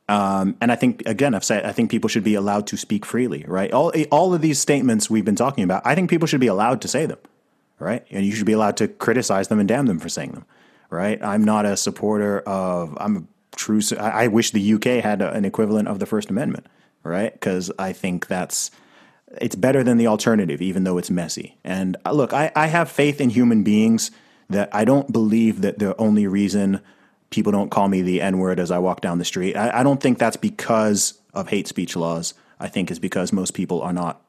Um, 0.08 0.56
and 0.62 0.72
I 0.72 0.76
think, 0.76 1.04
again, 1.06 1.34
I've 1.34 1.44
said, 1.44 1.66
I 1.66 1.72
think 1.72 1.90
people 1.90 2.08
should 2.08 2.24
be 2.24 2.36
allowed 2.36 2.68
to 2.68 2.78
speak 2.78 3.06
freely, 3.06 3.44
right? 3.48 3.72
All, 3.72 3.92
all 4.12 4.34
of 4.34 4.42
these 4.42 4.60
statements 4.60 5.10
we've 5.10 5.26
been 5.26 5.36
talking 5.36 5.64
about, 5.64 5.82
I 5.86 5.96
think 5.96 6.10
people 6.10 6.28
should 6.28 6.40
be 6.40 6.48
allowed 6.48 6.82
to 6.82 6.88
say 6.88 7.06
them 7.06 7.18
right? 7.80 8.06
And 8.10 8.26
you 8.26 8.34
should 8.34 8.46
be 8.46 8.54
allowed 8.54 8.78
to 8.78 8.88
criticize 8.88 9.48
them 9.48 9.60
and 9.60 9.68
damn 9.68 9.86
them 9.86 10.00
for 10.00 10.10
saying 10.10 10.32
them, 10.32 10.46
right? 10.90 11.22
I'm 11.24 11.44
not 11.44 11.66
a 11.66 11.78
supporter 11.78 12.40
of. 12.42 12.98
I'm 13.00 13.18
a 13.18 13.24
true. 13.56 13.82
I 14.00 14.28
wish 14.28 14.52
the 14.52 14.74
UK 14.74 15.04
had 15.04 15.22
an 15.22 15.46
equivalent 15.46 15.88
of 15.88 16.00
the 16.00 16.06
First 16.06 16.30
Amendment, 16.30 16.68
right? 17.04 17.34
Because 17.34 17.72
I 17.78 17.94
think 17.94 18.28
that's 18.28 18.72
it's 19.40 19.56
better 19.56 19.84
than 19.84 19.98
the 19.98 20.08
alternative, 20.08 20.62
even 20.62 20.84
though 20.84 20.98
it's 20.98 21.10
messy. 21.10 21.58
And 21.64 21.98
uh, 22.06 22.12
look, 22.12 22.34
I, 22.34 22.52
I 22.56 22.68
have 22.68 22.90
faith 22.90 23.20
in 23.20 23.30
human 23.30 23.64
beings 23.64 24.12
that 24.50 24.70
I 24.74 24.86
don't 24.86 25.12
believe 25.12 25.62
that 25.62 25.80
the 25.80 25.98
only 25.98 26.28
reason 26.28 26.82
people 27.36 27.52
don't 27.52 27.70
call 27.70 27.88
me 27.88 28.02
the 28.02 28.22
N 28.22 28.40
word 28.40 28.60
as 28.60 28.72
I 28.72 28.80
walk 28.80 29.02
down 29.02 29.20
the 29.20 29.26
street, 29.26 29.56
I, 29.56 29.82
I 29.82 29.84
don't 29.84 30.02
think 30.02 30.18
that's 30.18 30.38
because 30.38 31.20
of 31.34 31.50
hate 31.50 31.68
speech 31.68 31.96
laws. 31.96 32.34
I 32.60 32.70
think 32.70 32.90
it's 32.90 33.00
because 33.00 33.34
most 33.34 33.54
people 33.54 33.82
are 33.82 33.94
not 33.94 34.22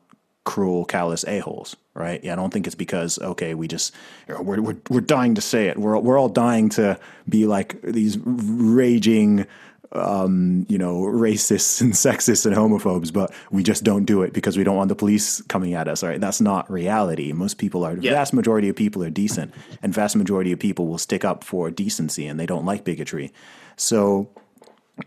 cruel, 0.45 0.85
callous 0.85 1.25
a-holes, 1.27 1.77
right? 1.95 2.23
Yeah, 2.23 2.33
I 2.33 2.37
don't 2.37 2.53
think 2.53 2.67
it's 2.67 2.77
because, 2.77 3.19
okay, 3.21 3.55
we 3.55 3.69
just, 3.69 3.95
we're, 4.29 4.61
we're, 4.61 4.77
we're 4.91 5.01
dying 5.01 5.35
to 5.37 5.41
say 5.41 5.69
it. 5.69 5.79
We're, 5.79 5.99
we're 5.99 6.19
all 6.19 6.29
dying 6.29 6.69
to 6.71 6.99
be 7.29 7.47
like 7.47 7.81
these 7.83 8.19
raging, 8.25 9.47
um, 9.93 10.67
you 10.69 10.79
know, 10.79 11.01
racists 11.03 11.81
and 11.81 11.93
sexists 11.95 12.47
and 12.47 12.55
homophobes, 12.55 13.13
but 13.13 13.33
we 13.51 13.63
just 13.63 13.85
don't 13.85 14.05
do 14.05 14.23
it 14.23 14.33
because 14.33 14.57
we 14.57 14.65
don't 14.65 14.77
want 14.77 14.89
the 14.89 14.95
police 14.95 15.41
coming 15.43 15.75
at 15.75 15.89
us. 15.89 16.03
Right? 16.03 16.21
That's 16.21 16.41
not 16.41 16.71
reality. 16.71 17.33
Most 17.33 17.59
people 17.59 17.85
are, 17.85 17.97
yeah. 17.97 18.13
vast 18.13 18.33
majority 18.33 18.69
of 18.69 18.77
people 18.77 19.03
are 19.03 19.11
decent, 19.11 19.53
and 19.83 19.93
vast 19.95 20.17
majority 20.17 20.53
of 20.53 20.59
people 20.59 20.87
will 20.87 20.99
stick 20.99 21.25
up 21.25 21.45
for 21.45 21.71
decency, 21.71 22.27
and 22.27 22.39
they 22.39 22.47
don't 22.47 22.65
like 22.65 22.85
bigotry. 22.85 23.33
So, 23.77 24.29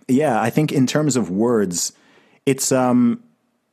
yeah, 0.08 0.42
I 0.42 0.50
think 0.50 0.72
in 0.72 0.88
terms 0.88 1.16
of 1.16 1.30
words, 1.30 1.94
it's 2.46 2.72
um, 2.72 3.24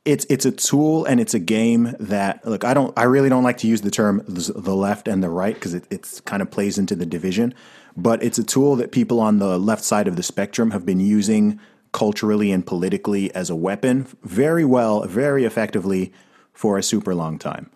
it's 0.05 0.25
it's 0.29 0.45
a 0.45 0.51
tool 0.51 1.05
and 1.05 1.19
it's 1.19 1.33
a 1.33 1.39
game 1.39 1.95
that 1.99 2.45
look. 2.45 2.63
I 2.63 2.73
don't. 2.73 2.97
I 2.97 3.03
really 3.03 3.29
don't 3.29 3.43
like 3.43 3.57
to 3.59 3.67
use 3.67 3.81
the 3.81 3.91
term 3.91 4.23
the 4.27 4.75
left 4.75 5.07
and 5.07 5.21
the 5.21 5.29
right 5.29 5.53
because 5.53 5.73
it 5.73 5.85
it's 5.89 6.21
kind 6.21 6.41
of 6.41 6.49
plays 6.49 6.77
into 6.77 6.95
the 6.95 7.05
division 7.05 7.53
but 7.97 8.21
it's 8.21 8.37
a 8.37 8.43
tool 8.43 8.75
that 8.75 8.91
people 8.91 9.19
on 9.19 9.39
the 9.39 9.57
left 9.57 9.83
side 9.83 10.07
of 10.07 10.15
the 10.15 10.23
spectrum 10.23 10.71
have 10.71 10.85
been 10.85 10.99
using 10.99 11.59
culturally 11.91 12.51
and 12.51 12.65
politically 12.65 13.33
as 13.33 13.49
a 13.49 13.55
weapon 13.55 14.07
very 14.21 14.63
well, 14.63 15.01
very 15.07 15.45
effectively 15.45 16.13
for 16.53 16.77
a 16.77 16.83
super 16.83 17.15
long 17.15 17.39
time. 17.39 17.71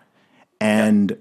And 0.59 1.11
yeah. 1.11 1.17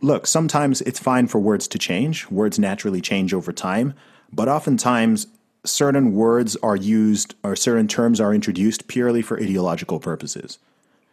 look, 0.00 0.28
sometimes 0.28 0.80
it's 0.82 1.00
fine 1.00 1.26
for 1.26 1.40
words 1.40 1.66
to 1.68 1.78
change. 1.78 2.30
Words 2.30 2.56
naturally 2.58 3.00
change 3.00 3.34
over 3.34 3.52
time, 3.52 3.94
but 4.32 4.48
oftentimes 4.48 5.26
certain 5.64 6.14
words 6.14 6.56
are 6.62 6.76
used 6.76 7.34
or 7.42 7.56
certain 7.56 7.88
terms 7.88 8.20
are 8.20 8.32
introduced 8.32 8.86
purely 8.86 9.22
for 9.22 9.40
ideological 9.42 9.98
purposes. 9.98 10.58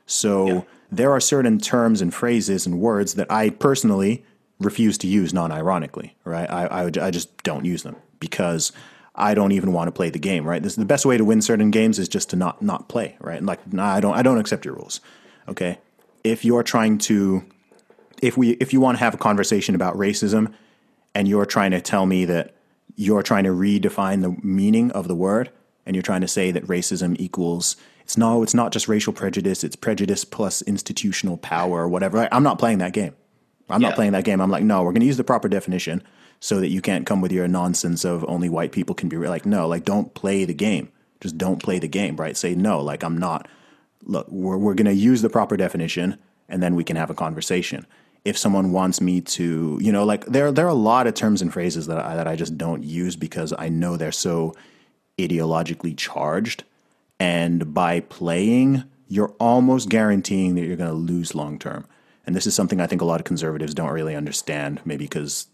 So 0.06 0.47
yeah. 0.47 0.62
there 0.91 1.12
are 1.12 1.19
certain 1.19 1.58
terms 1.60 1.99
and 1.99 2.13
phrases 2.13 2.67
and 2.67 2.80
words 2.80 3.15
that 3.15 3.30
I 3.32 3.49
personally 3.49 4.23
refuse 4.60 4.98
to 5.00 5.08
use 5.08 5.34
non-ironically, 5.34 6.15
right? 6.24 6.50
I, 6.50 6.65
I, 6.65 7.08
I 7.08 7.12
just 7.12 7.43
don't 7.43 7.65
use 7.65 7.84
them 7.84 7.96
because 8.20 8.72
I 9.15 9.34
don't 9.34 9.52
even 9.52 9.74
want 9.74 9.88
to 9.88 9.91
play 9.91 10.10
the 10.10 10.20
game, 10.20 10.46
right? 10.46 10.62
This 10.62 10.76
the 10.76 10.86
best 10.86 11.06
way 11.06 11.17
to 11.17 11.26
win 11.26 11.41
certain 11.41 11.72
games 11.72 12.00
is 12.00 12.08
just 12.08 12.30
to 12.32 12.36
not 12.36 12.62
not 12.62 12.89
play, 12.89 13.17
right? 13.20 13.43
like, 13.43 13.72
nah, 13.72 13.88
I 13.88 14.00
don't 14.00 14.15
I 14.15 14.22
don't 14.22 14.38
accept 14.38 14.65
your 14.65 14.76
rules. 14.76 15.00
Okay, 15.48 15.80
if 16.24 16.43
you're 16.43 16.63
trying 16.63 16.98
to, 17.00 17.43
if 18.22 18.38
we 18.38 18.52
if 18.52 18.74
you 18.74 18.82
want 18.82 18.98
to 18.98 19.04
have 19.04 19.13
a 19.13 19.17
conversation 19.17 19.76
about 19.76 19.96
racism, 19.96 20.54
and 21.15 21.28
you're 21.28 21.46
trying 21.46 21.72
to 21.72 21.82
tell 21.82 22.06
me 22.06 22.26
that 22.26 22.56
you're 22.96 23.24
trying 23.24 23.43
to 23.43 23.52
redefine 23.52 24.22
the 24.22 24.36
meaning 24.46 24.91
of 24.91 25.08
the 25.08 25.15
word, 25.15 25.52
and 25.86 25.96
you're 25.96 26.04
trying 26.04 26.22
to 26.22 26.28
say 26.28 26.52
that 26.52 26.65
racism 26.67 27.15
equals 27.20 27.76
it's 28.08 28.17
no, 28.17 28.41
it's 28.41 28.54
not 28.54 28.72
just 28.72 28.88
racial 28.88 29.12
prejudice, 29.12 29.65
it's 29.65 29.76
prejudice 29.76 30.24
plus 30.24 30.62
institutional 30.62 31.36
power 31.36 31.82
or 31.82 31.89
whatever. 31.89 32.30
I'm 32.32 32.41
not 32.41 32.58
playing 32.58 32.78
that 32.78 32.93
game. 32.93 33.13
I'm 33.69 33.82
yeah. 33.82 33.89
not 33.89 33.95
playing 33.95 34.13
that 34.13 34.23
game. 34.23 34.41
I'm 34.41 34.51
like, 34.51 34.63
no, 34.63 34.84
we're 34.84 34.91
going 34.91 35.01
to 35.01 35.08
use 35.08 35.17
the 35.17 35.23
proper 35.23 35.49
definition 35.49 36.03
so 36.39 36.60
that 36.60 36.69
you 36.69 36.82
can't 36.82 37.06
come 37.06 37.21
with 37.21 37.32
your 37.32 37.47
nonsense 37.47 38.06
of 38.06 38.23
only 38.27 38.49
white 38.49 38.71
people 38.71 38.95
can 38.95 39.10
be 39.10 39.17
like, 39.17 39.45
no, 39.45 39.67
like 39.67 39.86
don't 39.86 40.13
play 40.13 40.45
the 40.45 40.53
game. 40.53 40.89
Just 41.19 41.38
don't 41.38 41.62
play 41.62 41.80
the 41.80 41.88
game, 41.88 42.15
right? 42.15 42.38
Say 42.38 42.56
no, 42.56 42.80
like 42.82 43.03
I'm 43.03 43.17
not. 43.17 43.47
Look, 44.03 44.27
we're 44.30 44.58
we're 44.58 44.75
going 44.75 44.86
to 44.86 44.93
use 44.93 45.21
the 45.21 45.30
proper 45.30 45.58
definition, 45.58 46.17
and 46.47 46.62
then 46.62 46.75
we 46.75 46.84
can 46.84 46.95
have 46.95 47.10
a 47.10 47.15
conversation. 47.15 47.88
If 48.23 48.38
someone 48.38 48.71
wants 48.71 49.01
me 49.01 49.21
to, 49.21 49.80
you 49.82 49.91
know, 49.91 50.06
like 50.06 50.25
there 50.25 50.51
there 50.51 50.65
are 50.65 50.69
a 50.69 50.73
lot 50.73 51.08
of 51.08 51.15
terms 51.15 51.41
and 51.41 51.51
phrases 51.51 51.88
that 51.88 51.97
I, 51.97 52.15
that 52.15 52.27
I 52.27 52.36
just 52.36 52.58
don't 52.58 52.84
use 52.84 53.15
because 53.15 53.53
I 53.58 53.69
know 53.69 53.97
they're 53.97 54.12
so 54.12 54.53
ideologically 55.19 55.97
charged, 55.97 56.63
and 57.19 57.73
by 57.73 58.01
playing, 58.01 58.84
you're 59.08 59.34
almost 59.39 59.89
guaranteeing 59.89 60.53
that 60.56 60.65
you're 60.65 60.77
going 60.77 60.91
to 60.91 60.95
lose 60.95 61.34
long 61.34 61.58
term. 61.58 61.88
And 62.28 62.36
this 62.36 62.46
is 62.46 62.54
something 62.54 62.82
I 62.82 62.88
think 62.88 63.02
a 63.02 63.06
lot 63.06 63.22
of 63.22 63.26
conservatives 63.26 63.74
don't 63.74 63.92
really 63.92 64.13
understand, 64.13 64.82
maybe 64.84 65.06
because 65.06 65.48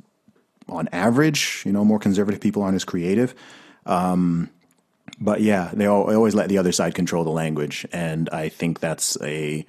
on 0.68 0.90
average, 0.92 1.62
you 1.66 1.72
know, 1.72 1.86
more 1.86 2.00
conservative 2.00 2.42
people 2.42 2.64
aren't 2.64 2.76
as 2.76 2.84
creative. 2.84 3.36
Um, 3.86 4.50
but 5.20 5.42
yeah, 5.42 5.70
they, 5.72 5.86
all, 5.86 6.08
they 6.08 6.16
always 6.16 6.34
let 6.34 6.50
the 6.50 6.58
other 6.58 6.72
side 6.72 6.96
control 6.96 7.24
the 7.24 7.30
language. 7.30 7.86
And 7.94 8.28
I 8.32 8.50
think 8.50 8.80
that's 8.80 9.22
a 9.22 9.66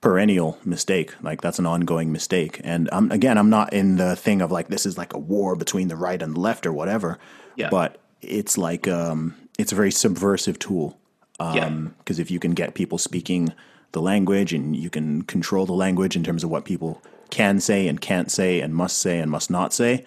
perennial 0.00 0.58
mistake. 0.64 1.12
Like 1.22 1.42
that's 1.42 1.58
an 1.58 1.66
ongoing 1.66 2.12
mistake. 2.12 2.60
And 2.64 2.88
um, 2.92 3.12
again, 3.12 3.36
I'm 3.36 3.50
not 3.50 3.74
in 3.74 3.96
the 3.96 4.16
thing 4.16 4.40
of 4.40 4.50
like 4.50 4.68
this 4.68 4.86
is 4.86 4.96
like 4.96 5.12
a 5.12 5.18
war 5.18 5.54
between 5.54 5.88
the 5.88 5.96
right 5.96 6.20
and 6.22 6.34
the 6.34 6.40
left 6.40 6.64
or 6.64 6.72
whatever. 6.72 7.18
Yeah. 7.56 7.68
But 7.68 8.00
it's 8.22 8.56
like 8.56 8.88
um, 8.88 9.36
it's 9.58 9.72
a 9.72 9.74
very 9.74 9.92
subversive 9.92 10.58
tool. 10.58 10.98
Um, 11.38 11.56
yeah. 11.56 11.68
Because 11.98 12.18
if 12.18 12.30
you 12.30 12.38
can 12.38 12.52
get 12.52 12.74
people 12.74 12.96
speaking 12.96 13.52
the 13.92 14.02
language 14.02 14.52
and 14.52 14.74
you 14.74 14.90
can 14.90 15.22
control 15.22 15.66
the 15.66 15.72
language 15.72 16.16
in 16.16 16.24
terms 16.24 16.42
of 16.42 16.50
what 16.50 16.64
people 16.64 17.02
can 17.30 17.60
say 17.60 17.88
and 17.88 18.00
can't 18.00 18.30
say 18.30 18.60
and 18.60 18.74
must 18.74 18.98
say 18.98 19.18
and 19.18 19.30
must 19.30 19.50
not 19.50 19.72
say, 19.72 20.04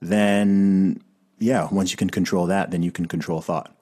then 0.00 1.02
yeah, 1.38 1.68
once 1.70 1.90
you 1.90 1.96
can 1.96 2.10
control 2.10 2.46
that, 2.46 2.70
then 2.70 2.82
you 2.82 2.92
can 2.92 3.06
control 3.06 3.40
thought. 3.40 3.74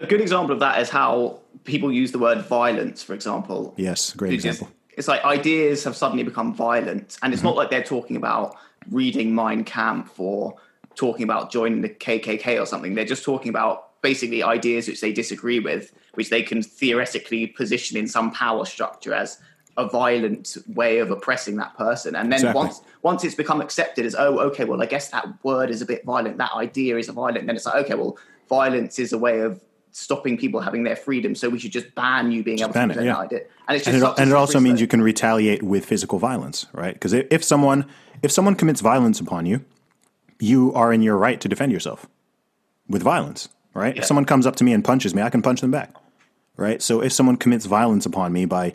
A 0.00 0.06
good 0.06 0.20
example 0.20 0.52
of 0.52 0.60
that 0.60 0.80
is 0.80 0.90
how 0.90 1.40
people 1.64 1.90
use 1.90 2.12
the 2.12 2.18
word 2.18 2.42
violence, 2.42 3.02
for 3.02 3.14
example. 3.14 3.74
Yes, 3.76 4.12
great 4.12 4.34
it's 4.34 4.44
example. 4.44 4.66
Just, 4.66 4.98
it's 4.98 5.08
like 5.08 5.24
ideas 5.24 5.84
have 5.84 5.96
suddenly 5.96 6.24
become 6.24 6.54
violent, 6.54 7.16
and 7.22 7.32
it's 7.32 7.40
mm-hmm. 7.40 7.48
not 7.48 7.56
like 7.56 7.70
they're 7.70 7.82
talking 7.82 8.16
about 8.16 8.56
reading 8.90 9.34
Mein 9.34 9.64
Kampf 9.64 10.20
or 10.20 10.56
talking 10.94 11.24
about 11.24 11.50
joining 11.50 11.80
the 11.80 11.88
KKK 11.88 12.60
or 12.60 12.66
something. 12.66 12.94
They're 12.94 13.04
just 13.04 13.24
talking 13.24 13.48
about 13.48 13.83
basically 14.04 14.42
ideas 14.42 14.86
which 14.86 15.00
they 15.00 15.12
disagree 15.12 15.58
with, 15.58 15.90
which 16.12 16.28
they 16.28 16.42
can 16.42 16.62
theoretically 16.62 17.46
position 17.46 17.96
in 17.96 18.06
some 18.06 18.30
power 18.30 18.66
structure 18.66 19.14
as 19.14 19.38
a 19.78 19.88
violent 19.88 20.58
way 20.68 20.98
of 20.98 21.10
oppressing 21.10 21.56
that 21.56 21.74
person. 21.76 22.14
And 22.14 22.30
then 22.30 22.40
exactly. 22.40 22.60
once 22.62 22.80
once 23.02 23.24
it's 23.24 23.34
become 23.34 23.62
accepted 23.62 24.04
as, 24.04 24.14
oh, 24.14 24.38
okay, 24.40 24.64
well, 24.66 24.82
I 24.82 24.86
guess 24.86 25.08
that 25.08 25.26
word 25.42 25.70
is 25.70 25.80
a 25.80 25.86
bit 25.86 26.04
violent, 26.04 26.36
that 26.36 26.52
idea 26.52 26.98
is 26.98 27.08
a 27.08 27.12
violent, 27.12 27.46
then 27.46 27.56
it's 27.56 27.64
like, 27.64 27.86
okay, 27.86 27.94
well, 27.94 28.18
violence 28.48 28.98
is 28.98 29.14
a 29.14 29.18
way 29.18 29.40
of 29.40 29.60
stopping 29.90 30.36
people 30.36 30.60
having 30.60 30.84
their 30.84 30.96
freedom, 30.96 31.34
so 31.34 31.48
we 31.48 31.58
should 31.58 31.72
just 31.72 31.94
ban 31.94 32.30
you 32.30 32.42
being 32.42 32.58
just 32.58 32.76
able 32.76 32.88
to 32.88 32.94
present 32.94 33.06
it, 33.06 33.10
yeah. 33.10 33.18
idea. 33.18 33.40
And, 33.68 33.76
it's 33.76 33.86
just 33.86 33.94
and 33.94 34.04
it, 34.04 34.18
and 34.20 34.30
it 34.30 34.36
also 34.36 34.60
means 34.60 34.82
you 34.82 34.86
can 34.86 35.00
retaliate 35.00 35.62
with 35.62 35.86
physical 35.86 36.18
violence, 36.18 36.66
right? 36.72 36.92
Because 36.92 37.14
if 37.14 37.42
someone 37.42 37.86
if 38.22 38.30
someone 38.30 38.54
commits 38.54 38.82
violence 38.82 39.18
upon 39.18 39.46
you, 39.46 39.64
you 40.38 40.74
are 40.74 40.92
in 40.92 41.00
your 41.00 41.16
right 41.16 41.40
to 41.40 41.48
defend 41.48 41.72
yourself 41.72 42.06
with 42.86 43.02
violence 43.02 43.48
right? 43.74 43.94
Yeah. 43.94 44.02
If 44.02 44.06
someone 44.06 44.24
comes 44.24 44.46
up 44.46 44.56
to 44.56 44.64
me 44.64 44.72
and 44.72 44.84
punches 44.84 45.14
me, 45.14 45.22
I 45.22 45.30
can 45.30 45.42
punch 45.42 45.60
them 45.60 45.70
back, 45.70 45.94
right? 46.56 46.80
So 46.80 47.02
if 47.02 47.12
someone 47.12 47.36
commits 47.36 47.66
violence 47.66 48.06
upon 48.06 48.32
me 48.32 48.46
by, 48.46 48.74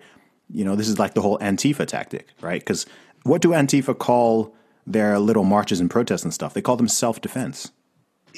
you 0.54 0.64
know, 0.64 0.76
this 0.76 0.88
is 0.88 1.00
like 1.00 1.14
the 1.14 1.22
whole 1.22 1.40
Antifa 1.40 1.88
tactic, 1.88 2.28
right? 2.42 2.62
Because 2.62 2.86
what 3.24 3.42
do 3.42 3.50
Antifa 3.50 3.98
call 3.98 4.54
their 4.86 5.20
little 5.20 5.44
marches 5.44 5.80
and 5.80 5.90
protests 5.90 6.24
and 6.24 6.34
stuff? 6.34 6.54
They 6.54 6.62
call 6.62 6.76
them 6.76 6.88
self 6.88 7.22
defense. 7.22 7.72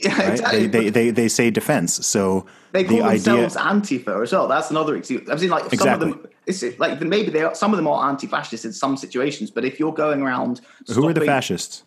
Yeah, 0.04 0.18
right? 0.18 0.32
exactly. 0.32 0.68
They, 0.68 0.84
they, 0.84 0.90
they, 0.90 1.10
they, 1.12 1.28
say 1.28 1.52
defense. 1.52 2.08
So 2.08 2.46
they 2.72 2.86
call 2.86 2.98
the 2.98 3.04
themselves 3.04 3.58
idea, 3.58 3.72
Antifa 3.72 4.24
as 4.24 4.32
well. 4.32 4.48
That's 4.48 4.72
another 4.72 4.96
excuse. 4.96 5.30
I've 5.30 5.42
seen 5.42 5.50
like 5.50 5.64
some 5.64 5.74
exactly. 5.74 6.12
of 6.12 6.22
them. 6.22 6.32
It's 6.48 6.64
like 6.80 7.02
maybe 7.02 7.30
they 7.30 7.44
are, 7.44 7.54
some 7.54 7.72
of 7.74 7.78
them 7.78 7.88
are 7.88 8.10
anti-fascist 8.10 8.64
in 8.64 8.72
some 8.72 8.96
situations, 8.96 9.52
but 9.52 9.66
if 9.66 9.80
you're 9.80 9.94
going 9.94 10.22
around, 10.22 10.62
who 10.88 11.08
are 11.10 11.14
the 11.14 11.26
fascists? 11.26 11.84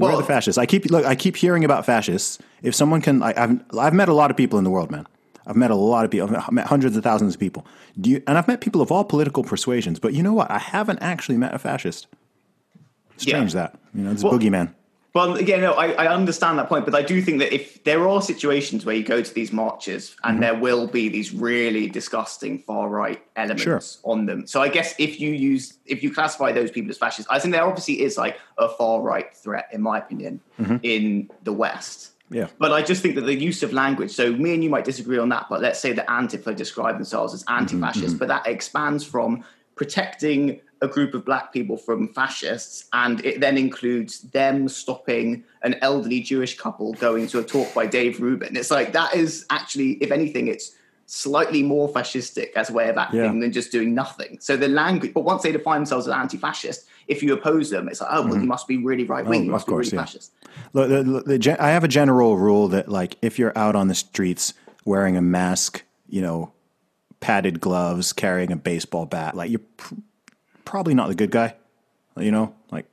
Where 0.00 0.08
well, 0.08 0.18
are 0.18 0.22
the 0.22 0.26
fascists? 0.26 0.56
I 0.56 0.64
keep 0.64 0.86
look. 0.86 1.04
I 1.04 1.14
keep 1.14 1.36
hearing 1.36 1.62
about 1.62 1.84
fascists. 1.84 2.38
If 2.62 2.74
someone 2.74 3.02
can, 3.02 3.22
I, 3.22 3.38
have 3.38 3.62
I've 3.78 3.92
met 3.92 4.08
a 4.08 4.14
lot 4.14 4.30
of 4.30 4.36
people 4.36 4.58
in 4.58 4.64
the 4.64 4.70
world, 4.70 4.90
man. 4.90 5.06
I've 5.46 5.56
met 5.56 5.70
a 5.70 5.74
lot 5.74 6.06
of 6.06 6.10
people. 6.10 6.34
I've 6.34 6.52
met 6.52 6.66
hundreds 6.66 6.96
of 6.96 7.04
thousands 7.04 7.34
of 7.34 7.40
people. 7.40 7.66
Do 8.00 8.08
you, 8.08 8.22
and 8.26 8.38
I've 8.38 8.48
met 8.48 8.62
people 8.62 8.80
of 8.80 8.90
all 8.90 9.04
political 9.04 9.44
persuasions. 9.44 9.98
But 9.98 10.14
you 10.14 10.22
know 10.22 10.32
what? 10.32 10.50
I 10.50 10.56
haven't 10.56 11.00
actually 11.00 11.36
met 11.36 11.52
a 11.52 11.58
fascist. 11.58 12.06
Strange 13.18 13.54
yeah. 13.54 13.60
that 13.60 13.78
you 13.92 14.04
know, 14.04 14.12
it's 14.12 14.24
well, 14.24 14.32
boogeyman. 14.32 14.72
Well, 15.12 15.34
again, 15.34 15.60
no, 15.60 15.72
I, 15.72 15.90
I, 15.92 16.14
understand 16.14 16.58
that 16.60 16.68
point, 16.68 16.84
but 16.84 16.94
I 16.94 17.02
do 17.02 17.20
think 17.20 17.40
that 17.40 17.52
if 17.52 17.82
there 17.82 18.08
are 18.08 18.22
situations 18.22 18.84
where 18.84 18.94
you 18.94 19.02
go 19.02 19.20
to 19.20 19.34
these 19.34 19.52
marches 19.52 20.14
and 20.22 20.34
mm-hmm. 20.34 20.42
there 20.42 20.54
will 20.54 20.86
be 20.86 21.08
these 21.08 21.32
really 21.34 21.88
disgusting 21.88 22.60
far 22.60 22.88
right 22.88 23.20
elements 23.34 23.64
sure. 23.64 24.12
on 24.12 24.26
them. 24.26 24.46
So 24.46 24.62
I 24.62 24.68
guess 24.68 24.94
if 24.98 25.18
you 25.18 25.30
use, 25.30 25.78
if 25.84 26.04
you 26.04 26.14
classify 26.14 26.52
those 26.52 26.70
people 26.70 26.90
as 26.90 26.98
fascists, 26.98 27.28
I 27.28 27.40
think 27.40 27.52
there 27.52 27.64
obviously 27.64 28.02
is 28.02 28.16
like 28.16 28.38
a 28.56 28.68
far 28.68 29.00
right 29.00 29.34
threat, 29.34 29.68
in 29.72 29.82
my 29.82 29.98
opinion, 29.98 30.40
mm-hmm. 30.60 30.76
in 30.84 31.28
the 31.42 31.52
West. 31.52 32.12
Yeah. 32.30 32.46
But 32.58 32.72
I 32.72 32.82
just 32.82 33.02
think 33.02 33.16
that 33.16 33.22
the 33.22 33.34
use 33.34 33.64
of 33.64 33.72
language, 33.72 34.12
so 34.12 34.32
me 34.32 34.54
and 34.54 34.62
you 34.62 34.70
might 34.70 34.84
disagree 34.84 35.18
on 35.18 35.30
that, 35.30 35.46
but 35.50 35.60
let's 35.60 35.80
say 35.80 35.92
that 35.92 36.06
Antifa 36.06 36.54
describe 36.54 36.94
themselves 36.94 37.34
as 37.34 37.44
anti 37.48 37.80
fascist, 37.80 38.06
mm-hmm. 38.06 38.16
but 38.18 38.28
that 38.28 38.46
expands 38.46 39.04
from 39.04 39.42
protecting 39.74 40.60
a 40.82 40.88
group 40.88 41.14
of 41.14 41.24
black 41.24 41.52
people 41.52 41.76
from 41.76 42.08
fascists, 42.08 42.86
and 42.92 43.24
it 43.24 43.40
then 43.40 43.58
includes 43.58 44.20
them 44.20 44.68
stopping 44.68 45.44
an 45.62 45.74
elderly 45.82 46.20
Jewish 46.20 46.56
couple 46.56 46.94
going 46.94 47.26
to 47.28 47.38
a 47.38 47.44
talk 47.44 47.74
by 47.74 47.86
Dave 47.86 48.20
Rubin. 48.20 48.56
It's 48.56 48.70
like 48.70 48.92
that 48.92 49.14
is 49.14 49.44
actually, 49.50 49.92
if 50.00 50.10
anything, 50.10 50.48
it's 50.48 50.74
slightly 51.06 51.62
more 51.62 51.88
fascistic 51.88 52.52
as 52.54 52.70
a 52.70 52.72
way 52.72 52.88
of 52.88 52.96
acting 52.96 53.20
Yeah. 53.20 53.26
than 53.26 53.52
just 53.52 53.72
doing 53.72 53.94
nothing. 53.94 54.38
So 54.40 54.56
the 54.56 54.68
language, 54.68 55.12
but 55.12 55.24
once 55.24 55.42
they 55.42 55.52
define 55.52 55.80
themselves 55.80 56.06
as 56.06 56.14
anti-fascist, 56.14 56.86
if 57.08 57.22
you 57.22 57.32
oppose 57.32 57.68
them, 57.70 57.88
it's 57.88 58.00
like, 58.00 58.10
oh, 58.12 58.22
well, 58.22 58.30
you 58.30 58.34
mm-hmm. 58.36 58.46
must 58.46 58.68
be 58.68 58.76
really 58.76 59.04
right 59.04 59.26
oh, 59.26 59.28
wing. 59.28 59.40
Oh, 59.40 59.44
you 59.44 59.50
of 59.50 59.52
must 59.52 59.66
be 59.66 59.70
course, 59.70 59.86
really 59.88 59.96
yeah. 59.96 60.04
fascist. 60.04 60.32
Look, 60.72 60.88
the, 60.88 61.02
the, 61.02 61.38
the, 61.38 61.56
I 61.62 61.70
have 61.70 61.82
a 61.82 61.88
general 61.88 62.36
rule 62.36 62.68
that, 62.68 62.88
like, 62.88 63.16
if 63.22 63.38
you're 63.38 63.52
out 63.58 63.74
on 63.74 63.88
the 63.88 63.94
streets 63.94 64.54
wearing 64.84 65.16
a 65.16 65.22
mask, 65.22 65.82
you 66.08 66.22
know, 66.22 66.52
padded 67.18 67.60
gloves, 67.60 68.12
carrying 68.12 68.52
a 68.52 68.56
baseball 68.56 69.04
bat, 69.04 69.34
like, 69.34 69.50
you're 69.50 69.60
probably 70.70 70.94
not 70.94 71.08
the 71.08 71.16
good 71.16 71.32
guy. 71.32 71.54
You 72.16 72.30
know, 72.30 72.54
like, 72.70 72.86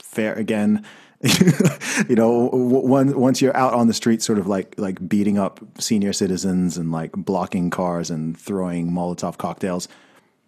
fair 0.00 0.34
again. 0.34 0.84
you 2.08 2.14
know, 2.14 2.50
once 2.52 3.40
you're 3.40 3.56
out 3.56 3.72
on 3.72 3.86
the 3.86 3.94
street, 3.94 4.20
sort 4.22 4.38
of 4.38 4.46
like 4.46 4.74
like 4.76 5.08
beating 5.08 5.38
up 5.38 5.60
senior 5.78 6.12
citizens 6.12 6.76
and 6.76 6.92
like 6.92 7.12
blocking 7.12 7.70
cars 7.70 8.10
and 8.10 8.36
throwing 8.36 8.90
Molotov 8.90 9.38
cocktails, 9.38 9.88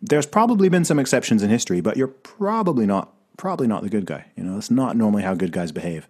there's 0.02 0.26
probably 0.26 0.68
been 0.68 0.84
some 0.84 0.98
exceptions 0.98 1.42
in 1.42 1.48
history, 1.48 1.80
but 1.80 1.96
you're 1.96 2.08
probably 2.08 2.86
not 2.86 3.14
probably 3.36 3.66
not 3.66 3.82
the 3.82 3.88
good 3.88 4.04
guy. 4.04 4.26
You 4.36 4.44
know, 4.44 4.54
that's 4.54 4.70
not 4.70 4.96
normally 4.96 5.22
how 5.22 5.34
good 5.34 5.52
guys 5.52 5.72
behave. 5.72 6.06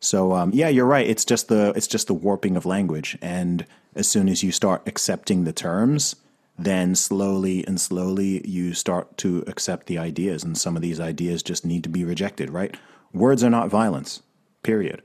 So 0.00 0.32
um, 0.32 0.50
yeah, 0.52 0.68
you're 0.68 0.84
right. 0.84 1.08
It's 1.08 1.24
just 1.24 1.48
the 1.48 1.72
it's 1.74 1.86
just 1.86 2.06
the 2.06 2.14
warping 2.14 2.56
of 2.56 2.66
language, 2.66 3.16
and 3.22 3.64
as 3.94 4.08
soon 4.08 4.28
as 4.28 4.42
you 4.42 4.52
start 4.52 4.82
accepting 4.86 5.44
the 5.44 5.52
terms, 5.52 6.16
then 6.58 6.94
slowly 6.94 7.64
and 7.66 7.80
slowly 7.80 8.46
you 8.46 8.74
start 8.74 9.16
to 9.18 9.44
accept 9.46 9.86
the 9.86 9.98
ideas, 9.98 10.42
and 10.42 10.58
some 10.58 10.76
of 10.76 10.82
these 10.82 11.00
ideas 11.00 11.42
just 11.42 11.64
need 11.64 11.84
to 11.84 11.88
be 11.88 12.04
rejected. 12.04 12.50
Right? 12.50 12.76
Words 13.12 13.44
are 13.44 13.50
not 13.50 13.68
violence. 13.68 14.22
Period. 14.62 15.02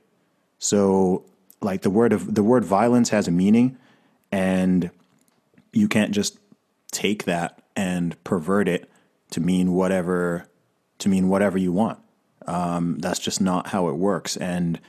So 0.58 1.26
like 1.62 1.82
the 1.82 1.90
word 1.90 2.12
of 2.12 2.34
the 2.34 2.44
word 2.44 2.66
violence 2.66 3.10
has 3.10 3.28
a 3.28 3.32
meaning, 3.32 3.78
and 4.32 4.90
you 5.72 5.88
can't 5.88 6.12
just 6.12 6.40
take 6.92 7.26
that 7.26 7.64
and 7.76 8.22
pervert 8.24 8.68
it 8.68 8.90
to 9.32 9.42
mean 9.42 9.74
whatever 9.74 10.48
to 11.00 11.10
mean 11.10 11.30
whatever 11.30 11.58
you 11.58 11.72
want. 11.72 12.00
Um, 12.46 13.00
that's 13.00 13.20
just 13.20 13.42
not 13.42 13.68
how 13.68 13.88
it 13.88 13.96
works, 13.96 14.38
and 14.38 14.80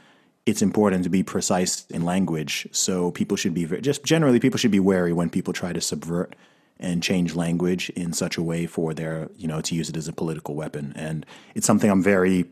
it's 0.46 0.62
important 0.62 1.04
to 1.04 1.10
be 1.10 1.22
precise 1.22 1.86
in 1.88 2.04
language. 2.04 2.68
So 2.72 3.10
people 3.10 3.36
should 3.36 3.54
be 3.54 3.64
just 3.80 4.04
generally 4.04 4.40
people 4.40 4.58
should 4.58 4.70
be 4.70 4.80
wary 4.80 5.12
when 5.12 5.30
people 5.30 5.52
try 5.52 5.72
to 5.72 5.80
subvert 5.80 6.34
and 6.79 7.03
change 7.03 7.35
language 7.35 7.91
in 7.91 8.12
such 8.12 8.37
a 8.37 8.43
way 8.43 8.66
for 8.66 8.95
their 8.95 9.29
you 9.37 9.49
know 9.49 9.61
to 9.61 9.75
use 9.75 9.89
it 9.89 9.97
as 9.97 10.09
a 10.09 10.12
political 10.12 10.55
weapon. 10.55 10.93
And 10.97 11.25
it's 11.55 11.66
something 11.66 11.91
I'm 11.91 12.03
very 12.03 12.47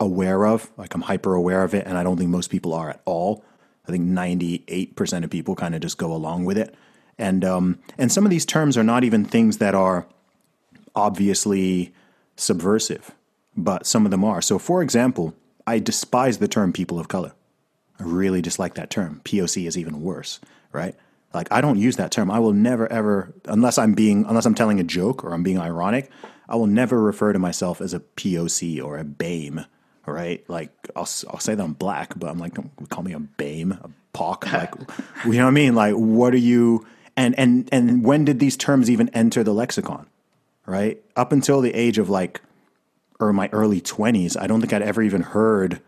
aware 0.00 0.46
of. 0.46 0.70
Like 0.76 0.94
I'm 0.94 1.02
hyper 1.02 1.34
aware 1.34 1.64
of 1.64 1.74
it, 1.74 1.86
and 1.86 1.96
I 1.96 2.02
don't 2.02 2.16
think 2.16 2.30
most 2.30 2.50
people 2.50 2.74
are 2.74 2.90
at 2.90 3.00
all. 3.04 3.44
I 3.86 3.90
think 3.90 4.04
98% 4.04 5.24
of 5.24 5.30
people 5.30 5.54
kind 5.54 5.74
of 5.74 5.80
just 5.80 5.96
go 5.96 6.12
along 6.12 6.44
with 6.44 6.58
it. 6.58 6.74
And 7.16 7.44
um, 7.44 7.78
and 7.96 8.12
some 8.12 8.24
of 8.24 8.30
these 8.30 8.46
terms 8.46 8.76
are 8.76 8.84
not 8.84 9.02
even 9.02 9.24
things 9.24 9.58
that 9.58 9.74
are 9.74 10.06
obviously 10.94 11.94
subversive, 12.36 13.12
but 13.56 13.86
some 13.86 14.04
of 14.04 14.10
them 14.10 14.24
are. 14.24 14.40
So, 14.42 14.58
for 14.58 14.82
example, 14.82 15.34
I 15.66 15.78
despise 15.78 16.38
the 16.38 16.48
term 16.48 16.72
people 16.72 16.98
of 16.98 17.08
color. 17.08 17.32
I 17.98 18.04
really 18.04 18.40
dislike 18.40 18.74
that 18.74 18.90
term. 18.90 19.20
POC 19.24 19.66
is 19.66 19.76
even 19.76 20.02
worse, 20.02 20.38
right? 20.72 20.94
Like 21.34 21.48
I 21.50 21.60
don't 21.60 21.78
use 21.78 21.96
that 21.96 22.10
term. 22.10 22.30
I 22.30 22.38
will 22.38 22.52
never 22.52 22.90
ever 22.90 23.32
unless 23.44 23.78
I'm 23.78 23.92
being 23.92 24.24
unless 24.26 24.46
I'm 24.46 24.54
telling 24.54 24.80
a 24.80 24.84
joke 24.84 25.24
or 25.24 25.32
I'm 25.32 25.42
being 25.42 25.58
ironic, 25.58 26.10
I 26.48 26.56
will 26.56 26.66
never 26.66 27.00
refer 27.00 27.32
to 27.32 27.38
myself 27.38 27.80
as 27.80 27.92
a 27.92 28.00
POC 28.00 28.82
or 28.82 28.98
a 28.98 29.04
BAME, 29.04 29.66
right? 30.06 30.44
Like 30.48 30.72
I'll 30.96 31.08
I'll 31.30 31.40
say 31.40 31.54
that 31.54 31.62
I'm 31.62 31.74
black, 31.74 32.18
but 32.18 32.30
I'm 32.30 32.38
like 32.38 32.54
don't 32.54 32.88
call 32.88 33.02
me 33.02 33.12
a 33.12 33.20
BAME, 33.20 33.72
a 33.72 33.90
POC, 34.16 34.52
like 34.52 34.74
you 35.26 35.32
know 35.32 35.44
what 35.44 35.50
I 35.50 35.52
mean? 35.52 35.74
Like 35.74 35.94
what 35.94 36.32
are 36.32 36.38
you 36.38 36.86
and 37.16 37.38
and 37.38 37.68
and 37.72 38.04
when 38.04 38.24
did 38.24 38.38
these 38.38 38.56
terms 38.56 38.90
even 38.90 39.08
enter 39.10 39.44
the 39.44 39.52
lexicon? 39.52 40.06
Right? 40.66 41.02
Up 41.16 41.32
until 41.32 41.62
the 41.62 41.72
age 41.74 41.98
of 41.98 42.10
like 42.10 42.42
or 43.20 43.32
my 43.32 43.48
early 43.52 43.80
20s, 43.80 44.40
I 44.40 44.46
don't 44.46 44.60
think 44.60 44.72
I'd 44.72 44.82
ever 44.82 45.02
even 45.02 45.22
heard 45.22 45.80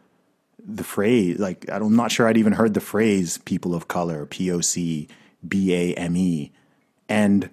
the 0.58 0.84
phrase. 0.84 1.38
Like, 1.38 1.68
I'm 1.70 1.96
not 1.96 2.10
sure 2.12 2.26
I'd 2.26 2.36
even 2.36 2.52
heard 2.52 2.74
the 2.74 2.80
phrase 2.80 3.38
people 3.38 3.74
of 3.74 3.88
color, 3.88 4.26
POC, 4.26 5.08
BAME. 5.46 6.50
And 7.08 7.50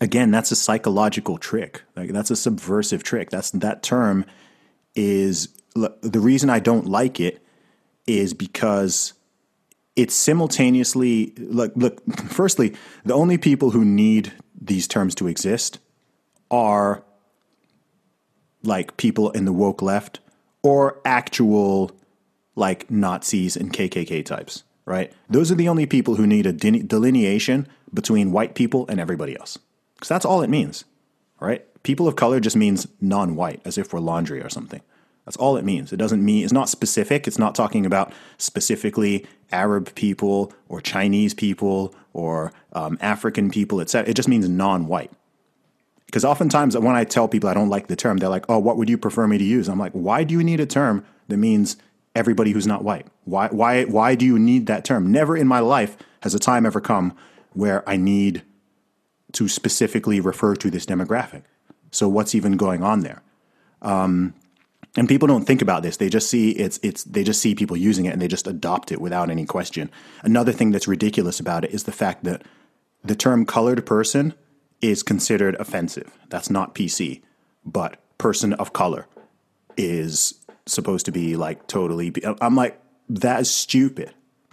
again, 0.00 0.30
that's 0.30 0.50
a 0.50 0.56
psychological 0.56 1.38
trick. 1.38 1.82
Like, 1.96 2.10
that's 2.10 2.30
a 2.30 2.36
subversive 2.36 3.02
trick. 3.02 3.30
That's 3.30 3.50
that 3.50 3.82
term 3.82 4.24
is 4.94 5.48
the 5.74 6.20
reason 6.20 6.48
I 6.48 6.58
don't 6.58 6.86
like 6.86 7.20
it 7.20 7.44
is 8.06 8.32
because 8.32 9.12
it's 9.94 10.14
simultaneously 10.14 11.32
look 11.36 11.72
look 11.76 12.00
firstly 12.28 12.74
the 13.04 13.12
only 13.12 13.36
people 13.36 13.70
who 13.72 13.84
need 13.84 14.32
these 14.58 14.88
terms 14.88 15.14
to 15.16 15.26
exist 15.26 15.78
are 16.50 17.04
like 18.62 18.96
people 18.96 19.30
in 19.30 19.44
the 19.44 19.52
woke 19.52 19.82
left 19.82 20.20
or 20.62 21.00
actual 21.04 21.92
like 22.56 22.90
Nazis 22.90 23.56
and 23.56 23.72
KKK 23.72 24.24
types, 24.24 24.64
right? 24.86 25.12
Those 25.28 25.52
are 25.52 25.56
the 25.56 25.68
only 25.68 25.84
people 25.84 26.14
who 26.14 26.26
need 26.26 26.46
a 26.46 26.52
delineation 26.52 27.68
between 27.92 28.32
white 28.32 28.54
people 28.54 28.86
and 28.88 28.98
everybody 28.98 29.38
else. 29.38 29.58
Because 29.94 30.08
that's 30.08 30.24
all 30.24 30.42
it 30.42 30.48
means, 30.48 30.84
right? 31.40 31.64
People 31.82 32.08
of 32.08 32.16
color 32.16 32.40
just 32.40 32.56
means 32.56 32.86
non 33.00 33.36
white, 33.36 33.60
as 33.64 33.76
if 33.76 33.92
we're 33.92 34.00
laundry 34.00 34.40
or 34.40 34.48
something. 34.48 34.80
That's 35.24 35.36
all 35.36 35.56
it 35.56 35.64
means. 35.64 35.92
It 35.92 35.96
doesn't 35.96 36.24
mean, 36.24 36.44
it's 36.44 36.52
not 36.52 36.68
specific. 36.68 37.26
It's 37.26 37.38
not 37.38 37.56
talking 37.56 37.84
about 37.84 38.12
specifically 38.38 39.26
Arab 39.50 39.92
people 39.96 40.52
or 40.68 40.80
Chinese 40.80 41.34
people 41.34 41.94
or 42.12 42.52
um, 42.72 42.96
African 43.00 43.50
people, 43.50 43.80
etc. 43.80 44.08
It 44.08 44.14
just 44.14 44.28
means 44.28 44.48
non 44.48 44.86
white. 44.86 45.10
Because 46.06 46.24
oftentimes 46.24 46.78
when 46.78 46.94
I 46.94 47.02
tell 47.02 47.26
people 47.26 47.50
I 47.50 47.54
don't 47.54 47.68
like 47.68 47.88
the 47.88 47.96
term, 47.96 48.18
they're 48.18 48.28
like, 48.28 48.46
"Oh, 48.48 48.60
what 48.60 48.76
would 48.76 48.88
you 48.88 48.96
prefer 48.96 49.26
me 49.26 49.38
to 49.38 49.44
use?" 49.44 49.68
I'm 49.68 49.80
like, 49.80 49.92
"Why 49.92 50.22
do 50.22 50.32
you 50.32 50.44
need 50.44 50.60
a 50.60 50.66
term 50.66 51.04
that 51.26 51.36
means 51.36 51.76
everybody 52.16 52.50
who's 52.50 52.66
not 52.66 52.82
white? 52.82 53.06
Why 53.24 53.48
why 53.48 53.84
why 53.84 54.16
do 54.16 54.26
you 54.26 54.38
need 54.38 54.66
that 54.66 54.84
term?" 54.84 55.12
Never 55.12 55.36
in 55.36 55.46
my 55.46 55.60
life 55.60 55.96
has 56.22 56.34
a 56.34 56.40
time 56.40 56.66
ever 56.66 56.80
come 56.80 57.16
where 57.52 57.88
I 57.88 57.96
need 57.96 58.42
to 59.32 59.48
specifically 59.48 60.20
refer 60.20 60.56
to 60.56 60.70
this 60.70 60.86
demographic. 60.86 61.42
So 61.90 62.08
what's 62.08 62.34
even 62.34 62.56
going 62.56 62.82
on 62.82 63.00
there? 63.00 63.22
Um, 63.82 64.34
and 64.96 65.08
people 65.08 65.28
don't 65.28 65.44
think 65.44 65.62
about 65.62 65.82
this. 65.82 65.98
They 65.98 66.08
just 66.08 66.30
see 66.30 66.50
it's 66.52 66.80
it's 66.82 67.04
they 67.04 67.22
just 67.22 67.40
see 67.40 67.54
people 67.54 67.76
using 67.76 68.06
it 68.06 68.12
and 68.12 68.20
they 68.20 68.28
just 68.28 68.46
adopt 68.46 68.90
it 68.90 69.00
without 69.00 69.30
any 69.30 69.44
question. 69.44 69.90
Another 70.22 70.52
thing 70.52 70.70
that's 70.70 70.88
ridiculous 70.88 71.38
about 71.38 71.64
it 71.64 71.72
is 71.72 71.84
the 71.84 71.92
fact 71.92 72.24
that 72.24 72.42
the 73.04 73.14
term 73.14 73.44
colored 73.44 73.84
person 73.84 74.34
is 74.80 75.02
considered 75.02 75.54
offensive. 75.56 76.18
That's 76.28 76.50
not 76.50 76.74
PC, 76.74 77.22
but 77.64 77.98
person 78.18 78.54
of 78.54 78.72
color 78.72 79.06
is 79.76 80.34
supposed 80.66 81.06
to 81.06 81.12
be 81.12 81.36
like 81.36 81.66
totally. 81.66 82.10
Be, 82.10 82.24
I'm 82.40 82.54
like 82.54 82.80
that 83.08 83.40
is 83.40 83.50
stupid. 83.52 84.12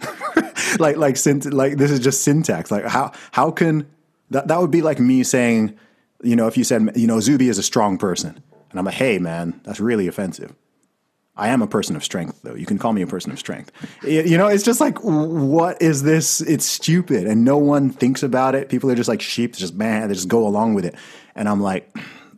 like 0.78 0.96
like 0.96 1.14
synt- 1.14 1.52
like 1.52 1.76
this 1.76 1.90
is 1.90 2.00
just 2.00 2.22
syntax. 2.22 2.70
Like 2.70 2.84
how 2.84 3.12
how 3.32 3.50
can 3.50 3.86
that 4.30 4.48
that 4.48 4.60
would 4.60 4.70
be 4.70 4.82
like 4.82 4.98
me 4.98 5.22
saying, 5.22 5.78
you 6.22 6.36
know, 6.36 6.46
if 6.46 6.56
you 6.56 6.64
said 6.64 6.92
you 6.96 7.06
know 7.06 7.20
Zuby 7.20 7.48
is 7.48 7.58
a 7.58 7.62
strong 7.62 7.98
person, 7.98 8.42
and 8.70 8.78
I'm 8.78 8.84
like, 8.84 8.94
hey 8.94 9.18
man, 9.18 9.60
that's 9.64 9.80
really 9.80 10.08
offensive. 10.08 10.54
I 11.36 11.48
am 11.48 11.62
a 11.62 11.66
person 11.66 11.96
of 11.96 12.04
strength, 12.04 12.42
though. 12.42 12.54
You 12.54 12.64
can 12.64 12.78
call 12.78 12.92
me 12.92 13.02
a 13.02 13.08
person 13.08 13.32
of 13.32 13.40
strength. 13.40 13.72
You 14.04 14.38
know, 14.38 14.46
it's 14.46 14.62
just 14.62 14.80
like, 14.80 14.98
what 14.98 15.82
is 15.82 16.04
this? 16.04 16.40
It's 16.40 16.64
stupid, 16.64 17.26
and 17.26 17.44
no 17.44 17.58
one 17.58 17.90
thinks 17.90 18.22
about 18.22 18.54
it. 18.54 18.68
People 18.68 18.88
are 18.90 18.94
just 18.94 19.08
like 19.08 19.20
sheep, 19.20 19.56
just 19.56 19.74
man, 19.74 20.06
they 20.06 20.14
just 20.14 20.28
go 20.28 20.46
along 20.46 20.74
with 20.74 20.84
it. 20.84 20.94
And 21.34 21.48
I'm 21.48 21.60
like, 21.60 21.92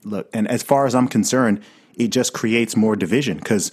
look. 0.05 0.31
And 0.33 0.49
as 0.49 0.63
far 0.63 0.87
as 0.87 0.95
I'm 0.95 1.09
concerned, 1.09 1.61
it 1.97 2.09
just 2.09 2.33
creates 2.33 2.77
more 2.77 2.95
division 2.95 3.39
because 3.39 3.73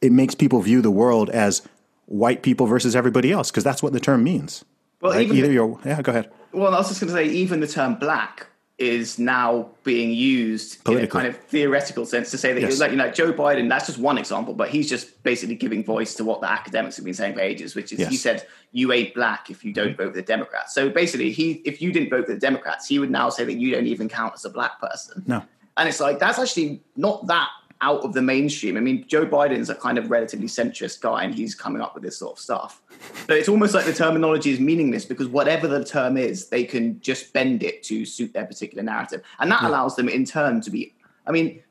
it 0.00 0.12
makes 0.12 0.34
people 0.34 0.60
view 0.60 0.80
the 0.80 0.90
world 0.90 1.30
as 1.30 1.62
white 2.06 2.42
people 2.42 2.66
versus 2.66 2.94
everybody 2.94 3.32
else 3.32 3.50
because 3.50 3.64
that's 3.64 3.82
what 3.82 3.92
the 3.92 4.00
term 4.00 4.22
means. 4.22 4.64
Well, 5.00 5.12
right? 5.12 5.22
even 5.22 5.36
Either 5.36 5.48
the- 5.48 5.54
you're 5.54 5.78
yeah, 5.84 6.02
go 6.02 6.10
ahead. 6.10 6.30
Well, 6.52 6.72
I 6.74 6.78
was 6.78 6.88
just 6.88 7.00
going 7.00 7.12
to 7.12 7.14
say, 7.14 7.26
even 7.28 7.60
the 7.60 7.66
term 7.66 7.96
black 7.96 8.46
is 8.78 9.18
now 9.20 9.70
being 9.84 10.10
used 10.10 10.88
in 10.88 10.98
a 10.98 11.06
kind 11.06 11.28
of 11.28 11.36
theoretical 11.36 12.04
sense 12.04 12.30
to 12.32 12.38
say 12.38 12.52
that, 12.52 12.60
Yes. 12.60 12.80
like, 12.80 12.90
you 12.90 12.96
know, 12.96 13.10
Joe 13.10 13.32
Biden, 13.32 13.68
that's 13.68 13.86
just 13.86 13.98
one 13.98 14.18
example, 14.18 14.52
but 14.52 14.68
he's 14.68 14.88
just 14.88 15.22
basically 15.22 15.54
giving 15.54 15.84
voice 15.84 16.14
to 16.14 16.24
what 16.24 16.40
the 16.40 16.50
academics 16.50 16.96
have 16.96 17.04
been 17.04 17.14
saying 17.14 17.34
for 17.34 17.40
ages, 17.40 17.76
which 17.76 17.92
is 17.92 18.08
he 18.08 18.16
said, 18.16 18.46
you 18.72 18.92
ain't 18.92 19.14
black 19.14 19.48
if 19.48 19.64
you 19.64 19.72
don't 19.72 19.88
mm-hmm. 19.88 19.96
vote 19.96 20.08
for 20.08 20.16
the 20.16 20.22
Democrats. 20.22 20.74
So 20.74 20.90
basically, 20.90 21.30
he 21.30 21.52
if 21.64 21.80
you 21.80 21.92
didn't 21.92 22.10
vote 22.10 22.26
for 22.26 22.34
the 22.34 22.40
Democrats, 22.40 22.88
he 22.88 22.98
would 22.98 23.10
now 23.10 23.30
say 23.30 23.44
that 23.44 23.54
you 23.54 23.70
don't 23.70 23.86
even 23.86 24.08
count 24.08 24.34
as 24.34 24.44
a 24.44 24.50
black 24.50 24.80
person. 24.80 25.22
No. 25.26 25.44
And 25.76 25.88
it's 25.88 26.00
like, 26.00 26.18
that's 26.18 26.38
actually 26.38 26.82
not 26.96 27.26
that 27.26 27.48
out 27.80 28.02
of 28.04 28.14
the 28.14 28.22
mainstream. 28.22 28.76
I 28.76 28.80
mean, 28.80 29.04
Joe 29.06 29.26
Biden's 29.26 29.68
a 29.68 29.74
kind 29.74 29.98
of 29.98 30.10
relatively 30.10 30.46
centrist 30.46 31.00
guy 31.00 31.24
and 31.24 31.34
he's 31.34 31.54
coming 31.54 31.82
up 31.82 31.94
with 31.94 32.02
this 32.02 32.16
sort 32.16 32.32
of 32.32 32.38
stuff. 32.38 32.80
So 33.26 33.34
it's 33.34 33.48
almost 33.48 33.74
like 33.74 33.84
the 33.84 33.92
terminology 33.92 34.50
is 34.50 34.60
meaningless 34.60 35.04
because 35.04 35.28
whatever 35.28 35.68
the 35.68 35.84
term 35.84 36.16
is, 36.16 36.48
they 36.48 36.64
can 36.64 37.00
just 37.00 37.32
bend 37.32 37.62
it 37.62 37.82
to 37.84 38.06
suit 38.06 38.32
their 38.32 38.46
particular 38.46 38.82
narrative. 38.82 39.22
And 39.38 39.50
that 39.50 39.62
allows 39.62 39.96
them 39.96 40.08
in 40.08 40.24
turn 40.24 40.60
to 40.62 40.70
be, 40.70 40.94
I 41.26 41.32
mean, 41.32 41.62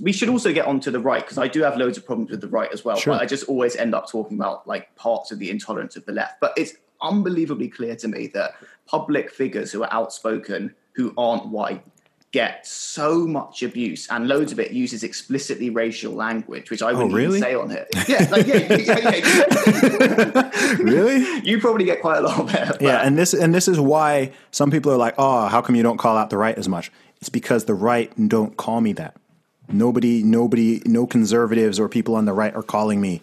we 0.00 0.12
should 0.12 0.28
also 0.28 0.52
get 0.52 0.66
onto 0.66 0.90
the 0.90 1.00
right 1.00 1.22
because 1.22 1.38
I 1.38 1.48
do 1.48 1.62
have 1.62 1.76
loads 1.76 1.96
of 1.96 2.04
problems 2.04 2.30
with 2.30 2.40
the 2.40 2.48
right 2.48 2.70
as 2.72 2.84
well. 2.84 2.96
Sure. 2.96 3.14
But 3.14 3.22
I 3.22 3.26
just 3.26 3.48
always 3.48 3.76
end 3.76 3.94
up 3.94 4.08
talking 4.08 4.36
about 4.36 4.66
like 4.68 4.94
parts 4.96 5.32
of 5.32 5.38
the 5.38 5.50
intolerance 5.50 5.96
of 5.96 6.04
the 6.04 6.12
left. 6.12 6.40
But 6.40 6.52
it's 6.56 6.74
unbelievably 7.00 7.68
clear 7.68 7.96
to 7.96 8.08
me 8.08 8.26
that 8.34 8.54
public 8.86 9.30
figures 9.30 9.72
who 9.72 9.82
are 9.82 9.92
outspoken 9.92 10.74
who 10.92 11.14
aren't 11.16 11.46
white 11.46 11.84
get 12.30 12.66
so 12.66 13.26
much 13.26 13.62
abuse, 13.62 14.06
and 14.10 14.28
loads 14.28 14.52
of 14.52 14.60
it 14.60 14.70
uses 14.72 15.02
explicitly 15.02 15.70
racial 15.70 16.12
language, 16.12 16.70
which 16.70 16.82
I 16.82 16.92
wouldn't 16.92 17.12
Oh, 17.12 17.16
really? 17.16 17.40
say 17.40 17.54
on 17.54 17.70
here. 17.70 17.86
Yeah, 18.06 18.28
like, 18.30 18.46
yeah, 18.46 18.74
yeah, 18.76 19.16
yeah. 19.16 20.74
really? 20.78 21.40
you 21.40 21.60
probably 21.60 21.84
get 21.84 22.00
quite 22.00 22.18
a 22.18 22.20
lot 22.22 22.40
of 22.40 22.54
it. 22.54 22.80
Yeah, 22.82 22.98
and 23.06 23.16
this 23.16 23.32
and 23.34 23.54
this 23.54 23.68
is 23.68 23.80
why 23.80 24.32
some 24.50 24.70
people 24.70 24.92
are 24.92 24.96
like, 24.96 25.14
"Oh, 25.18 25.46
how 25.48 25.60
come 25.62 25.74
you 25.76 25.82
don't 25.82 25.98
call 25.98 26.16
out 26.16 26.30
the 26.30 26.36
right 26.38 26.56
as 26.56 26.68
much?" 26.68 26.90
It's 27.20 27.28
because 27.30 27.64
the 27.64 27.74
right 27.74 28.12
don't 28.28 28.56
call 28.56 28.80
me 28.80 28.92
that. 28.94 29.16
Nobody, 29.70 30.22
nobody, 30.22 30.80
no 30.86 31.06
conservatives 31.06 31.78
or 31.80 31.88
people 31.88 32.14
on 32.14 32.24
the 32.24 32.32
right 32.32 32.54
are 32.54 32.62
calling 32.62 33.00
me 33.00 33.20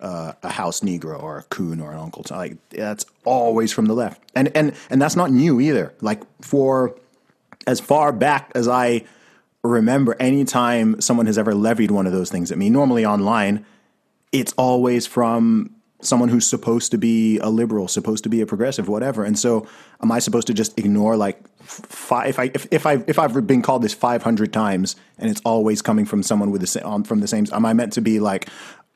uh, 0.00 0.32
a 0.42 0.50
house 0.50 0.80
Negro 0.80 1.22
or 1.22 1.38
a 1.38 1.42
coon 1.44 1.80
or 1.80 1.92
an 1.92 1.98
Uncle 1.98 2.22
Tom. 2.22 2.38
Like 2.38 2.56
that's 2.70 3.06
always 3.24 3.72
from 3.72 3.86
the 3.86 3.94
left, 3.94 4.20
and 4.34 4.50
and 4.56 4.72
and 4.90 5.00
that's 5.00 5.16
not 5.16 5.30
new 5.30 5.60
either. 5.60 5.94
Like 6.00 6.22
for 6.42 6.94
as 7.66 7.80
far 7.80 8.12
back 8.12 8.52
as 8.54 8.68
I 8.68 9.04
remember, 9.62 10.16
anytime 10.20 11.00
someone 11.00 11.26
has 11.26 11.38
ever 11.38 11.54
levied 11.54 11.90
one 11.90 12.06
of 12.06 12.12
those 12.12 12.30
things 12.30 12.52
at 12.52 12.58
me, 12.58 12.70
normally 12.70 13.04
online, 13.04 13.64
it's 14.32 14.52
always 14.56 15.06
from 15.06 15.76
someone 16.00 16.28
who's 16.28 16.46
supposed 16.46 16.90
to 16.90 16.98
be 16.98 17.38
a 17.38 17.48
liberal, 17.48 17.88
supposed 17.88 18.22
to 18.24 18.28
be 18.28 18.40
a 18.40 18.46
progressive, 18.46 18.88
whatever. 18.88 19.24
And 19.24 19.38
so, 19.38 19.66
am 20.02 20.12
I 20.12 20.18
supposed 20.18 20.46
to 20.48 20.54
just 20.54 20.78
ignore 20.78 21.16
like 21.16 21.40
five? 21.60 22.28
If 22.28 22.38
I 22.38 22.50
if, 22.54 22.66
if 22.70 22.86
I 22.86 23.04
if 23.06 23.18
I've 23.18 23.46
been 23.46 23.62
called 23.62 23.82
this 23.82 23.94
five 23.94 24.22
hundred 24.22 24.52
times 24.52 24.96
and 25.18 25.30
it's 25.30 25.40
always 25.44 25.82
coming 25.82 26.04
from 26.04 26.22
someone 26.22 26.50
with 26.50 26.60
the 26.60 26.86
um, 26.86 27.04
from 27.04 27.20
the 27.20 27.28
same, 27.28 27.46
am 27.52 27.66
I 27.66 27.72
meant 27.72 27.92
to 27.94 28.00
be 28.00 28.20
like? 28.20 28.48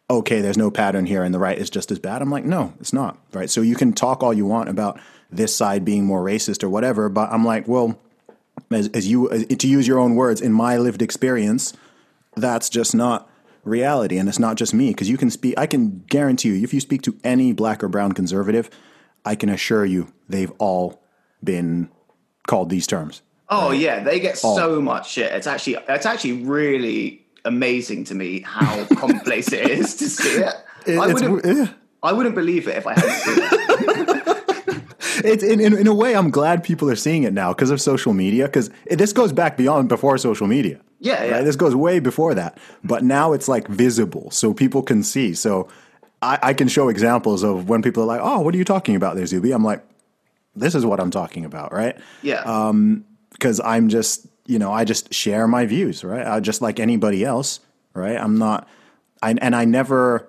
Okay, 0.08 0.40
there's 0.40 0.58
no 0.58 0.72
pattern 0.72 1.06
here, 1.06 1.22
and 1.22 1.32
the 1.32 1.38
right 1.38 1.56
is 1.56 1.70
just 1.70 1.92
as 1.92 2.00
bad. 2.00 2.20
I'm 2.20 2.30
like, 2.30 2.44
no, 2.44 2.74
it's 2.80 2.92
not. 2.92 3.16
Right. 3.32 3.48
So 3.48 3.60
you 3.60 3.76
can 3.76 3.92
talk 3.92 4.24
all 4.24 4.34
you 4.34 4.44
want 4.44 4.68
about 4.68 4.98
this 5.30 5.54
side 5.54 5.84
being 5.84 6.04
more 6.04 6.20
racist 6.24 6.64
or 6.64 6.68
whatever, 6.68 7.08
but 7.08 7.30
I'm 7.30 7.44
like, 7.44 7.68
well, 7.68 7.96
as, 8.70 8.88
as 8.88 9.08
you 9.08 9.30
as, 9.30 9.46
to 9.46 9.68
use 9.68 9.86
your 9.86 9.98
own 9.98 10.14
words, 10.14 10.40
in 10.40 10.52
my 10.52 10.76
lived 10.76 11.02
experience, 11.02 11.72
that's 12.36 12.68
just 12.68 12.94
not 12.94 13.28
reality, 13.64 14.18
and 14.18 14.28
it's 14.28 14.38
not 14.38 14.56
just 14.56 14.72
me. 14.74 14.88
Because 14.90 15.08
you 15.08 15.16
can 15.16 15.30
speak, 15.30 15.54
I 15.58 15.66
can 15.66 16.04
guarantee 16.08 16.48
you, 16.56 16.64
if 16.64 16.72
you 16.74 16.80
speak 16.80 17.02
to 17.02 17.16
any 17.24 17.52
black 17.52 17.82
or 17.84 17.88
brown 17.88 18.12
conservative, 18.12 18.70
I 19.24 19.34
can 19.34 19.48
assure 19.48 19.84
you 19.84 20.12
they've 20.28 20.52
all 20.58 21.02
been 21.42 21.90
called 22.46 22.70
these 22.70 22.86
terms. 22.86 23.22
Oh 23.48 23.72
yeah, 23.72 24.02
they 24.02 24.20
get 24.20 24.38
so 24.38 24.80
much 24.80 25.10
shit. 25.10 25.32
It's 25.32 25.46
actually 25.46 25.76
it's 25.88 26.06
actually 26.06 26.44
really 26.44 27.26
amazing 27.44 28.04
to 28.04 28.14
me 28.14 28.40
how 28.40 28.84
commonplace 28.94 29.52
it 29.52 29.68
is 29.68 29.96
to 29.96 30.08
see 30.08 30.40
it. 30.40 30.54
It- 30.86 30.98
I 30.98 31.12
wouldn't, 31.12 31.44
yeah. 31.44 31.68
I 32.02 32.12
wouldn't 32.12 32.34
believe 32.34 32.66
it 32.68 32.76
if 32.76 32.86
I 32.86 32.94
hadn't 32.94 33.10
seen 33.10 33.38
it. 33.38 34.08
It's 35.24 35.42
in, 35.42 35.60
in 35.60 35.76
in 35.76 35.86
a 35.86 35.94
way, 35.94 36.14
I'm 36.14 36.30
glad 36.30 36.62
people 36.64 36.90
are 36.90 36.96
seeing 36.96 37.22
it 37.22 37.32
now 37.32 37.52
because 37.52 37.70
of 37.70 37.80
social 37.80 38.12
media. 38.12 38.46
Because 38.46 38.70
this 38.90 39.12
goes 39.12 39.32
back 39.32 39.56
beyond 39.56 39.88
before 39.88 40.18
social 40.18 40.46
media. 40.46 40.80
Yeah, 40.98 41.24
yeah. 41.24 41.30
Right? 41.32 41.44
This 41.44 41.56
goes 41.56 41.74
way 41.74 41.98
before 41.98 42.34
that. 42.34 42.58
But 42.84 43.04
now 43.04 43.32
it's 43.32 43.48
like 43.48 43.68
visible, 43.68 44.30
so 44.30 44.52
people 44.52 44.82
can 44.82 45.02
see. 45.02 45.34
So 45.34 45.68
I, 46.22 46.38
I 46.42 46.54
can 46.54 46.68
show 46.68 46.88
examples 46.88 47.42
of 47.42 47.68
when 47.68 47.82
people 47.82 48.02
are 48.02 48.06
like, 48.06 48.20
"Oh, 48.22 48.40
what 48.40 48.54
are 48.54 48.58
you 48.58 48.64
talking 48.64 48.96
about 48.96 49.16
there, 49.16 49.26
Zuby?" 49.26 49.52
I'm 49.52 49.64
like, 49.64 49.82
"This 50.54 50.74
is 50.74 50.84
what 50.84 51.00
I'm 51.00 51.10
talking 51.10 51.44
about, 51.44 51.72
right?" 51.72 51.96
Yeah. 52.22 52.42
Um, 52.42 53.04
because 53.32 53.60
I'm 53.60 53.88
just, 53.88 54.26
you 54.46 54.58
know, 54.58 54.70
I 54.70 54.84
just 54.84 55.14
share 55.14 55.48
my 55.48 55.64
views, 55.64 56.04
right? 56.04 56.26
I 56.26 56.40
just 56.40 56.60
like 56.60 56.78
anybody 56.78 57.24
else, 57.24 57.60
right? 57.94 58.16
I'm 58.16 58.36
not, 58.36 58.68
I, 59.22 59.30
and 59.40 59.56
I 59.56 59.64
never, 59.64 60.28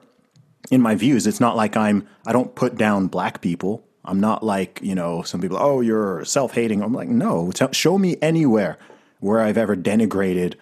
in 0.69 0.81
my 0.81 0.95
views, 0.95 1.27
it's 1.27 1.41
not 1.41 1.57
like 1.57 1.75
I'm, 1.75 2.07
I 2.25 2.31
don't 2.31 2.55
put 2.55 2.77
down 2.77 3.07
black 3.07 3.41
people. 3.41 3.83
I'm 4.03 4.19
not 4.19 4.43
like, 4.43 4.79
you 4.81 4.95
know, 4.95 5.21
some 5.21 5.41
people, 5.41 5.57
oh, 5.59 5.81
you're 5.81 6.25
self 6.25 6.53
hating. 6.53 6.81
I'm 6.81 6.93
like, 6.93 7.09
no, 7.09 7.51
tell, 7.51 7.71
show 7.71 7.97
me 7.97 8.17
anywhere 8.21 8.77
where 9.19 9.39
I've 9.39 9.57
ever 9.57 9.75
denigrated. 9.75 10.55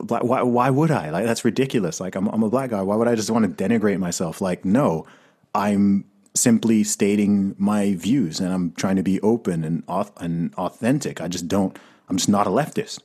Black, 0.00 0.22
why, 0.22 0.42
why 0.42 0.70
would 0.70 0.90
I? 0.90 1.10
Like, 1.10 1.24
that's 1.24 1.44
ridiculous. 1.44 2.00
Like, 2.00 2.14
I'm, 2.14 2.28
I'm 2.28 2.42
a 2.42 2.50
black 2.50 2.70
guy. 2.70 2.82
Why 2.82 2.96
would 2.96 3.08
I 3.08 3.14
just 3.14 3.30
want 3.30 3.56
to 3.56 3.64
denigrate 3.64 3.98
myself? 3.98 4.40
Like, 4.40 4.64
no, 4.64 5.06
I'm 5.54 6.04
simply 6.34 6.84
stating 6.84 7.54
my 7.58 7.94
views 7.94 8.40
and 8.40 8.52
I'm 8.52 8.72
trying 8.72 8.96
to 8.96 9.02
be 9.02 9.20
open 9.20 9.64
and 9.64 9.84
auth- 9.86 10.16
and 10.20 10.54
authentic. 10.54 11.20
I 11.20 11.28
just 11.28 11.48
don't. 11.48 11.76
I'm 12.08 12.16
just 12.16 12.28
not 12.28 12.46
a 12.46 12.50
leftist, 12.50 13.00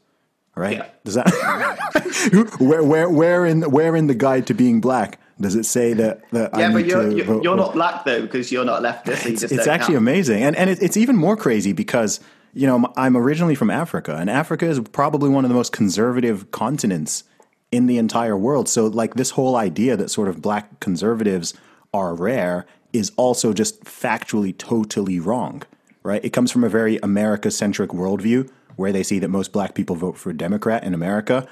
right? 0.56 0.78
Yeah. 0.78 0.88
Does 1.04 1.16
that 1.16 2.56
where 2.60 2.84
where 2.84 3.10
where 3.10 3.46
in 3.46 3.64
where 3.64 3.96
in 3.96 4.08
the 4.08 4.16
guide 4.16 4.48
to 4.48 4.54
being 4.54 4.82
black 4.82 5.20
does 5.40 5.56
it 5.56 5.66
say 5.66 5.94
that 5.94 6.30
that 6.32 6.52
yeah, 6.58 6.68
I 6.68 6.72
but 6.72 6.78
need 6.78 6.88
you're 6.88 7.04
to 7.04 7.16
you're, 7.16 7.44
you're 7.44 7.58
not 7.58 7.74
black 7.74 8.06
though 8.06 8.22
because 8.22 8.52
you're 8.52 8.66
not 8.66 8.82
leftist. 8.82 9.26
It's, 9.26 9.44
it's 9.44 9.68
actually 9.68 9.96
count. 9.96 10.04
amazing, 10.04 10.44
and 10.44 10.56
and 10.56 10.70
it, 10.70 10.82
it's 10.82 10.98
even 10.98 11.18
more 11.18 11.36
crazy 11.36 11.74
because 11.74 12.20
you 12.54 12.68
know 12.68 12.92
I'm 12.96 13.18
originally 13.18 13.56
from 13.56 13.70
Africa, 13.70 14.16
and 14.16 14.30
Africa 14.30 14.66
is 14.66 14.80
probably 14.80 15.30
one 15.30 15.44
of 15.44 15.50
the 15.50 15.56
most 15.56 15.72
conservative 15.72 16.52
continents 16.52 17.24
in 17.72 17.88
the 17.88 17.98
entire 17.98 18.38
world. 18.38 18.70
So 18.70 18.88
like 18.88 19.16
this 19.16 19.32
whole 19.32 19.56
idea 19.56 19.98
that 19.98 20.10
sort 20.10 20.30
of 20.30 20.42
black 20.42 20.80
conservatives 20.80 21.54
are 21.94 22.16
rare 22.16 22.66
is 22.94 23.12
also 23.18 23.52
just 23.52 23.84
factually 23.84 24.58
totally 24.58 25.20
wrong, 25.20 25.64
right? 26.04 26.24
It 26.24 26.30
comes 26.30 26.52
from 26.52 26.64
a 26.64 26.70
very 26.70 26.98
America 27.04 27.52
centric 27.52 27.90
worldview 27.92 28.50
where 28.78 28.92
they 28.92 29.04
see 29.04 29.20
that 29.20 29.30
most 29.30 29.52
black 29.52 29.74
people 29.74 29.96
vote 29.96 30.18
for 30.18 30.32
Democrat 30.34 30.84
in 30.84 30.94
America. 30.94 31.48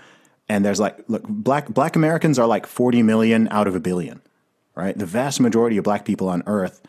And 0.49 0.63
there's 0.65 0.79
like, 0.79 0.97
look, 1.07 1.23
black 1.27 1.69
black 1.69 1.95
Americans 1.95 2.37
are 2.37 2.47
like 2.47 2.65
40 2.65 3.01
million 3.03 3.47
out 3.49 3.67
of 3.67 3.75
a 3.75 3.79
billion, 3.79 4.21
right? 4.75 4.97
The 4.97 5.05
vast 5.05 5.39
majority 5.39 5.77
of 5.77 5.83
black 5.83 6.05
people 6.05 6.29
on 6.29 6.43
earth 6.45 6.81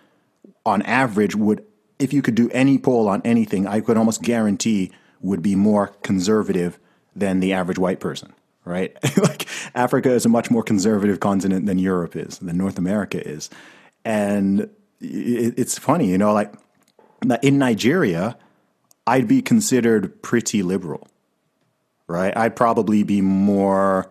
on 0.66 0.82
average 0.82 1.34
would 1.34 1.64
if 1.98 2.12
you 2.12 2.22
could 2.22 2.34
do 2.34 2.50
any 2.50 2.78
poll 2.78 3.08
on 3.08 3.22
anything 3.24 3.66
i 3.66 3.80
could 3.80 3.96
almost 3.96 4.22
guarantee 4.22 4.90
would 5.20 5.42
be 5.42 5.54
more 5.54 5.88
conservative 6.02 6.78
than 7.14 7.40
the 7.40 7.52
average 7.52 7.78
white 7.78 8.00
person 8.00 8.32
right? 8.64 8.96
Like 9.18 9.46
africa 9.74 10.10
is 10.10 10.24
a 10.24 10.28
much 10.28 10.50
more 10.50 10.62
conservative 10.62 11.20
continent 11.20 11.66
than 11.66 11.78
europe 11.78 12.16
is 12.16 12.38
than 12.38 12.56
north 12.56 12.78
america 12.78 13.26
is. 13.26 13.50
And 14.04 14.70
it, 15.00 15.54
it's 15.58 15.78
funny 15.78 16.08
you 16.08 16.18
know 16.18 16.32
like 16.32 16.52
in 17.42 17.58
nigeria 17.58 18.36
i'd 19.06 19.26
be 19.26 19.42
considered 19.42 20.22
pretty 20.22 20.62
liberal 20.62 21.08
right 22.06 22.36
i'd 22.36 22.56
probably 22.56 23.02
be 23.02 23.20
more 23.20 24.10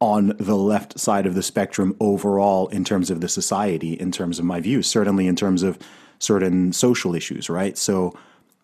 on 0.00 0.34
the 0.38 0.56
left 0.56 0.98
side 0.98 1.26
of 1.26 1.34
the 1.34 1.42
spectrum 1.42 1.96
overall 2.00 2.68
in 2.68 2.84
terms 2.84 3.10
of 3.10 3.20
the 3.20 3.28
society, 3.28 3.94
in 3.94 4.12
terms 4.12 4.38
of 4.38 4.44
my 4.44 4.60
views, 4.60 4.86
certainly 4.86 5.26
in 5.26 5.34
terms 5.34 5.62
of 5.62 5.78
certain 6.18 6.72
social 6.72 7.14
issues, 7.14 7.50
right? 7.50 7.76
So, 7.76 8.16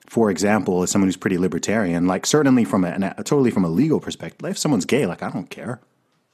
for 0.06 0.30
example, 0.30 0.82
as 0.82 0.90
someone 0.90 1.08
who's 1.08 1.16
pretty 1.16 1.38
libertarian, 1.38 2.06
like 2.06 2.26
certainly 2.26 2.64
from 2.64 2.84
a, 2.84 3.14
a 3.18 3.24
totally 3.24 3.50
from 3.50 3.64
a 3.64 3.68
legal 3.68 4.00
perspective, 4.00 4.48
if 4.48 4.58
someone's 4.58 4.84
gay, 4.84 5.06
like 5.06 5.22
I 5.22 5.30
don't 5.30 5.50
care, 5.50 5.80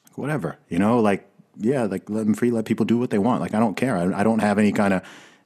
like, 0.04 0.18
whatever, 0.18 0.58
you 0.68 0.78
know, 0.78 1.00
like 1.00 1.26
yeah, 1.56 1.84
like 1.84 2.08
let 2.10 2.26
them 2.26 2.34
free, 2.34 2.50
let 2.50 2.64
people 2.64 2.84
do 2.84 2.98
what 2.98 3.10
they 3.10 3.18
want. 3.18 3.40
Like 3.40 3.54
I 3.54 3.58
don't 3.58 3.76
care. 3.76 3.96
I, 3.96 4.20
I 4.20 4.22
don't 4.22 4.40
have 4.40 4.58
any 4.58 4.72
kind 4.72 4.92
of 4.92 5.02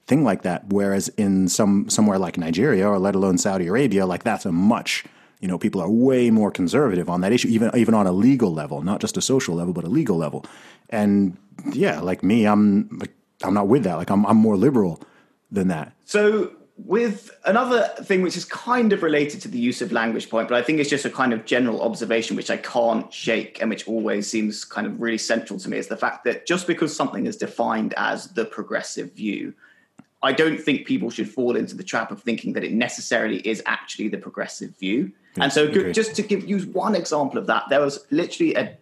thing 0.06 0.24
like 0.24 0.42
that. 0.42 0.66
Whereas 0.68 1.08
in 1.10 1.48
some 1.48 1.88
somewhere 1.88 2.18
like 2.18 2.38
Nigeria 2.38 2.88
or 2.88 2.98
let 2.98 3.14
alone 3.14 3.38
Saudi 3.38 3.68
Arabia, 3.68 4.04
like 4.04 4.24
that's 4.24 4.46
a 4.46 4.52
much 4.52 5.04
you 5.44 5.48
know, 5.48 5.58
people 5.58 5.82
are 5.82 5.90
way 5.90 6.30
more 6.30 6.50
conservative 6.50 7.10
on 7.10 7.20
that 7.20 7.30
issue, 7.30 7.48
even 7.48 7.70
even 7.76 7.92
on 7.92 8.06
a 8.06 8.12
legal 8.12 8.50
level, 8.50 8.80
not 8.80 8.98
just 8.98 9.18
a 9.18 9.20
social 9.20 9.54
level, 9.54 9.74
but 9.74 9.84
a 9.84 9.88
legal 9.88 10.16
level. 10.16 10.46
And 10.88 11.36
yeah, 11.70 12.00
like 12.00 12.22
me, 12.22 12.46
I'm 12.46 12.88
like 12.98 13.12
I'm 13.42 13.52
not 13.52 13.68
with 13.68 13.84
that. 13.84 13.96
Like 13.96 14.08
I'm 14.08 14.24
I'm 14.24 14.38
more 14.38 14.56
liberal 14.56 15.02
than 15.50 15.68
that. 15.68 15.92
So, 16.06 16.52
with 16.78 17.30
another 17.44 17.90
thing 18.04 18.22
which 18.22 18.38
is 18.38 18.46
kind 18.46 18.90
of 18.94 19.02
related 19.02 19.42
to 19.42 19.48
the 19.48 19.58
use 19.58 19.82
of 19.82 19.92
language 19.92 20.30
point, 20.30 20.48
but 20.48 20.56
I 20.56 20.62
think 20.62 20.80
it's 20.80 20.88
just 20.88 21.04
a 21.04 21.10
kind 21.10 21.34
of 21.34 21.44
general 21.44 21.82
observation 21.82 22.36
which 22.36 22.50
I 22.50 22.56
can't 22.56 23.12
shake 23.12 23.60
and 23.60 23.68
which 23.68 23.86
always 23.86 24.26
seems 24.26 24.64
kind 24.64 24.86
of 24.86 24.98
really 24.98 25.18
central 25.18 25.58
to 25.58 25.68
me 25.68 25.76
is 25.76 25.88
the 25.88 25.98
fact 25.98 26.24
that 26.24 26.46
just 26.46 26.66
because 26.66 26.96
something 26.96 27.26
is 27.26 27.36
defined 27.36 27.92
as 27.98 28.28
the 28.28 28.46
progressive 28.46 29.12
view, 29.12 29.52
I 30.24 30.32
don't 30.32 30.58
think 30.58 30.86
people 30.86 31.10
should 31.10 31.28
fall 31.28 31.54
into 31.54 31.76
the 31.76 31.84
trap 31.84 32.10
of 32.10 32.22
thinking 32.22 32.54
that 32.54 32.64
it 32.64 32.72
necessarily 32.72 33.38
is 33.46 33.62
actually 33.66 34.08
the 34.08 34.18
progressive 34.18 34.76
view. 34.78 35.12
and 35.36 35.52
so, 35.52 35.70
just 35.92 36.14
to 36.16 36.22
give 36.22 36.48
you 36.48 36.60
one 36.60 36.94
example 36.94 37.38
of 37.38 37.46
that, 37.46 37.64
there 37.68 37.80
was 37.80 38.06
literally 38.10 38.54
a 38.54 38.76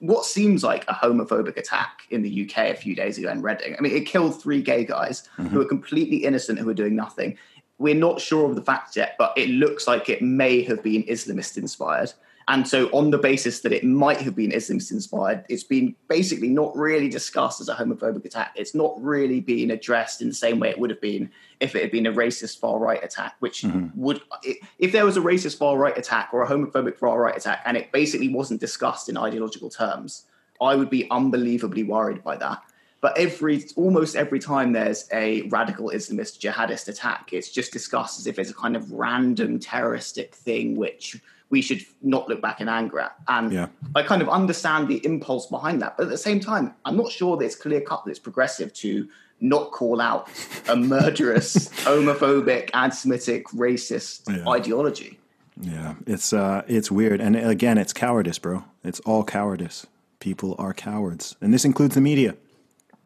what 0.00 0.24
seems 0.24 0.62
like 0.62 0.84
a 0.88 0.94
homophobic 0.94 1.56
attack 1.56 2.02
in 2.10 2.22
the 2.22 2.44
UK 2.44 2.70
a 2.70 2.74
few 2.74 2.94
days 2.94 3.18
ago 3.18 3.30
in 3.30 3.42
Reading. 3.42 3.74
I 3.76 3.80
mean, 3.80 3.96
it 3.96 4.06
killed 4.06 4.40
three 4.40 4.62
gay 4.62 4.84
guys 4.84 5.28
mm-hmm. 5.36 5.48
who 5.48 5.60
are 5.60 5.64
completely 5.64 6.18
innocent, 6.18 6.58
who 6.58 6.68
are 6.68 6.74
doing 6.74 6.94
nothing. 6.94 7.36
We're 7.78 7.96
not 7.96 8.20
sure 8.20 8.48
of 8.48 8.54
the 8.54 8.62
facts 8.62 8.96
yet, 8.96 9.16
but 9.18 9.32
it 9.36 9.50
looks 9.50 9.86
like 9.86 10.08
it 10.08 10.22
may 10.22 10.62
have 10.62 10.82
been 10.82 11.02
Islamist 11.04 11.56
inspired. 11.56 12.12
And 12.48 12.66
so, 12.66 12.86
on 12.92 13.10
the 13.10 13.18
basis 13.18 13.60
that 13.60 13.72
it 13.72 13.84
might 13.84 14.22
have 14.22 14.34
been 14.34 14.52
Islamist 14.52 14.90
inspired, 14.90 15.44
it's 15.50 15.64
been 15.64 15.94
basically 16.08 16.48
not 16.48 16.74
really 16.74 17.10
discussed 17.10 17.60
as 17.60 17.68
a 17.68 17.74
homophobic 17.74 18.24
attack. 18.24 18.52
It's 18.56 18.74
not 18.74 18.94
really 19.02 19.40
been 19.40 19.70
addressed 19.70 20.22
in 20.22 20.28
the 20.28 20.34
same 20.34 20.58
way 20.58 20.70
it 20.70 20.78
would 20.78 20.88
have 20.88 21.00
been 21.00 21.30
if 21.60 21.76
it 21.76 21.82
had 21.82 21.90
been 21.90 22.06
a 22.06 22.12
racist 22.12 22.58
far 22.58 22.78
right 22.78 23.04
attack, 23.04 23.36
which 23.40 23.62
mm-hmm. 23.62 23.88
would, 24.00 24.22
if 24.78 24.92
there 24.92 25.04
was 25.04 25.18
a 25.18 25.20
racist 25.20 25.58
far 25.58 25.76
right 25.76 25.96
attack 25.98 26.30
or 26.32 26.42
a 26.42 26.48
homophobic 26.48 26.96
far 26.96 27.20
right 27.20 27.36
attack, 27.36 27.60
and 27.66 27.76
it 27.76 27.92
basically 27.92 28.30
wasn't 28.30 28.60
discussed 28.60 29.10
in 29.10 29.18
ideological 29.18 29.68
terms, 29.68 30.24
I 30.58 30.74
would 30.74 30.88
be 30.88 31.08
unbelievably 31.10 31.82
worried 31.82 32.24
by 32.24 32.38
that. 32.38 32.62
But 33.02 33.16
every 33.18 33.64
almost 33.76 34.16
every 34.16 34.40
time 34.40 34.72
there's 34.72 35.06
a 35.12 35.42
radical 35.42 35.90
Islamist 35.90 36.40
jihadist 36.40 36.88
attack, 36.88 37.28
it's 37.32 37.50
just 37.50 37.72
discussed 37.72 38.18
as 38.18 38.26
if 38.26 38.38
it's 38.38 38.50
a 38.50 38.54
kind 38.54 38.74
of 38.74 38.90
random 38.90 39.60
terroristic 39.60 40.34
thing 40.34 40.76
which 40.76 41.20
we 41.50 41.62
should 41.62 41.84
not 42.02 42.28
look 42.28 42.42
back 42.42 42.60
in 42.60 42.68
anger 42.68 43.00
at. 43.00 43.16
And 43.26 43.52
yeah. 43.52 43.68
I 43.94 44.02
kind 44.02 44.20
of 44.20 44.28
understand 44.28 44.88
the 44.88 45.04
impulse 45.04 45.46
behind 45.46 45.80
that. 45.82 45.96
But 45.96 46.04
at 46.04 46.10
the 46.10 46.18
same 46.18 46.40
time, 46.40 46.74
I'm 46.84 46.96
not 46.96 47.10
sure 47.10 47.36
that 47.36 47.44
it's 47.44 47.56
clear 47.56 47.80
cut 47.80 48.04
that 48.04 48.10
it's 48.10 48.18
progressive 48.18 48.72
to 48.74 49.08
not 49.40 49.70
call 49.70 50.00
out 50.00 50.28
a 50.68 50.76
murderous, 50.76 51.68
homophobic, 51.84 52.70
anti-Semitic, 52.74 53.46
racist 53.48 54.28
yeah. 54.28 54.48
ideology. 54.48 55.18
Yeah, 55.60 55.94
it's 56.06 56.32
uh, 56.32 56.62
it's 56.68 56.88
weird, 56.88 57.20
and 57.20 57.34
again, 57.34 57.78
it's 57.78 57.92
cowardice, 57.92 58.38
bro. 58.38 58.62
It's 58.84 59.00
all 59.00 59.24
cowardice. 59.24 59.88
People 60.20 60.54
are 60.56 60.72
cowards, 60.72 61.34
and 61.40 61.52
this 61.52 61.64
includes 61.64 61.96
the 61.96 62.00
media. 62.00 62.36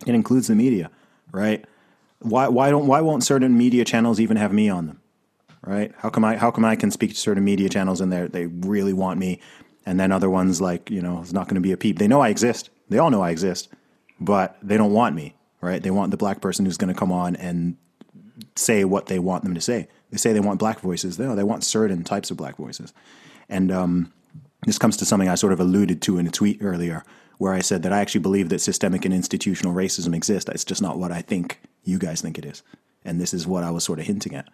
It 0.06 0.14
includes 0.14 0.48
the 0.48 0.54
media, 0.54 0.90
right? 1.30 1.64
Why 2.18 2.48
why 2.48 2.68
don't 2.68 2.86
why 2.86 3.00
won't 3.00 3.24
certain 3.24 3.56
media 3.56 3.86
channels 3.86 4.20
even 4.20 4.36
have 4.36 4.52
me 4.52 4.68
on 4.68 4.86
them? 4.86 5.01
Right? 5.64 5.92
How 5.96 6.10
come 6.10 6.24
I 6.24 6.36
how 6.36 6.50
come 6.50 6.64
I 6.64 6.76
can 6.76 6.90
speak 6.90 7.10
to 7.10 7.16
certain 7.16 7.44
media 7.44 7.68
channels 7.68 8.00
and 8.00 8.12
they 8.12 8.26
they 8.26 8.46
really 8.46 8.92
want 8.92 9.20
me, 9.20 9.40
and 9.86 9.98
then 9.98 10.10
other 10.10 10.28
ones 10.28 10.60
like 10.60 10.90
you 10.90 11.00
know 11.00 11.20
it's 11.20 11.32
not 11.32 11.46
going 11.46 11.54
to 11.54 11.60
be 11.60 11.72
a 11.72 11.76
peep. 11.76 11.98
They 11.98 12.08
know 12.08 12.20
I 12.20 12.30
exist. 12.30 12.70
They 12.88 12.98
all 12.98 13.10
know 13.10 13.22
I 13.22 13.30
exist, 13.30 13.68
but 14.20 14.58
they 14.62 14.76
don't 14.76 14.92
want 14.92 15.14
me. 15.14 15.36
Right? 15.60 15.80
They 15.82 15.92
want 15.92 16.10
the 16.10 16.16
black 16.16 16.40
person 16.40 16.64
who's 16.64 16.76
going 16.76 16.92
to 16.92 16.98
come 16.98 17.12
on 17.12 17.36
and 17.36 17.76
say 18.56 18.84
what 18.84 19.06
they 19.06 19.20
want 19.20 19.44
them 19.44 19.54
to 19.54 19.60
say. 19.60 19.88
They 20.10 20.16
say 20.16 20.32
they 20.32 20.40
want 20.40 20.58
black 20.58 20.80
voices. 20.80 21.18
No, 21.18 21.36
they 21.36 21.44
want 21.44 21.62
certain 21.62 22.02
types 22.02 22.30
of 22.32 22.36
black 22.36 22.56
voices, 22.56 22.92
and 23.48 23.70
um, 23.70 24.12
this 24.66 24.78
comes 24.78 24.96
to 24.98 25.04
something 25.04 25.28
I 25.28 25.36
sort 25.36 25.52
of 25.52 25.60
alluded 25.60 26.02
to 26.02 26.18
in 26.18 26.26
a 26.26 26.30
tweet 26.30 26.58
earlier 26.60 27.04
where 27.38 27.52
I 27.52 27.60
said 27.60 27.82
that 27.82 27.92
I 27.92 28.00
actually 28.00 28.20
believe 28.20 28.50
that 28.50 28.60
systemic 28.60 29.04
and 29.04 29.12
institutional 29.12 29.74
racism 29.74 30.14
exists. 30.14 30.48
It's 30.50 30.64
just 30.64 30.80
not 30.80 30.98
what 30.98 31.10
I 31.10 31.22
think 31.22 31.60
you 31.82 31.98
guys 31.98 32.20
think 32.20 32.38
it 32.38 32.44
is. 32.44 32.62
And 33.04 33.20
this 33.20 33.34
is 33.34 33.48
what 33.48 33.64
I 33.64 33.70
was 33.72 33.82
sort 33.82 33.98
of 33.98 34.06
hinting 34.06 34.34
at, 34.36 34.48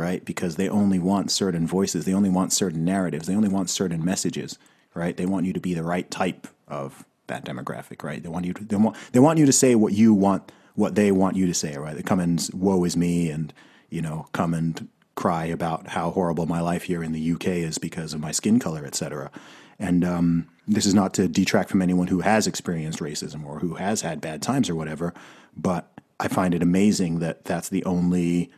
right? 0.00 0.24
Because 0.24 0.56
they 0.56 0.68
only 0.68 0.98
want 0.98 1.30
certain 1.30 1.66
voices, 1.66 2.04
they 2.04 2.14
only 2.14 2.30
want 2.30 2.52
certain 2.52 2.84
narratives, 2.84 3.26
they 3.26 3.36
only 3.36 3.48
want 3.48 3.70
certain 3.70 4.04
messages, 4.04 4.58
right? 4.94 5.16
They 5.16 5.26
want 5.26 5.46
you 5.46 5.52
to 5.52 5.60
be 5.60 5.74
the 5.74 5.84
right 5.84 6.10
type 6.10 6.48
of 6.66 7.04
that 7.26 7.44
demographic, 7.44 8.02
right? 8.02 8.22
They 8.22 8.28
want 8.28 8.46
you 8.46 8.54
to 8.54 8.64
they 8.64 8.76
want 8.76 8.96
they 9.12 9.20
want 9.20 9.38
you 9.38 9.46
to 9.46 9.52
say 9.52 9.74
what 9.74 9.92
you 9.92 10.14
want 10.14 10.50
what 10.74 10.94
they 10.94 11.12
want 11.12 11.36
you 11.36 11.46
to 11.46 11.54
say, 11.54 11.76
right? 11.76 11.94
They 11.94 12.02
come 12.02 12.20
and 12.20 12.48
woe 12.54 12.84
is 12.84 12.96
me 12.96 13.30
and, 13.30 13.52
you 13.90 14.00
know, 14.00 14.26
come 14.32 14.54
and 14.54 14.88
cry 15.14 15.44
about 15.44 15.88
how 15.88 16.10
horrible 16.10 16.46
my 16.46 16.60
life 16.60 16.84
here 16.84 17.04
in 17.04 17.12
the 17.12 17.32
UK 17.32 17.48
is 17.48 17.76
because 17.78 18.14
of 18.14 18.20
my 18.20 18.32
skin 18.32 18.58
color, 18.58 18.84
et 18.86 18.94
cetera. 18.94 19.30
And 19.78 20.04
um, 20.04 20.48
this 20.66 20.86
is 20.86 20.94
not 20.94 21.12
to 21.14 21.28
detract 21.28 21.70
from 21.70 21.82
anyone 21.82 22.06
who 22.06 22.20
has 22.20 22.46
experienced 22.46 23.00
racism 23.00 23.44
or 23.44 23.58
who 23.58 23.74
has 23.74 24.00
had 24.00 24.20
bad 24.20 24.40
times 24.40 24.70
or 24.70 24.74
whatever, 24.74 25.12
but 25.56 25.92
I 26.18 26.28
find 26.28 26.54
it 26.54 26.62
amazing 26.62 27.18
that 27.20 27.44
that's 27.44 27.68
the 27.68 27.84
only 27.84 28.50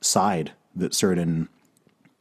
side 0.00 0.52
that 0.78 0.94
certain 0.94 1.48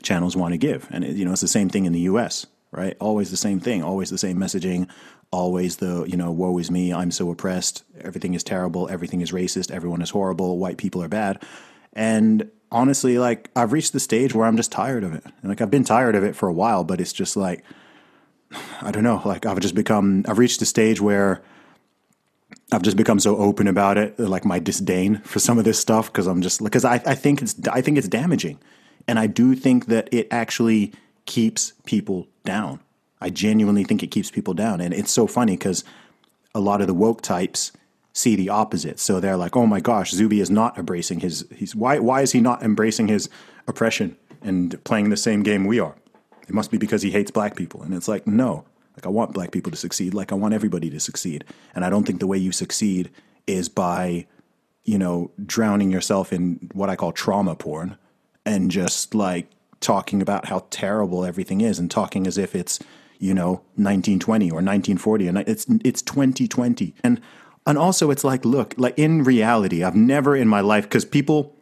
channels 0.04 0.36
want 0.36 0.54
to 0.54 0.58
give. 0.58 0.88
And 0.92 1.04
you 1.06 1.26
know, 1.26 1.32
it's 1.32 1.42
the 1.42 1.48
same 1.48 1.70
thing 1.70 1.86
in 1.86 1.94
the 1.94 2.02
U.S. 2.02 2.46
Right? 2.72 2.98
Always 3.00 3.32
the 3.32 3.38
same 3.38 3.60
thing. 3.60 3.82
Always 3.82 4.10
the 4.10 4.18
same 4.18 4.38
messaging. 4.38 4.90
Always 5.32 5.78
the 5.78 6.06
you 6.08 6.18
know, 6.18 6.32
woe 6.32 6.58
is 6.58 6.70
me. 6.70 6.94
I'm 6.94 7.12
so 7.12 7.32
oppressed. 7.32 7.84
Everything 8.02 8.34
is 8.34 8.44
terrible. 8.44 8.90
Everything 8.90 9.22
is 9.22 9.32
racist. 9.32 9.72
Everyone 9.72 10.02
is 10.02 10.10
horrible. 10.10 10.58
White 10.58 10.78
people 10.78 11.02
are 11.02 11.08
bad. 11.08 11.44
And 11.94 12.52
honestly, 12.72 13.18
like 13.18 13.50
I've 13.56 13.74
reached 13.74 13.94
the 13.94 14.00
stage 14.00 14.34
where 14.34 14.46
I'm 14.46 14.58
just 14.58 14.72
tired 14.72 15.04
of 15.04 15.14
it. 15.14 15.24
And 15.26 15.50
like 15.50 15.62
I've 15.62 15.72
been 15.72 15.84
tired 15.84 16.16
of 16.16 16.24
it 16.24 16.36
for 16.36 16.48
a 16.48 16.54
while, 16.54 16.84
but 16.84 17.02
it's 17.02 17.14
just 17.14 17.36
like 17.38 17.64
I 18.82 18.92
don't 18.92 19.04
know, 19.04 19.22
like 19.26 19.46
I've 19.46 19.60
just 19.60 19.76
become, 19.76 20.26
I've 20.28 20.38
reached 20.38 20.62
a 20.62 20.66
stage 20.66 21.02
where 21.02 21.42
I've 22.72 22.82
just 22.82 22.98
become 22.98 23.20
so 23.20 23.38
open 23.38 23.68
about 23.68 23.98
it, 23.98 24.20
like 24.20 24.44
my 24.44 24.60
disdain 24.60 25.20
for 25.20 25.40
some 25.40 25.58
of 25.58 25.64
this 25.64 25.80
stuff, 25.80 26.08
because 26.08 26.28
I'm 26.28 26.42
just, 26.42 26.62
because 26.62 26.84
I, 26.84 26.96
I 27.06 27.16
think 27.16 27.42
it's, 27.42 27.56
I 27.72 27.82
think 27.82 27.98
it's 27.98 28.10
damaging. 28.10 28.60
And 29.08 29.18
I 29.18 29.28
do 29.28 29.56
think 29.56 29.86
that 29.86 30.10
it 30.12 30.28
actually 30.32 30.92
keeps 31.26 31.74
people 31.86 32.28
down. 32.44 32.82
I 33.22 33.30
genuinely 33.30 33.86
think 33.86 34.04
it 34.04 34.12
keeps 34.12 34.30
people 34.30 34.54
down. 34.54 34.82
And 34.82 34.94
it's 34.94 35.12
so 35.12 35.28
funny 35.28 35.54
because 35.54 35.86
a 36.54 36.60
lot 36.60 36.82
of 36.82 36.88
the 36.88 36.94
woke 36.94 37.22
types 37.22 37.72
see 38.12 38.36
the 38.36 38.50
opposite. 38.50 39.00
So 39.00 39.20
they're 39.20 39.38
like, 39.38 39.56
oh 39.56 39.66
my 39.66 39.80
gosh, 39.80 40.12
Zuby 40.12 40.42
is 40.42 40.50
not 40.50 40.78
embracing 40.78 41.22
his, 41.22 41.46
he's, 41.56 41.74
why, 41.74 42.00
why 42.00 42.22
is 42.22 42.34
he 42.34 42.42
not 42.42 42.64
embracing 42.64 43.08
his 43.08 43.30
oppression 43.68 44.18
and 44.42 44.84
playing 44.84 45.10
the 45.10 45.18
same 45.18 45.42
game 45.42 45.66
we 45.66 45.80
are? 45.80 45.96
It 46.48 46.54
must 46.54 46.72
be 46.72 46.78
because 46.78 47.02
he 47.02 47.12
hates 47.12 47.32
black 47.32 47.56
people. 47.56 47.82
And 47.82 47.94
it's 47.94 48.08
like, 48.08 48.28
no. 48.28 48.66
Like 48.98 49.06
I 49.06 49.10
want 49.10 49.34
black 49.34 49.52
people 49.52 49.72
to 49.72 49.78
succeed. 49.78 50.16
Like 50.16 50.32
I 50.32 50.36
want 50.36 50.56
everybody 50.56 50.90
to 50.90 51.00
succeed. 51.00 51.46
And 51.76 51.86
I 51.86 51.90
don't 51.92 52.04
think 52.04 52.20
the 52.20 52.28
way 52.28 52.38
you 52.38 52.52
succeed 52.52 53.12
is 53.46 53.70
by, 53.70 54.26
you 54.86 54.98
know, 54.98 55.30
drowning 55.46 55.92
yourself 55.92 56.34
in 56.34 56.70
what 56.74 56.90
I 56.90 56.96
call 56.96 57.12
trauma 57.12 57.56
porn 57.56 57.96
and 58.44 58.72
just 58.72 59.14
like 59.14 59.50
talking 59.82 60.20
about 60.20 60.48
how 60.48 60.66
terrible 60.72 61.24
everything 61.24 61.62
is 61.62 61.78
and 61.78 61.92
talking 61.92 62.26
as 62.26 62.40
if 62.40 62.56
it's, 62.56 62.80
you 63.20 63.36
know, 63.36 63.62
1920 63.76 64.50
or 64.50 64.56
1940 64.56 65.28
and 65.28 65.38
it's 65.40 65.68
it's 65.86 66.02
2020. 66.02 66.96
And 67.04 67.22
and 67.68 67.78
also 67.78 68.10
it's 68.10 68.24
like 68.24 68.44
look, 68.46 68.74
like 68.78 68.98
in 68.98 69.24
reality, 69.24 69.84
I've 69.84 69.96
never 69.96 70.36
in 70.36 70.48
my 70.48 70.62
life 70.62 70.90
cuz 70.90 71.06
people 71.06 71.54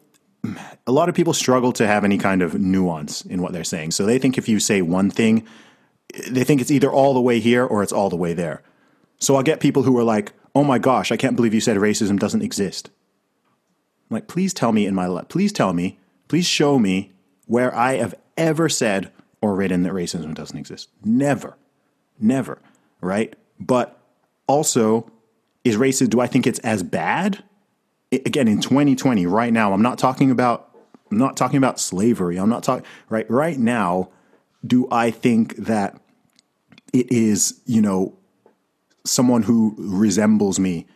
a 0.87 0.91
lot 0.91 1.09
of 1.09 1.15
people 1.15 1.33
struggle 1.33 1.73
to 1.73 1.85
have 1.85 2.05
any 2.05 2.17
kind 2.17 2.41
of 2.41 2.53
nuance 2.59 3.23
in 3.23 3.41
what 3.41 3.51
they're 3.51 3.63
saying. 3.63 3.91
So 3.91 4.05
they 4.05 4.19
think 4.19 4.37
if 4.37 4.47
you 4.47 4.59
say 4.59 4.81
one 4.81 5.09
thing, 5.09 5.45
they 6.29 6.43
think 6.43 6.61
it's 6.61 6.71
either 6.71 6.91
all 6.91 7.13
the 7.13 7.21
way 7.21 7.39
here 7.39 7.65
or 7.65 7.83
it's 7.83 7.91
all 7.91 8.09
the 8.09 8.15
way 8.15 8.33
there. 8.33 8.63
So 9.19 9.35
I'll 9.35 9.43
get 9.43 9.59
people 9.59 9.83
who 9.83 9.97
are 9.97 10.03
like, 10.03 10.33
"Oh 10.53 10.63
my 10.63 10.77
gosh, 10.77 11.11
I 11.11 11.17
can't 11.17 11.35
believe 11.35 11.53
you 11.53 11.61
said 11.61 11.77
racism 11.77 12.19
doesn't 12.19 12.41
exist." 12.41 12.89
I'm 14.09 14.15
like, 14.15 14.27
please 14.27 14.53
tell 14.53 14.71
me 14.71 14.85
in 14.85 14.93
my 14.93 15.07
life, 15.07 15.29
please 15.29 15.51
tell 15.51 15.73
me, 15.73 15.99
please 16.27 16.45
show 16.45 16.77
me 16.77 17.13
where 17.47 17.75
I 17.75 17.93
have 17.95 18.13
ever 18.37 18.69
said 18.69 19.11
or 19.41 19.55
written 19.55 19.83
that 19.83 19.93
racism 19.93 20.35
doesn't 20.35 20.57
exist. 20.57 20.89
Never, 21.03 21.57
never, 22.19 22.59
right? 23.01 23.35
But 23.59 23.99
also, 24.47 25.11
is 25.63 25.75
racism? 25.75 26.09
Do 26.09 26.19
I 26.19 26.27
think 26.27 26.45
it's 26.45 26.59
as 26.59 26.83
bad? 26.83 27.43
again 28.11 28.47
in 28.47 28.61
2020 28.61 29.25
right 29.25 29.51
now 29.51 29.73
i'm 29.73 29.81
not 29.81 29.97
talking 29.97 30.31
about 30.31 30.75
i'm 31.11 31.17
not 31.17 31.35
talking 31.35 31.57
about 31.57 31.79
slavery 31.79 32.37
i'm 32.37 32.49
not 32.49 32.63
talking 32.63 32.85
right 33.09 33.29
right 33.29 33.57
now 33.57 34.09
do 34.65 34.87
i 34.91 35.11
think 35.11 35.55
that 35.57 35.99
it 36.99 37.11
is 37.11 37.59
you 37.65 37.81
know 37.81 38.17
someone 39.05 39.43
who 39.43 39.75
resembles 39.77 40.59
me 40.59 40.87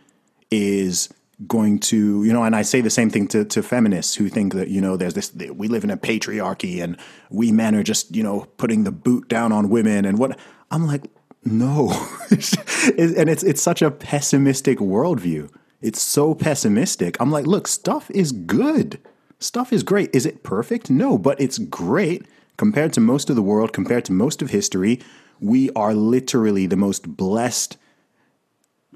is 0.51 1.09
going 1.47 1.79
to 1.79 2.23
you 2.23 2.33
know 2.33 2.43
and 2.43 2.55
i 2.55 2.61
say 2.61 2.81
the 2.81 2.89
same 2.89 3.09
thing 3.09 3.27
to, 3.27 3.45
to 3.45 3.63
feminists 3.63 4.15
who 4.15 4.27
think 4.27 4.53
that 4.53 4.67
you 4.67 4.81
know 4.81 4.97
there's 4.97 5.13
this 5.13 5.33
we 5.53 5.67
live 5.67 5.83
in 5.83 5.89
a 5.89 5.97
patriarchy 5.97 6.83
and 6.83 6.97
we 7.29 7.51
men 7.51 7.75
are 7.75 7.83
just 7.83 8.13
you 8.15 8.23
know 8.23 8.45
putting 8.57 8.83
the 8.83 8.91
boot 8.91 9.27
down 9.29 9.51
on 9.51 9.69
women 9.69 10.05
and 10.05 10.17
what 10.17 10.37
i'm 10.71 10.85
like 10.85 11.03
no 11.45 11.89
and 12.29 13.29
it's 13.29 13.43
it's 13.43 13.61
such 13.61 13.81
a 13.81 13.89
pessimistic 13.89 14.79
worldview 14.79 15.49
it's 15.81 16.01
so 16.01 16.35
pessimistic. 16.35 17.15
I'm 17.19 17.31
like, 17.31 17.47
look, 17.47 17.67
stuff 17.67 18.11
is 18.11 18.31
good. 18.31 18.99
Stuff 19.39 19.71
is 19.71 19.83
great. 19.83 20.13
Is 20.13 20.25
it 20.25 20.43
perfect? 20.43 20.89
No, 20.89 21.17
but 21.17 21.39
it's 21.39 21.57
great 21.57 22.25
compared 22.57 22.91
to 22.93 22.99
most 22.99 23.29
of 23.29 23.37
the 23.37 23.41
world, 23.41 23.71
compared 23.71 24.03
to 24.05 24.11
most 24.11 24.41
of 24.41 24.49
history. 24.49 24.99
We 25.41 25.69
are 25.71 25.93
literally 25.93 26.65
the 26.65 26.75
most 26.75 27.15
blessed 27.15 27.77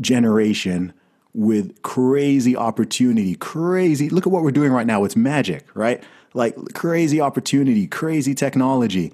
generation 0.02 0.94
with 1.34 1.82
crazy 1.82 2.56
opportunity, 2.56 3.36
crazy. 3.36 4.10
Look 4.10 4.28
at 4.28 4.34
what 4.34 4.44
we're 4.44 4.52
doing 4.52 4.72
right 4.72 4.88
now. 4.88 5.04
It's 5.04 5.16
magic, 5.16 5.66
right? 5.74 6.04
Like 6.34 6.56
crazy 6.74 7.20
opportunity, 7.22 7.88
crazy 7.88 8.36
technology. 8.36 9.12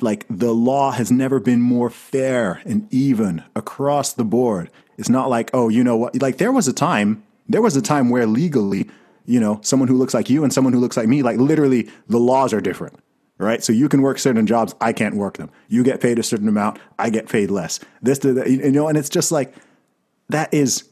Like 0.00 0.24
the 0.30 0.54
law 0.54 0.92
has 0.92 1.10
never 1.10 1.40
been 1.40 1.60
more 1.60 1.90
fair 1.90 2.62
and 2.64 2.88
even 2.92 3.44
across 3.54 4.12
the 4.12 4.24
board. 4.24 4.70
It's 4.96 5.10
not 5.10 5.28
like, 5.28 5.50
oh, 5.52 5.68
you 5.68 5.84
know 5.84 5.96
what? 5.96 6.20
Like 6.20 6.38
there 6.38 6.52
was 6.52 6.68
a 6.68 6.72
time, 6.72 7.22
there 7.48 7.62
was 7.62 7.76
a 7.76 7.82
time 7.82 8.08
where 8.08 8.26
legally, 8.26 8.88
you 9.26 9.40
know, 9.40 9.60
someone 9.62 9.88
who 9.88 9.96
looks 9.96 10.14
like 10.14 10.30
you 10.30 10.42
and 10.42 10.52
someone 10.52 10.72
who 10.72 10.80
looks 10.80 10.96
like 10.96 11.08
me, 11.08 11.22
like 11.22 11.38
literally 11.38 11.90
the 12.08 12.18
laws 12.18 12.52
are 12.52 12.60
different, 12.60 12.98
right? 13.40 13.62
So 13.64 13.72
you 13.72 13.88
can 13.88 14.02
work 14.02 14.18
certain 14.18 14.46
jobs, 14.46 14.74
I 14.80 14.92
can't 14.92 15.16
work 15.16 15.38
them. 15.38 15.50
You 15.68 15.82
get 15.82 16.00
paid 16.00 16.18
a 16.18 16.22
certain 16.22 16.48
amount, 16.48 16.78
I 16.98 17.10
get 17.10 17.28
paid 17.28 17.50
less. 17.50 17.80
This, 18.02 18.22
you 18.24 18.70
know, 18.70 18.88
and 18.88 18.96
it's 18.96 19.08
just 19.08 19.32
like 19.32 19.54
that 20.28 20.52
is 20.54 20.84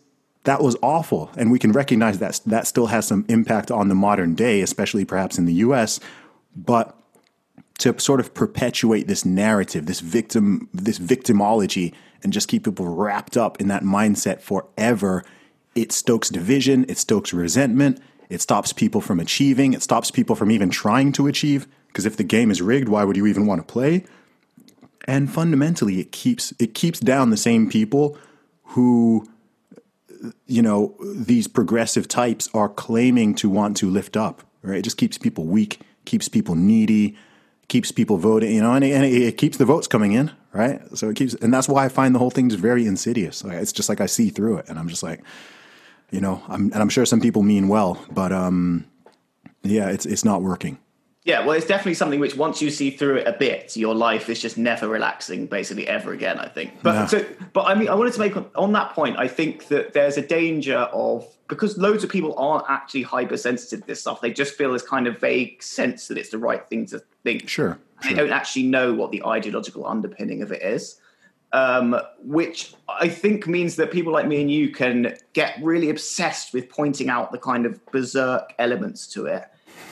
that 0.44 0.62
was 0.62 0.76
awful, 0.82 1.30
and 1.36 1.50
we 1.50 1.58
can 1.58 1.72
recognize 1.72 2.20
that 2.20 2.40
that 2.46 2.66
still 2.66 2.86
has 2.86 3.06
some 3.06 3.24
impact 3.28 3.70
on 3.70 3.88
the 3.88 3.94
modern 3.94 4.34
day, 4.34 4.62
especially 4.62 5.04
perhaps 5.04 5.36
in 5.36 5.44
the 5.44 5.54
U.S. 5.54 6.00
But 6.56 6.98
to 7.78 7.98
sort 7.98 8.18
of 8.18 8.34
perpetuate 8.34 9.06
this 9.06 9.24
narrative, 9.24 9.86
this 9.86 10.00
victim, 10.00 10.68
this 10.72 10.98
victimology 10.98 11.94
and 12.22 12.32
just 12.32 12.48
keep 12.48 12.64
people 12.64 12.86
wrapped 12.86 13.36
up 13.36 13.60
in 13.60 13.68
that 13.68 13.82
mindset 13.82 14.40
forever, 14.40 15.24
it 15.74 15.92
stokes 15.92 16.28
division, 16.28 16.84
it 16.88 16.98
stokes 16.98 17.32
resentment, 17.32 18.00
it 18.28 18.40
stops 18.40 18.72
people 18.72 19.00
from 19.00 19.20
achieving, 19.20 19.72
it 19.72 19.82
stops 19.82 20.10
people 20.10 20.34
from 20.34 20.50
even 20.50 20.70
trying 20.70 21.12
to 21.12 21.26
achieve. 21.26 21.68
Because 21.88 22.06
if 22.06 22.16
the 22.16 22.24
game 22.24 22.50
is 22.50 22.62
rigged, 22.62 22.88
why 22.88 23.04
would 23.04 23.16
you 23.16 23.26
even 23.26 23.46
want 23.46 23.66
to 23.66 23.72
play? 23.72 24.04
And 25.06 25.30
fundamentally, 25.30 26.00
it 26.00 26.12
keeps 26.12 26.52
it 26.58 26.74
keeps 26.74 27.00
down 27.00 27.30
the 27.30 27.36
same 27.36 27.68
people 27.68 28.16
who 28.62 29.26
you 30.46 30.62
know, 30.62 30.94
these 31.00 31.46
progressive 31.46 32.08
types 32.08 32.48
are 32.54 32.68
claiming 32.68 33.34
to 33.36 33.48
want 33.48 33.76
to 33.78 33.90
lift 33.90 34.16
up, 34.16 34.42
right? 34.62 34.78
It 34.78 34.82
just 34.82 34.96
keeps 34.96 35.18
people 35.18 35.44
weak, 35.44 35.80
keeps 36.04 36.28
people 36.28 36.54
needy, 36.54 37.16
keeps 37.68 37.92
people 37.92 38.16
voting, 38.16 38.52
you 38.52 38.62
know, 38.62 38.72
and 38.72 38.84
it, 38.84 38.92
and 38.92 39.04
it 39.04 39.36
keeps 39.36 39.58
the 39.58 39.64
votes 39.64 39.86
coming 39.86 40.12
in, 40.12 40.30
right? 40.52 40.80
So 40.96 41.10
it 41.10 41.16
keeps, 41.16 41.34
and 41.34 41.52
that's 41.52 41.68
why 41.68 41.84
I 41.84 41.88
find 41.88 42.14
the 42.14 42.18
whole 42.18 42.30
thing 42.30 42.48
just 42.48 42.60
very 42.60 42.86
insidious. 42.86 43.44
Like, 43.44 43.58
it's 43.58 43.72
just 43.72 43.88
like 43.88 44.00
I 44.00 44.06
see 44.06 44.30
through 44.30 44.58
it, 44.58 44.68
and 44.68 44.78
I'm 44.78 44.88
just 44.88 45.02
like, 45.02 45.22
you 46.10 46.20
know, 46.20 46.42
I'm, 46.48 46.72
and 46.72 46.76
I'm 46.76 46.88
sure 46.88 47.04
some 47.04 47.20
people 47.20 47.42
mean 47.42 47.68
well, 47.68 48.02
but 48.10 48.32
um, 48.32 48.86
yeah, 49.62 49.90
it's 49.90 50.06
it's 50.06 50.24
not 50.24 50.40
working. 50.40 50.78
Yeah, 51.24 51.44
well, 51.44 51.56
it's 51.56 51.66
definitely 51.66 51.94
something 51.94 52.20
which 52.20 52.36
once 52.36 52.62
you 52.62 52.70
see 52.70 52.90
through 52.90 53.16
it 53.16 53.26
a 53.26 53.32
bit, 53.32 53.76
your 53.76 53.94
life 53.94 54.30
is 54.30 54.40
just 54.40 54.56
never 54.56 54.88
relaxing, 54.88 55.46
basically 55.46 55.86
ever 55.86 56.12
again. 56.12 56.38
I 56.38 56.48
think. 56.48 56.82
But 56.82 57.08
so, 57.08 57.24
but 57.52 57.66
I 57.66 57.74
mean, 57.74 57.88
I 57.88 57.94
wanted 57.94 58.14
to 58.14 58.20
make 58.20 58.34
on 58.56 58.72
that 58.72 58.92
point. 58.92 59.18
I 59.18 59.28
think 59.28 59.68
that 59.68 59.92
there's 59.92 60.16
a 60.16 60.22
danger 60.22 60.76
of 60.76 61.26
because 61.48 61.76
loads 61.76 62.04
of 62.04 62.10
people 62.10 62.34
aren't 62.36 62.64
actually 62.68 63.02
hypersensitive 63.02 63.80
to 63.80 63.86
this 63.86 64.00
stuff. 64.00 64.20
They 64.20 64.32
just 64.32 64.54
feel 64.54 64.72
this 64.72 64.82
kind 64.82 65.06
of 65.06 65.18
vague 65.18 65.62
sense 65.62 66.08
that 66.08 66.18
it's 66.18 66.30
the 66.30 66.38
right 66.38 66.66
thing 66.68 66.86
to 66.86 67.02
think. 67.24 67.48
Sure, 67.48 67.78
They 68.02 68.14
don't 68.14 68.32
actually 68.32 68.64
know 68.64 68.94
what 68.94 69.10
the 69.10 69.24
ideological 69.24 69.86
underpinning 69.86 70.42
of 70.42 70.52
it 70.52 70.62
is. 70.62 71.00
Um, 71.50 71.98
which 72.22 72.74
I 72.90 73.08
think 73.08 73.46
means 73.46 73.76
that 73.76 73.90
people 73.90 74.12
like 74.12 74.26
me 74.26 74.42
and 74.42 74.50
you 74.50 74.70
can 74.70 75.16
get 75.32 75.58
really 75.62 75.88
obsessed 75.88 76.52
with 76.52 76.68
pointing 76.68 77.08
out 77.08 77.32
the 77.32 77.38
kind 77.38 77.64
of 77.64 77.84
berserk 77.86 78.52
elements 78.58 79.06
to 79.14 79.24
it, 79.24 79.44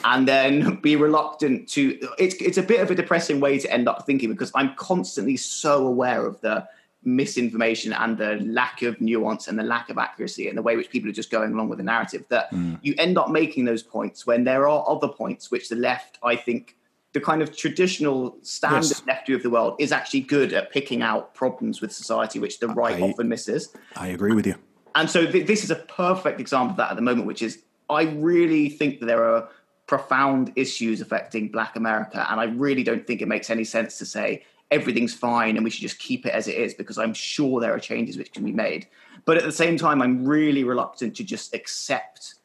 and 0.07 0.27
then 0.27 0.75
be 0.81 0.95
reluctant 0.95 1.67
to. 1.69 1.99
It's 2.17 2.35
it's 2.35 2.57
a 2.57 2.63
bit 2.63 2.79
of 2.79 2.89
a 2.89 2.95
depressing 2.95 3.39
way 3.39 3.59
to 3.59 3.71
end 3.71 3.87
up 3.87 4.05
thinking 4.05 4.29
because 4.29 4.51
I'm 4.55 4.73
constantly 4.75 5.37
so 5.37 5.85
aware 5.85 6.25
of 6.25 6.39
the 6.41 6.67
misinformation 7.03 7.93
and 7.93 8.17
the 8.17 8.35
lack 8.41 8.81
of 8.81 8.99
nuance 8.99 9.47
and 9.47 9.57
the 9.57 9.63
lack 9.63 9.89
of 9.89 9.97
accuracy 9.97 10.49
and 10.49 10.57
the 10.57 10.61
way 10.61 10.75
which 10.75 10.89
people 10.89 11.09
are 11.09 11.13
just 11.13 11.29
going 11.29 11.53
along 11.53 11.69
with 11.69 11.77
the 11.77 11.83
narrative 11.83 12.25
that 12.29 12.49
hmm. 12.49 12.75
you 12.81 12.95
end 12.97 13.17
up 13.17 13.29
making 13.29 13.65
those 13.65 13.83
points 13.83 14.25
when 14.25 14.43
there 14.43 14.67
are 14.67 14.83
other 14.89 15.07
points 15.07 15.49
which 15.51 15.69
the 15.69 15.75
left, 15.75 16.17
I 16.23 16.35
think, 16.35 16.75
the 17.13 17.21
kind 17.21 17.41
of 17.41 17.55
traditional 17.55 18.37
standard 18.41 18.89
Yes. 18.89 19.03
left 19.07 19.27
view 19.27 19.35
of 19.35 19.43
the 19.43 19.49
world 19.49 19.75
is 19.79 19.91
actually 19.91 20.21
good 20.21 20.51
at 20.53 20.71
picking 20.71 21.01
out 21.01 21.33
problems 21.33 21.81
with 21.81 21.91
society 21.91 22.39
which 22.39 22.59
the 22.59 22.67
right 22.67 22.97
I- 22.97 23.01
often 23.01 23.29
misses. 23.29 23.73
I 23.95 24.07
agree 24.07 24.33
with 24.33 24.47
you. 24.47 24.55
And 24.95 25.09
so 25.09 25.25
th- 25.31 25.45
this 25.45 25.63
is 25.63 25.71
a 25.71 25.75
perfect 25.75 26.39
example 26.39 26.71
of 26.71 26.77
that 26.77 26.89
at 26.91 26.95
the 26.95 27.03
moment, 27.03 27.27
which 27.27 27.41
is 27.41 27.63
I 27.89 28.03
really 28.03 28.67
think 28.69 28.99
that 28.99 29.05
there 29.05 29.23
are 29.23 29.47
profound 29.87 30.51
issues 30.55 31.01
affecting 31.01 31.47
Black 31.49 31.75
America, 31.75 32.25
and 32.29 32.39
I 32.39 32.45
really 32.45 32.83
don't 32.83 33.07
think 33.07 33.21
it 33.21 33.27
makes 33.27 33.49
any 33.49 33.63
sense 33.63 33.97
to 33.97 34.05
say 34.05 34.43
everything's 34.69 35.13
fine 35.13 35.55
and 35.55 35.63
we 35.63 35.69
should 35.69 35.81
just 35.81 35.97
keep 35.97 36.25
it 36.25 36.33
as 36.33 36.47
it 36.47 36.55
is 36.55 36.73
because 36.73 36.97
I'm 36.97 37.13
sure 37.13 37.61
there 37.61 37.73
are 37.73 37.79
changes 37.79 38.17
which 38.17 38.33
can 38.33 38.43
be 38.43 38.51
made. 38.51 38.87
But 39.25 39.37
at 39.37 39.43
the 39.43 39.51
same 39.51 39.77
time, 39.77 40.01
I'm 40.01 40.25
really 40.25 40.63
reluctant 40.63 41.15
to 41.17 41.23
just 41.23 41.53
accept 41.53 42.35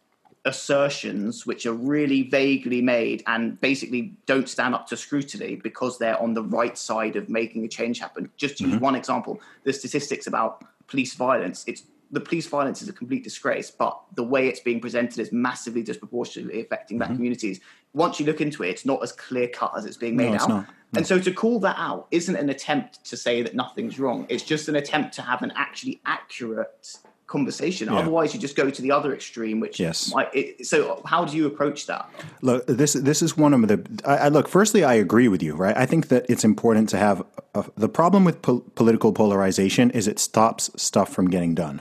assertions 0.45 1.47
which 1.47 1.67
are 1.67 1.73
really 1.73 2.23
vaguely 2.23 2.83
made 2.83 3.23
and 3.29 3.61
basically 3.61 4.13
don't 4.27 4.49
stand 4.49 4.75
up 4.75 4.89
to 4.89 4.97
scrutiny 4.97 5.57
because 5.57 5.99
they're 5.99 6.21
on 6.21 6.35
the 6.35 6.43
right 6.43 6.77
side 6.77 7.15
of 7.15 7.29
making 7.29 7.65
a 7.65 7.69
change 7.69 8.01
happen. 8.01 8.31
Just 8.37 8.59
to 8.59 8.65
use 8.65 8.75
mm-hmm. 8.75 8.85
one 8.85 8.95
example, 8.97 9.41
the 9.65 9.73
statistics 9.73 10.27
about 10.27 10.65
police 10.89 11.15
violence, 11.15 11.65
it's 11.67 11.85
the 12.13 12.21
police 12.21 12.47
violence 12.47 12.83
is 12.83 12.89
a 12.89 12.93
complete 12.93 13.25
disgrace, 13.25 13.71
but 13.71 13.99
the 14.15 14.23
way 14.23 14.47
it's 14.47 14.61
being 14.61 14.81
presented 14.81 15.19
is 15.19 15.33
massively 15.33 15.83
disproportionately 15.83 16.61
affecting 16.61 16.99
black 16.99 17.09
mm-hmm. 17.09 17.17
communities. 17.17 17.61
Once 17.95 18.21
you 18.21 18.27
look 18.27 18.41
into 18.41 18.63
it, 18.63 18.69
it's 18.69 18.85
not 18.85 19.03
as 19.03 19.13
clear 19.13 19.49
cut 19.49 19.73
as 19.77 19.87
it's 19.87 19.97
being 19.97 20.17
made 20.17 20.35
it's 20.35 20.45
out. 20.45 20.49
not. 20.49 20.67
And 20.95 21.07
so 21.07 21.19
to 21.19 21.33
call 21.33 21.59
that 21.61 21.77
out 21.79 22.07
isn't 22.11 22.37
an 22.37 22.51
attempt 22.51 23.03
to 23.07 23.17
say 23.17 23.41
that 23.41 23.55
nothing's 23.55 23.99
wrong. 23.99 24.27
It's 24.29 24.43
just 24.43 24.69
an 24.69 24.77
attempt 24.77 25.15
to 25.15 25.23
have 25.23 25.41
an 25.43 25.53
actually 25.57 26.03
accurate 26.05 26.99
conversation. 27.27 27.89
Otherwise, 27.89 28.35
you 28.35 28.41
just 28.41 28.57
go 28.57 28.69
to 28.69 28.83
the 28.83 28.93
other 28.93 29.15
extreme, 29.15 29.59
which 29.59 29.81
Yes. 29.81 30.13
might. 30.13 30.29
It, 30.35 30.67
so, 30.67 31.01
how 31.07 31.25
do 31.25 31.35
you 31.35 31.47
approach 31.47 31.87
that? 31.87 32.11
Look, 32.43 32.67
this 32.67 32.93
this 32.93 33.23
is 33.23 33.39
one 33.39 33.55
of 33.55 33.67
the. 33.69 33.79
I, 34.05 34.27
I 34.27 34.29
look. 34.29 34.49
Firstly, 34.49 34.85
I 34.85 34.95
agree 34.95 35.29
with 35.29 35.43
you. 35.43 35.55
Right. 35.55 35.77
I 35.77 35.87
think 35.87 36.09
that 36.09 36.27
it's 36.29 36.45
important 36.45 36.91
to 36.91 36.99
have 36.99 37.25
a, 37.55 37.65
the 37.75 37.89
problem 37.89 38.27
with 38.27 38.43
pol- 38.43 38.65
political 38.75 39.15
polarization 39.15 39.91
is 39.93 40.07
it 40.07 40.19
stops 40.19 40.71
stuff 40.77 41.09
from 41.09 41.31
getting 41.31 41.55
done. 41.55 41.81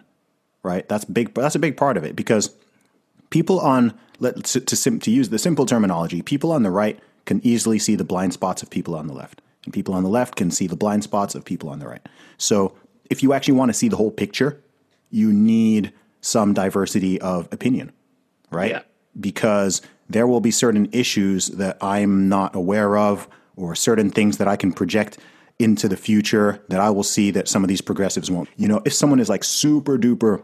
Right. 0.64 0.88
That's 0.88 1.06
big. 1.06 1.34
That's 1.34 1.56
a 1.56 1.60
big 1.60 1.76
part 1.76 1.98
of 1.98 2.04
it 2.04 2.16
because 2.16 2.54
people 3.32 3.60
on 3.60 3.98
let 4.20 4.44
to 4.44 4.60
to, 4.62 4.76
sim, 4.76 5.00
to 5.00 5.12
use 5.12 5.30
the 5.30 5.40
simple 5.40 5.66
terminology, 5.66 6.22
people 6.22 6.52
on 6.52 6.64
the 6.64 6.72
right 6.72 7.00
can 7.26 7.42
easily 7.44 7.80
see 7.80 7.96
the 7.96 8.04
blind 8.04 8.34
spots 8.34 8.62
of 8.62 8.70
people 8.70 8.96
on 8.96 9.08
the 9.08 9.14
left, 9.14 9.42
and 9.66 9.74
people 9.74 9.94
on 9.94 10.04
the 10.04 10.10
left 10.10 10.36
can 10.36 10.52
see 10.52 10.68
the 10.68 10.76
blind 10.76 11.04
spots 11.04 11.36
of 11.36 11.44
people 11.46 11.70
on 11.70 11.80
the 11.80 11.88
right. 11.88 12.08
So, 12.38 12.76
if 13.10 13.24
you 13.24 13.34
actually 13.34 13.56
want 13.56 13.70
to 13.70 13.74
see 13.74 13.88
the 13.88 13.98
whole 13.98 14.12
picture, 14.12 14.62
you 15.10 15.34
need 15.34 15.92
some 16.22 16.54
diversity 16.54 17.20
of 17.20 17.48
opinion, 17.52 17.92
right? 18.52 18.72
Yeah. 18.72 18.82
Because 19.20 19.82
there 20.10 20.28
will 20.28 20.42
be 20.42 20.52
certain 20.52 20.88
issues 20.92 21.48
that 21.48 21.78
I'm 21.82 22.30
not 22.30 22.56
aware 22.56 22.98
of, 22.98 23.28
or 23.56 23.76
certain 23.76 24.10
things 24.12 24.38
that 24.38 24.48
I 24.48 24.56
can 24.56 24.72
project 24.72 25.18
into 25.64 25.88
the 25.88 25.98
future 25.98 26.64
that 26.70 26.80
I 26.80 26.90
will 26.90 27.04
see 27.04 27.32
that 27.32 27.48
some 27.48 27.64
of 27.64 27.68
these 27.68 27.82
progressives 27.82 28.30
won't. 28.32 28.50
You 28.58 28.68
know, 28.68 28.82
if 28.86 28.94
someone 28.94 29.20
is 29.20 29.30
like 29.30 29.44
super 29.44 29.98
duper, 29.98 30.44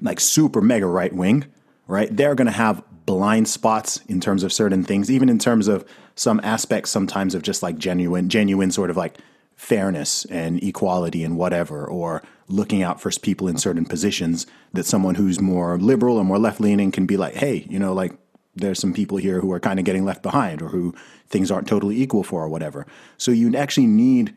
like 0.00 0.20
super 0.20 0.60
mega 0.60 0.86
right 0.86 1.12
wing, 1.12 1.46
right, 1.86 2.14
they're 2.14 2.34
going 2.34 2.46
to 2.46 2.52
have 2.52 2.82
blind 3.06 3.48
spots 3.48 4.00
in 4.08 4.20
terms 4.20 4.42
of 4.42 4.52
certain 4.52 4.84
things, 4.84 5.10
even 5.10 5.28
in 5.28 5.38
terms 5.38 5.68
of 5.68 5.84
some 6.14 6.40
aspects 6.42 6.90
sometimes 6.90 7.34
of 7.34 7.42
just 7.42 7.62
like 7.62 7.78
genuine, 7.78 8.28
genuine 8.28 8.70
sort 8.70 8.90
of 8.90 8.96
like 8.96 9.18
fairness 9.56 10.24
and 10.26 10.62
equality 10.62 11.22
and 11.22 11.36
whatever, 11.36 11.86
or 11.86 12.22
looking 12.48 12.82
out 12.82 13.00
for 13.00 13.10
people 13.22 13.48
in 13.48 13.56
certain 13.56 13.84
positions 13.84 14.46
that 14.72 14.84
someone 14.84 15.14
who's 15.14 15.40
more 15.40 15.78
liberal 15.78 16.16
or 16.16 16.24
more 16.24 16.38
left 16.38 16.60
leaning 16.60 16.90
can 16.90 17.06
be 17.06 17.16
like, 17.16 17.34
hey, 17.34 17.66
you 17.68 17.78
know, 17.78 17.92
like 17.92 18.12
there's 18.56 18.78
some 18.78 18.92
people 18.92 19.18
here 19.18 19.40
who 19.40 19.52
are 19.52 19.60
kind 19.60 19.78
of 19.78 19.84
getting 19.84 20.04
left 20.04 20.22
behind 20.22 20.62
or 20.62 20.68
who 20.68 20.94
things 21.28 21.50
aren't 21.50 21.68
totally 21.68 22.00
equal 22.00 22.22
for 22.22 22.44
or 22.44 22.48
whatever. 22.48 22.86
So 23.16 23.30
you 23.30 23.54
actually 23.56 23.86
need 23.86 24.34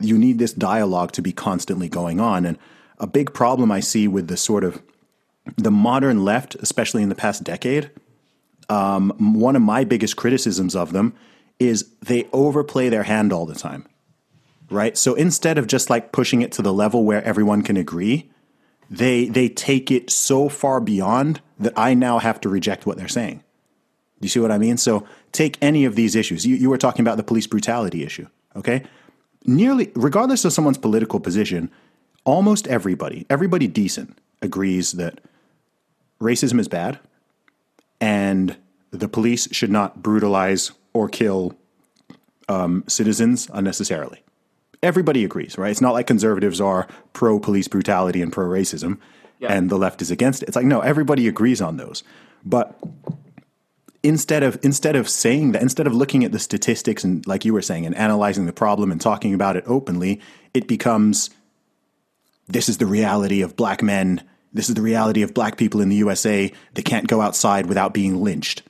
you 0.00 0.18
need 0.18 0.38
this 0.38 0.52
dialogue 0.52 1.12
to 1.12 1.22
be 1.22 1.32
constantly 1.32 1.88
going 1.88 2.20
on. 2.20 2.46
And 2.46 2.58
a 2.98 3.06
big 3.06 3.32
problem 3.32 3.70
I 3.70 3.80
see 3.80 4.08
with 4.08 4.28
the 4.28 4.36
sort 4.36 4.64
of 4.64 4.82
the 5.56 5.70
modern 5.70 6.24
left, 6.24 6.54
especially 6.56 7.02
in 7.02 7.08
the 7.08 7.14
past 7.14 7.44
decade, 7.44 7.90
um, 8.68 9.12
one 9.18 9.56
of 9.56 9.62
my 9.62 9.84
biggest 9.84 10.16
criticisms 10.16 10.76
of 10.76 10.92
them 10.92 11.14
is 11.58 11.90
they 12.00 12.28
overplay 12.32 12.88
their 12.88 13.02
hand 13.02 13.32
all 13.32 13.46
the 13.46 13.54
time. 13.54 13.86
Right? 14.70 14.96
So 14.96 15.14
instead 15.14 15.58
of 15.58 15.66
just 15.66 15.90
like 15.90 16.12
pushing 16.12 16.42
it 16.42 16.52
to 16.52 16.62
the 16.62 16.72
level 16.72 17.04
where 17.04 17.24
everyone 17.24 17.62
can 17.62 17.76
agree, 17.76 18.30
they 18.88 19.26
they 19.26 19.48
take 19.48 19.90
it 19.90 20.10
so 20.10 20.48
far 20.48 20.80
beyond 20.80 21.40
that 21.58 21.72
I 21.76 21.94
now 21.94 22.18
have 22.18 22.40
to 22.42 22.48
reject 22.48 22.86
what 22.86 22.96
they're 22.96 23.08
saying. 23.08 23.42
Do 24.20 24.26
you 24.26 24.28
see 24.28 24.40
what 24.40 24.52
I 24.52 24.58
mean? 24.58 24.76
So 24.76 25.06
take 25.32 25.56
any 25.62 25.84
of 25.84 25.94
these 25.96 26.14
issues. 26.14 26.46
You, 26.46 26.56
you 26.56 26.68
were 26.68 26.78
talking 26.78 27.02
about 27.02 27.16
the 27.16 27.22
police 27.22 27.46
brutality 27.46 28.04
issue, 28.04 28.26
okay? 28.54 28.84
Nearly, 29.44 29.90
regardless 29.94 30.44
of 30.44 30.52
someone's 30.52 30.78
political 30.78 31.20
position, 31.20 31.70
almost 32.24 32.66
everybody, 32.68 33.26
everybody 33.30 33.66
decent, 33.66 34.18
agrees 34.42 34.92
that 34.92 35.20
racism 36.20 36.58
is 36.58 36.68
bad 36.68 36.98
and 38.00 38.56
the 38.90 39.08
police 39.08 39.48
should 39.52 39.70
not 39.70 40.02
brutalize 40.02 40.72
or 40.92 41.08
kill 41.08 41.54
um, 42.48 42.84
citizens 42.86 43.48
unnecessarily. 43.52 44.22
Everybody 44.82 45.24
agrees, 45.24 45.58
right? 45.58 45.70
It's 45.70 45.80
not 45.80 45.92
like 45.92 46.06
conservatives 46.06 46.60
are 46.60 46.88
pro 47.12 47.38
police 47.38 47.68
brutality 47.68 48.22
and 48.22 48.32
pro 48.32 48.46
racism 48.46 48.98
and 49.48 49.70
the 49.70 49.78
left 49.78 50.02
is 50.02 50.10
against 50.10 50.42
it. 50.42 50.48
It's 50.48 50.56
like, 50.56 50.66
no, 50.66 50.80
everybody 50.80 51.26
agrees 51.28 51.60
on 51.60 51.76
those. 51.76 52.02
But 52.44 52.78
instead 54.02 54.42
of 54.42 54.58
instead 54.62 54.96
of 54.96 55.08
saying 55.08 55.52
that 55.52 55.62
instead 55.62 55.86
of 55.86 55.94
looking 55.94 56.24
at 56.24 56.32
the 56.32 56.38
statistics 56.38 57.04
and 57.04 57.26
like 57.26 57.44
you 57.44 57.52
were 57.52 57.62
saying 57.62 57.84
and 57.84 57.94
analyzing 57.96 58.46
the 58.46 58.52
problem 58.52 58.90
and 58.90 59.00
talking 59.00 59.34
about 59.34 59.56
it 59.56 59.64
openly 59.66 60.20
it 60.54 60.66
becomes 60.66 61.30
this 62.48 62.68
is 62.68 62.78
the 62.78 62.86
reality 62.86 63.42
of 63.42 63.54
black 63.54 63.80
men. 63.80 64.22
This 64.52 64.68
is 64.68 64.74
the 64.74 64.82
reality 64.82 65.22
of 65.22 65.32
black 65.32 65.56
people 65.56 65.80
in 65.80 65.88
the 65.88 65.96
USA 65.96 66.50
they 66.74 66.82
can't 66.82 67.08
go 67.08 67.20
outside 67.20 67.66
without 67.66 67.94
being 67.94 68.22
lynched 68.22 68.62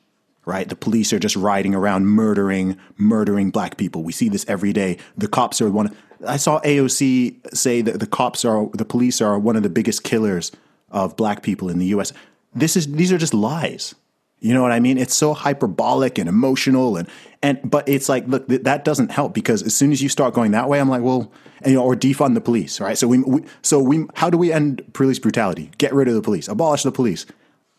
right? 0.46 0.68
The 0.68 0.76
police 0.76 1.12
are 1.12 1.18
just 1.18 1.36
riding 1.36 1.74
around 1.74 2.06
murdering 2.06 2.76
murdering 2.96 3.50
black 3.50 3.76
people. 3.76 4.02
We 4.02 4.12
see 4.12 4.28
this 4.28 4.44
every 4.48 4.72
day. 4.72 4.96
The 5.16 5.28
cops 5.28 5.60
are 5.60 5.70
one 5.70 5.94
I 6.26 6.38
saw 6.38 6.60
AOC 6.60 7.54
say 7.54 7.82
that 7.82 8.00
the 8.00 8.06
cops 8.06 8.44
are 8.44 8.68
the 8.72 8.84
police 8.84 9.20
are 9.20 9.38
one 9.38 9.56
of 9.56 9.62
the 9.62 9.70
biggest 9.70 10.02
killers 10.02 10.50
of 10.90 11.16
black 11.16 11.42
people 11.42 11.68
in 11.68 11.78
the 11.78 11.86
US 11.86 12.12
this 12.54 12.76
is 12.76 12.92
these 12.92 13.12
are 13.12 13.18
just 13.18 13.34
lies 13.34 13.94
you 14.40 14.54
know 14.54 14.62
what 14.62 14.72
I 14.72 14.80
mean? 14.80 14.96
It's 14.96 15.14
so 15.14 15.34
hyperbolic 15.34 16.18
and 16.18 16.28
emotional, 16.28 16.96
and 16.96 17.08
and 17.42 17.60
but 17.62 17.88
it's 17.88 18.08
like, 18.08 18.26
look, 18.26 18.48
th- 18.48 18.62
that 18.62 18.84
doesn't 18.84 19.10
help 19.10 19.34
because 19.34 19.62
as 19.62 19.74
soon 19.74 19.92
as 19.92 20.02
you 20.02 20.08
start 20.08 20.34
going 20.34 20.52
that 20.52 20.68
way, 20.68 20.80
I'm 20.80 20.88
like, 20.88 21.02
well, 21.02 21.30
and, 21.62 21.72
you 21.72 21.78
know, 21.78 21.84
or 21.84 21.94
defund 21.94 22.34
the 22.34 22.40
police, 22.40 22.80
right? 22.80 22.96
So 22.96 23.06
we, 23.06 23.18
we, 23.18 23.44
so 23.62 23.78
we, 23.80 24.06
how 24.14 24.30
do 24.30 24.38
we 24.38 24.52
end 24.52 24.82
police 24.94 25.18
brutality? 25.18 25.70
Get 25.78 25.92
rid 25.92 26.08
of 26.08 26.14
the 26.14 26.22
police, 26.22 26.48
abolish 26.48 26.82
the 26.82 26.92
police. 26.92 27.26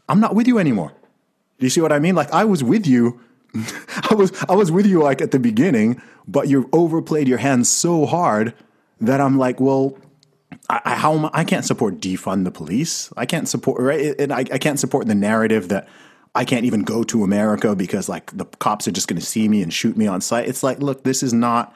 I'm 0.08 0.20
not 0.20 0.36
with 0.36 0.48
you 0.48 0.60
anymore. 0.60 0.94
Do 1.60 1.66
you 1.66 1.70
see 1.70 1.82
what 1.82 1.92
I 1.92 2.00
mean? 2.00 2.16
Like 2.16 2.32
I 2.32 2.46
was 2.46 2.64
with 2.64 2.86
you, 2.86 3.20
I 4.10 4.14
was 4.14 4.32
I 4.48 4.54
was 4.54 4.72
with 4.72 4.86
you 4.86 5.02
like 5.02 5.22
at 5.22 5.32
the 5.32 5.40
beginning, 5.40 6.02
but 6.28 6.48
you've 6.48 6.68
overplayed 6.74 7.28
your 7.28 7.40
hands 7.40 7.70
so 7.70 8.06
hard 8.06 8.54
that 9.00 9.20
I'm 9.20 9.38
like, 9.38 9.60
well, 9.60 9.98
I, 10.70 10.82
I, 10.86 10.96
how 10.96 11.14
am 11.14 11.26
I, 11.26 11.32
I 11.34 11.44
can't 11.44 11.66
support 11.66 12.00
defund 12.00 12.44
the 12.44 12.52
police. 12.52 13.12
I 13.18 13.26
can't 13.26 13.50
support 13.50 13.82
right, 13.82 14.16
and 14.20 14.32
I, 14.32 14.40
I 14.40 14.58
can't 14.58 14.80
support 14.80 15.08
the 15.08 15.16
narrative 15.16 15.70
that 15.70 15.88
I 16.34 16.46
can't 16.46 16.66
even 16.66 16.84
go 16.84 17.04
to 17.04 17.24
America 17.24 17.76
because 17.76 18.08
like 18.08 18.36
the 18.36 18.46
cops 18.46 18.88
are 18.88 18.92
just 18.92 19.08
going 19.08 19.20
to 19.20 19.26
see 19.26 19.50
me 19.50 19.62
and 19.62 19.74
shoot 19.74 19.98
me 19.98 20.08
on 20.08 20.22
sight. 20.22 20.48
It's 20.48 20.64
like, 20.64 20.80
look, 20.80 21.04
this 21.04 21.24
is 21.24 21.34
not 21.34 21.76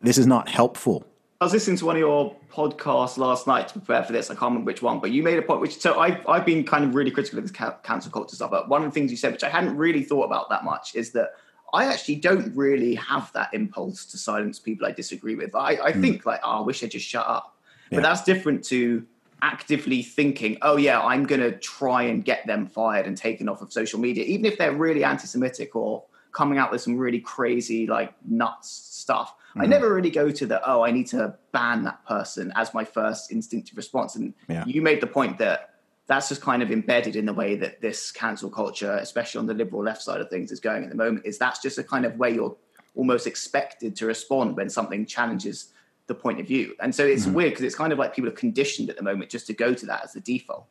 this 0.00 0.18
is 0.18 0.26
not 0.26 0.48
helpful. 0.48 1.06
I 1.40 1.44
was 1.46 1.54
listening 1.54 1.78
to 1.78 1.86
one 1.86 1.96
of 1.96 2.00
your 2.00 2.36
podcasts 2.52 3.16
last 3.16 3.46
night 3.46 3.68
to 3.68 3.74
prepare 3.74 4.02
for 4.02 4.12
this. 4.12 4.30
I 4.30 4.34
can't 4.34 4.50
remember 4.50 4.66
which 4.66 4.82
one, 4.82 5.00
but 5.00 5.10
you 5.10 5.22
made 5.22 5.38
a 5.38 5.42
point 5.42 5.62
which 5.62 5.78
so 5.78 5.98
I 5.98 6.20
I've 6.28 6.44
been 6.44 6.64
kind 6.64 6.84
of 6.84 6.94
really 6.94 7.10
critical 7.10 7.38
of 7.38 7.44
this 7.44 7.52
cancel 7.52 8.12
culture 8.12 8.36
stuff. 8.36 8.50
But 8.50 8.68
one 8.68 8.82
of 8.82 8.88
the 8.88 8.92
things 8.92 9.10
you 9.10 9.16
said, 9.16 9.32
which 9.32 9.44
I 9.44 9.48
hadn't 9.48 9.76
really 9.76 10.02
thought 10.02 10.24
about 10.24 10.50
that 10.50 10.64
much, 10.64 10.94
is 10.94 11.12
that 11.12 11.30
I 11.72 11.86
actually 11.86 12.16
don't 12.16 12.54
really 12.54 12.96
have 12.96 13.32
that 13.32 13.54
impulse 13.54 14.04
to 14.06 14.18
silence 14.18 14.58
people 14.58 14.86
I 14.86 14.90
disagree 14.90 15.36
with. 15.36 15.54
I, 15.54 15.78
I 15.82 15.92
mm. 15.92 16.00
think 16.00 16.26
like, 16.26 16.40
oh, 16.42 16.58
I 16.58 16.60
wish 16.60 16.82
I'd 16.82 16.90
just 16.90 17.06
shut 17.06 17.26
up. 17.26 17.56
But 17.90 18.02
that's 18.02 18.22
different 18.22 18.62
to 18.66 19.04
actively 19.42 20.02
thinking, 20.02 20.58
oh 20.62 20.76
yeah, 20.76 21.00
I'm 21.00 21.24
going 21.24 21.40
to 21.40 21.52
try 21.52 22.02
and 22.02 22.24
get 22.24 22.46
them 22.46 22.66
fired 22.66 23.06
and 23.06 23.16
taken 23.16 23.48
off 23.48 23.62
of 23.62 23.72
social 23.72 23.98
media, 23.98 24.24
even 24.24 24.44
if 24.44 24.58
they're 24.58 24.74
really 24.74 25.04
anti-Semitic 25.04 25.74
or 25.74 26.04
coming 26.32 26.58
out 26.58 26.70
with 26.70 26.80
some 26.80 26.96
really 26.96 27.20
crazy 27.20 27.86
like 27.86 28.12
nuts 28.26 28.70
stuff. 28.70 29.34
Mm-hmm. 29.50 29.62
I 29.62 29.66
never 29.66 29.92
really 29.92 30.10
go 30.10 30.30
to 30.30 30.46
the 30.46 30.68
oh, 30.68 30.82
I 30.82 30.90
need 30.92 31.08
to 31.08 31.34
ban 31.52 31.84
that 31.84 32.04
person 32.06 32.52
as 32.54 32.72
my 32.72 32.84
first 32.84 33.32
instinctive 33.32 33.76
response. 33.76 34.14
And 34.14 34.34
yeah. 34.48 34.64
you 34.66 34.82
made 34.82 35.00
the 35.00 35.06
point 35.06 35.38
that 35.38 35.74
that's 36.06 36.28
just 36.28 36.40
kind 36.40 36.62
of 36.62 36.70
embedded 36.70 37.16
in 37.16 37.24
the 37.24 37.32
way 37.32 37.56
that 37.56 37.80
this 37.80 38.10
cancel 38.10 38.50
culture, 38.50 38.96
especially 39.00 39.38
on 39.38 39.46
the 39.46 39.54
liberal 39.54 39.82
left 39.82 40.02
side 40.02 40.20
of 40.20 40.28
things, 40.28 40.52
is 40.52 40.60
going 40.60 40.84
at 40.84 40.90
the 40.90 40.96
moment. 40.96 41.26
Is 41.26 41.38
that's 41.38 41.60
just 41.60 41.78
a 41.78 41.84
kind 41.84 42.04
of 42.04 42.16
way 42.16 42.34
you're 42.34 42.56
almost 42.94 43.26
expected 43.26 43.96
to 43.96 44.06
respond 44.06 44.56
when 44.56 44.68
something 44.68 45.06
challenges 45.06 45.72
the 46.10 46.14
point 46.14 46.40
of 46.40 46.46
view. 46.46 46.74
And 46.80 46.92
so 46.92 47.06
it's 47.06 47.24
mm-hmm. 47.24 47.34
weird 47.34 47.50
because 47.52 47.64
it's 47.64 47.76
kind 47.76 47.92
of 47.92 47.98
like 47.98 48.14
people 48.14 48.28
are 48.28 48.34
conditioned 48.34 48.90
at 48.90 48.96
the 48.96 49.02
moment 49.02 49.30
just 49.30 49.46
to 49.46 49.54
go 49.54 49.72
to 49.72 49.86
that 49.86 50.04
as 50.04 50.12
the 50.12 50.20
default. 50.20 50.66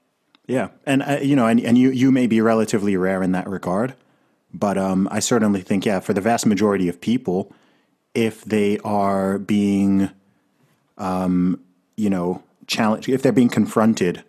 Yeah, 0.46 0.70
and 0.86 1.02
uh, 1.02 1.20
you 1.22 1.36
know, 1.36 1.48
and, 1.48 1.60
and 1.62 1.78
you 1.78 1.92
you 1.92 2.12
may 2.12 2.28
be 2.28 2.42
relatively 2.42 2.98
rare 2.98 3.24
in 3.24 3.32
that 3.32 3.48
regard, 3.48 3.96
but 4.54 4.78
um, 4.78 5.08
I 5.12 5.20
certainly 5.20 5.62
think 5.62 5.86
yeah, 5.86 6.00
for 6.00 6.14
the 6.14 6.22
vast 6.22 6.46
majority 6.46 6.90
of 6.90 7.00
people, 7.00 7.54
if 8.14 8.44
they 8.44 8.80
are 8.80 9.38
being, 9.38 10.10
um, 10.98 11.62
you 11.96 12.10
know, 12.10 12.44
challenged, 12.68 13.08
if 13.08 13.22
they're 13.22 13.32
being 13.32 13.50
confronted 13.50 14.24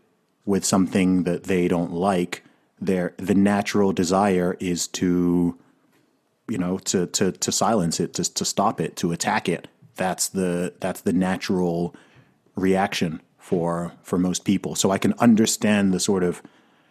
with 0.45 0.65
something 0.65 1.25
that 1.25 1.45
they 1.45 1.69
don't 1.69 1.93
like, 1.93 2.45
their 2.79 3.15
the 3.17 3.35
natural 3.35 3.93
desire 3.93 4.59
is 4.61 4.87
to, 4.89 5.59
you 6.49 6.59
know, 6.59 6.79
to 6.79 7.07
to 7.07 7.33
to 7.33 7.51
silence 7.51 7.99
it, 7.99 8.13
to 8.15 8.25
to 8.35 8.45
stop 8.45 8.79
it, 8.79 8.95
to 8.97 9.11
attack 9.11 9.49
it 9.49 9.69
that's 10.01 10.31
the 10.31 10.73
that's 10.81 11.03
the 11.03 11.13
natural 11.13 11.95
reaction 12.57 13.21
for 13.39 13.93
for 14.03 14.19
most 14.19 14.45
people. 14.47 14.75
So 14.75 14.91
I 14.91 14.97
can 14.99 15.13
understand 15.19 15.93
the 15.93 16.01
sort 16.01 16.25
of 16.25 16.43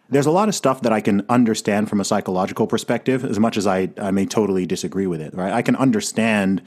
there's 0.08 0.26
a 0.26 0.30
lot 0.30 0.48
of 0.48 0.54
stuff 0.54 0.82
that 0.82 0.92
I 0.92 1.00
can 1.00 1.26
understand 1.28 1.88
from 1.88 2.00
a 2.00 2.04
psychological 2.04 2.66
perspective, 2.66 3.24
as 3.24 3.38
much 3.38 3.56
as 3.56 3.66
I, 3.66 3.90
I 4.00 4.10
may 4.10 4.26
totally 4.26 4.66
disagree 4.66 5.06
with 5.06 5.20
it, 5.20 5.34
right? 5.34 5.52
I 5.52 5.62
can 5.62 5.76
understand 5.76 6.62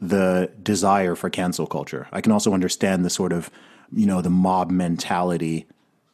the 0.00 0.50
desire 0.62 1.14
for 1.14 1.30
cancel 1.30 1.66
culture. 1.66 2.08
I 2.12 2.20
can 2.20 2.32
also 2.32 2.52
understand 2.52 3.04
the 3.04 3.10
sort 3.10 3.32
of, 3.32 3.50
you 3.92 4.04
know, 4.04 4.20
the 4.20 4.30
mob 4.30 4.70
mentality, 4.70 5.66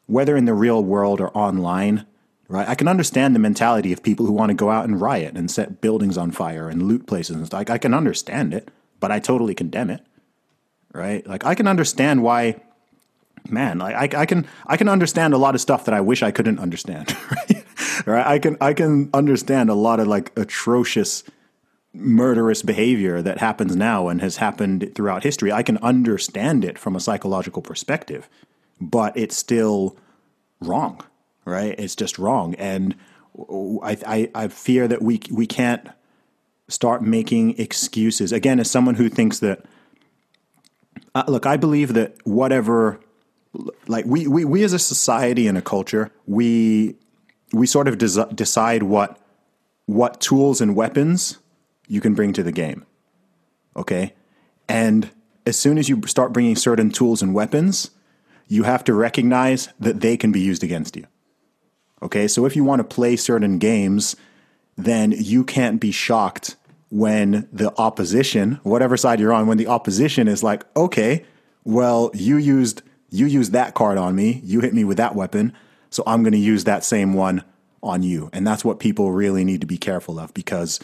whether 0.07 0.37
in 0.37 0.45
the 0.45 0.55
real 0.55 0.85
world 0.85 1.21
or 1.21 1.37
online, 1.37 2.07
right? 2.47 2.69
I 2.69 2.77
can 2.77 2.87
understand 2.87 3.35
the 3.35 3.41
mentality 3.41 3.93
of 3.93 4.05
people 4.05 4.27
who 4.27 4.33
want 4.33 4.51
to 4.51 4.55
go 4.55 4.71
out 4.71 4.85
and 4.85 5.01
riot 5.01 5.37
and 5.37 5.51
set 5.51 5.81
buildings 5.81 6.17
on 6.17 6.31
fire 6.31 6.69
and 6.69 6.83
loot 6.83 7.09
places 7.09 7.35
and 7.35 7.47
stuff. 7.47 7.69
I 7.69 7.79
can 7.79 7.95
understand 7.95 8.55
it 8.55 8.71
but 9.01 9.11
I 9.11 9.19
totally 9.19 9.55
condemn 9.55 9.91
it. 9.91 10.01
Right? 10.93 11.27
Like 11.27 11.45
I 11.45 11.55
can 11.55 11.67
understand 11.67 12.23
why 12.23 12.61
man, 13.51 13.79
like 13.79 14.15
I, 14.15 14.23
I 14.23 14.27
can 14.27 14.47
I 14.67 14.77
can 14.77 14.89
understand 14.89 15.35
a 15.35 15.39
lot 15.39 15.55
of 15.55 15.61
stuff 15.61 15.85
that 15.85 15.95
I 15.95 16.01
wish 16.01 16.23
I 16.23 16.31
couldn't 16.31 16.59
understand. 16.59 17.17
Right? 17.31 17.65
right? 18.07 18.27
I 18.27 18.39
can 18.39 18.57
I 18.61 18.75
can 18.75 19.11
understand 19.13 19.71
a 19.71 19.75
lot 19.75 20.01
of 20.01 20.07
like 20.07 20.33
atrocious 20.37 21.25
murderous 21.93 22.63
behavior 22.63 23.23
that 23.23 23.39
happens 23.39 23.75
now 23.75 24.09
and 24.09 24.21
has 24.21 24.37
happened 24.37 24.93
throughout 24.95 25.25
history. 25.25 25.51
I 25.51 25.63
can 25.63 25.79
understand 25.79 26.65
it 26.65 26.79
from 26.79 26.95
a 26.95 27.01
psychological 27.01 27.63
perspective, 27.63 28.29
but 28.81 29.17
it's 29.17 29.37
still 29.37 29.97
wrong, 30.61 31.03
right? 31.45 31.75
It's 31.79 31.97
just 31.97 32.19
wrong, 32.19 32.55
and 32.55 32.95
I 33.83 33.97
I, 34.07 34.31
I 34.35 34.49
fear 34.49 34.89
that 34.89 35.03
we 35.03 35.21
we 35.31 35.47
can't 35.47 35.89
start 36.69 37.03
making 37.03 37.59
excuses. 37.59 38.33
Again, 38.33 38.61
as 38.61 38.71
someone 38.71 38.95
who 38.95 39.09
thinks 39.09 39.41
that, 39.41 39.65
uh, 41.15 41.25
look, 41.27 41.47
I 41.47 41.57
believe 41.57 41.95
that 41.95 42.17
whatever, 42.27 43.01
like 43.87 44.05
we, 44.05 44.27
we, 44.27 44.45
we 44.45 44.63
as 44.63 44.73
a 44.73 44.79
society 44.79 45.49
and 45.49 45.57
a 45.57 45.63
culture, 45.63 46.13
we, 46.27 46.97
we 47.53 47.67
sort 47.67 47.89
of 47.89 47.99
des- 47.99 48.33
decide 48.35 48.83
what, 48.83 49.19
what 49.87 50.21
tools 50.21 50.61
and 50.61 50.77
weapons 50.77 51.39
you 51.89 52.01
can 52.01 52.15
bring 52.15 52.35
to 52.35 52.43
the 52.43 52.53
game. 52.53 52.85
Okay. 53.75 54.13
And 54.69 55.11
as 55.47 55.59
soon 55.59 55.79
as 55.79 55.89
you 55.89 56.03
start 56.07 56.35
bringing 56.35 56.57
certain 56.57 56.91
tools 56.91 57.23
and 57.23 57.35
weapons, 57.35 57.91
you 58.47 58.65
have 58.65 58.85
to 58.85 58.93
recognize 58.93 59.71
that 59.81 60.03
they 60.03 60.19
can 60.19 60.33
be 60.33 60.41
used 60.41 60.63
against 60.63 60.97
you. 60.97 61.07
Okay. 62.03 62.29
So 62.29 62.45
if 62.45 62.55
you 62.55 62.65
want 62.65 62.81
to 62.81 62.85
play 62.85 63.17
certain 63.17 63.59
games, 63.59 64.15
then 64.77 65.13
you 65.13 65.43
can't 65.43 65.81
be 65.81 65.91
shocked 65.91 66.57
when 66.91 67.49
the 67.53 67.73
opposition, 67.79 68.61
whatever 68.63 68.97
side 68.97 69.21
you're 69.21 69.33
on, 69.33 69.47
when 69.47 69.59
the 69.59 69.67
opposition 69.67 70.29
is 70.29 70.43
like, 70.43 70.65
okay, 70.77 71.25
well, 71.65 72.11
you 72.15 72.37
used 72.37 72.83
you 73.11 73.27
used 73.27 73.53
that 73.53 73.75
card 73.75 73.97
on 73.97 74.15
me, 74.15 74.41
you 74.45 74.61
hit 74.61 74.75
me 74.75 74.85
with 74.85 74.99
that 74.99 75.15
weapon, 75.15 75.53
so 75.91 76.03
I'm 76.07 76.23
going 76.23 76.33
to 76.33 76.39
use 76.39 76.65
that 76.65 76.85
same 76.85 77.15
one 77.15 77.43
on 77.83 78.03
you. 78.03 78.29
And 78.33 78.47
that's 78.47 78.65
what 78.65 78.81
people 78.81 79.13
really 79.13 79.45
need 79.45 79.61
to 79.63 79.67
be 79.67 79.79
careful 79.79 80.19
of 80.19 80.35
because 80.35 80.79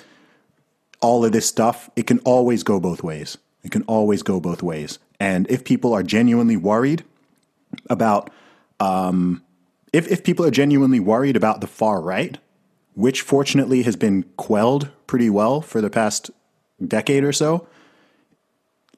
all 1.00 1.24
of 1.24 1.32
this 1.32 1.46
stuff, 1.46 1.90
it 1.96 2.06
can 2.06 2.18
always 2.20 2.62
go 2.62 2.80
both 2.80 3.02
ways. 3.02 3.36
It 3.62 3.72
can 3.72 3.82
always 3.82 4.22
go 4.22 4.40
both 4.40 4.62
ways. 4.62 4.98
And 5.20 5.46
if 5.50 5.64
people 5.64 5.92
are 5.92 6.02
genuinely 6.02 6.56
worried 6.56 7.04
about, 7.90 8.30
um, 8.80 9.42
if, 9.92 10.08
if 10.08 10.24
people 10.24 10.44
are 10.46 10.50
genuinely 10.50 11.00
worried 11.00 11.36
about 11.36 11.60
the 11.60 11.66
far 11.66 12.00
right, 12.00 12.38
which 12.94 13.22
fortunately 13.22 13.82
has 13.82 13.96
been 13.96 14.24
quelled 14.36 14.88
pretty 15.06 15.30
well 15.30 15.60
for 15.60 15.80
the 15.80 15.90
past 15.90 16.30
decade 16.86 17.24
or 17.24 17.32
so, 17.32 17.66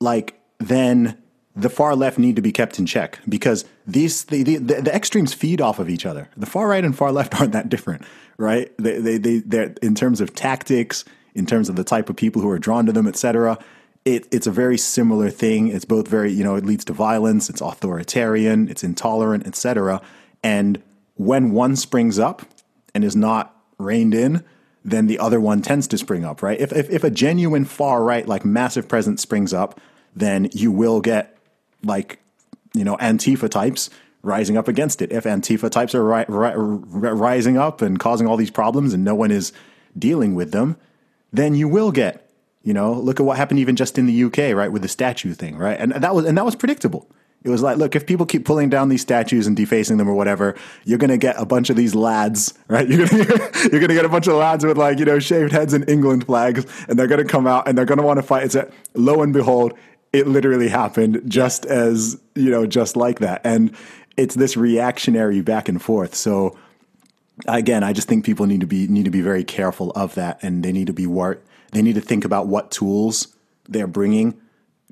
like 0.00 0.38
then 0.58 1.16
the 1.54 1.70
far 1.70 1.96
left 1.96 2.18
need 2.18 2.36
to 2.36 2.42
be 2.42 2.52
kept 2.52 2.78
in 2.78 2.84
check 2.84 3.18
because 3.28 3.64
these 3.86 4.24
the, 4.24 4.42
the, 4.42 4.58
the, 4.58 4.94
extremes 4.94 5.32
feed 5.32 5.60
off 5.60 5.78
of 5.78 5.88
each 5.88 6.04
other. 6.04 6.28
The 6.36 6.46
far 6.46 6.68
right 6.68 6.84
and 6.84 6.96
far 6.96 7.10
left 7.10 7.34
aren't 7.40 7.52
that 7.52 7.68
different, 7.68 8.04
right? 8.36 8.70
They 8.78 9.18
they 9.18 9.38
they 9.38 9.74
in 9.82 9.94
terms 9.94 10.20
of 10.20 10.34
tactics, 10.34 11.04
in 11.34 11.46
terms 11.46 11.68
of 11.68 11.76
the 11.76 11.84
type 11.84 12.10
of 12.10 12.16
people 12.16 12.42
who 12.42 12.50
are 12.50 12.58
drawn 12.58 12.86
to 12.86 12.92
them, 12.92 13.06
etc. 13.06 13.58
It, 14.04 14.28
it's 14.30 14.46
a 14.46 14.52
very 14.52 14.78
similar 14.78 15.30
thing. 15.30 15.68
It's 15.68 15.84
both 15.84 16.06
very 16.06 16.30
you 16.30 16.44
know 16.44 16.56
it 16.56 16.66
leads 16.66 16.84
to 16.86 16.92
violence. 16.92 17.48
It's 17.48 17.62
authoritarian. 17.62 18.68
It's 18.68 18.84
intolerant, 18.84 19.46
etc. 19.46 20.02
And 20.42 20.82
when 21.14 21.52
one 21.52 21.76
springs 21.76 22.18
up 22.18 22.42
and 22.94 23.02
is 23.02 23.16
not 23.16 23.55
reined 23.78 24.14
in, 24.14 24.44
then 24.84 25.06
the 25.06 25.18
other 25.18 25.40
one 25.40 25.62
tends 25.62 25.88
to 25.88 25.98
spring 25.98 26.24
up, 26.24 26.42
right? 26.42 26.60
If, 26.60 26.72
if, 26.72 26.88
if 26.90 27.04
a 27.04 27.10
genuine 27.10 27.64
far 27.64 28.04
right, 28.04 28.26
like 28.26 28.44
massive 28.44 28.88
presence 28.88 29.20
springs 29.20 29.52
up, 29.52 29.80
then 30.14 30.48
you 30.52 30.70
will 30.70 31.00
get 31.00 31.36
like, 31.82 32.20
you 32.72 32.84
know, 32.84 32.96
Antifa 32.98 33.50
types 33.50 33.90
rising 34.22 34.56
up 34.56 34.68
against 34.68 35.02
it. 35.02 35.12
If 35.12 35.24
Antifa 35.24 35.70
types 35.70 35.94
are 35.94 36.04
ri- 36.04 36.24
ri- 36.28 37.10
rising 37.10 37.56
up 37.56 37.82
and 37.82 37.98
causing 37.98 38.26
all 38.26 38.36
these 38.36 38.50
problems 38.50 38.94
and 38.94 39.04
no 39.04 39.14
one 39.14 39.30
is 39.30 39.52
dealing 39.98 40.34
with 40.34 40.52
them, 40.52 40.76
then 41.32 41.54
you 41.54 41.68
will 41.68 41.92
get, 41.92 42.28
you 42.62 42.72
know, 42.72 42.92
look 42.92 43.20
at 43.20 43.26
what 43.26 43.36
happened 43.36 43.60
even 43.60 43.76
just 43.76 43.98
in 43.98 44.06
the 44.06 44.24
UK, 44.24 44.54
right, 44.54 44.72
with 44.72 44.82
the 44.82 44.88
statue 44.88 45.34
thing, 45.34 45.56
right? 45.56 45.78
And 45.78 45.92
that 45.92 46.14
was 46.14 46.24
and 46.24 46.36
that 46.38 46.44
was 46.44 46.56
predictable. 46.56 47.08
It 47.46 47.50
was 47.50 47.62
like, 47.62 47.76
look, 47.76 47.94
if 47.94 48.06
people 48.06 48.26
keep 48.26 48.44
pulling 48.44 48.68
down 48.68 48.88
these 48.88 49.02
statues 49.02 49.46
and 49.46 49.56
defacing 49.56 49.98
them 49.98 50.08
or 50.08 50.14
whatever, 50.14 50.56
you're 50.84 50.98
going 50.98 51.10
to 51.10 51.16
get 51.16 51.40
a 51.40 51.46
bunch 51.46 51.70
of 51.70 51.76
these 51.76 51.94
lads, 51.94 52.52
right? 52.68 52.88
You're 52.90 53.06
going 53.06 53.88
to 53.88 53.94
get 53.94 54.04
a 54.04 54.08
bunch 54.08 54.26
of 54.26 54.34
lads 54.34 54.64
with 54.64 54.76
like, 54.76 54.98
you 54.98 55.04
know, 55.04 55.20
shaved 55.20 55.52
heads 55.52 55.72
and 55.72 55.88
England 55.88 56.26
flags, 56.26 56.66
and 56.88 56.98
they're 56.98 57.06
going 57.06 57.24
to 57.24 57.30
come 57.30 57.46
out 57.46 57.68
and 57.68 57.78
they're 57.78 57.84
going 57.84 57.98
to 57.98 58.04
want 58.04 58.18
to 58.18 58.22
fight. 58.22 58.44
It's 58.44 58.56
a, 58.56 58.70
lo 58.94 59.22
and 59.22 59.32
behold, 59.32 59.74
it 60.12 60.26
literally 60.26 60.68
happened 60.68 61.22
just 61.28 61.66
as, 61.66 62.20
you 62.34 62.50
know, 62.50 62.66
just 62.66 62.96
like 62.96 63.20
that. 63.20 63.42
And 63.44 63.74
it's 64.16 64.34
this 64.34 64.56
reactionary 64.56 65.40
back 65.40 65.68
and 65.68 65.80
forth. 65.80 66.14
So 66.14 66.58
again, 67.46 67.84
I 67.84 67.92
just 67.92 68.08
think 68.08 68.24
people 68.24 68.46
need 68.46 68.60
to 68.60 68.66
be 68.66 68.86
need 68.88 69.04
to 69.04 69.10
be 69.10 69.20
very 69.20 69.44
careful 69.44 69.90
of 69.90 70.14
that 70.14 70.42
and 70.42 70.64
they 70.64 70.72
need 70.72 70.86
to 70.86 70.92
be 70.92 71.06
war- 71.06 71.40
they 71.72 71.82
need 71.82 71.94
to 71.94 72.00
think 72.00 72.24
about 72.24 72.46
what 72.46 72.70
tools 72.70 73.28
they're 73.68 73.86
bringing 73.86 74.40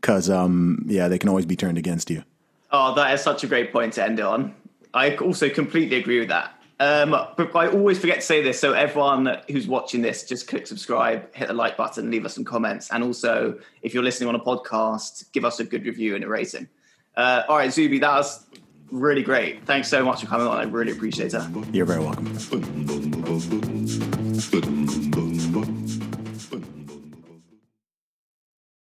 cuz 0.02 0.28
um 0.28 0.84
yeah, 0.86 1.08
they 1.08 1.18
can 1.18 1.28
always 1.28 1.46
be 1.46 1.56
turned 1.56 1.78
against 1.78 2.10
you. 2.10 2.22
Oh, 2.76 2.92
that 2.96 3.14
is 3.14 3.22
such 3.22 3.44
a 3.44 3.46
great 3.46 3.72
point 3.72 3.92
to 3.92 4.04
end 4.04 4.18
on. 4.18 4.52
I 4.92 5.14
also 5.18 5.48
completely 5.48 5.96
agree 5.96 6.18
with 6.18 6.30
that. 6.30 6.60
Um, 6.80 7.10
but 7.10 7.54
I 7.54 7.68
always 7.68 8.00
forget 8.00 8.16
to 8.16 8.22
say 8.22 8.42
this. 8.42 8.58
So 8.58 8.72
everyone 8.72 9.38
who's 9.48 9.68
watching 9.68 10.02
this, 10.02 10.24
just 10.24 10.48
click 10.48 10.66
subscribe, 10.66 11.32
hit 11.36 11.46
the 11.46 11.54
like 11.54 11.76
button, 11.76 12.10
leave 12.10 12.26
us 12.26 12.34
some 12.34 12.42
comments, 12.44 12.90
and 12.90 13.04
also 13.04 13.56
if 13.82 13.94
you're 13.94 14.02
listening 14.02 14.28
on 14.28 14.34
a 14.34 14.40
podcast, 14.40 15.30
give 15.30 15.44
us 15.44 15.60
a 15.60 15.64
good 15.64 15.86
review 15.86 16.16
and 16.16 16.24
a 16.24 16.28
rating. 16.28 16.66
Uh, 17.16 17.44
all 17.48 17.58
right, 17.58 17.72
Zuby, 17.72 18.00
that 18.00 18.12
was 18.12 18.44
really 18.90 19.22
great. 19.22 19.64
Thanks 19.66 19.86
so 19.86 20.04
much 20.04 20.22
for 20.22 20.26
coming 20.26 20.48
on. 20.48 20.56
I 20.56 20.64
really 20.64 20.90
appreciate 20.90 21.32
it. 21.32 21.42
You're 21.72 21.86
very 21.86 22.02
welcome. 22.02 22.34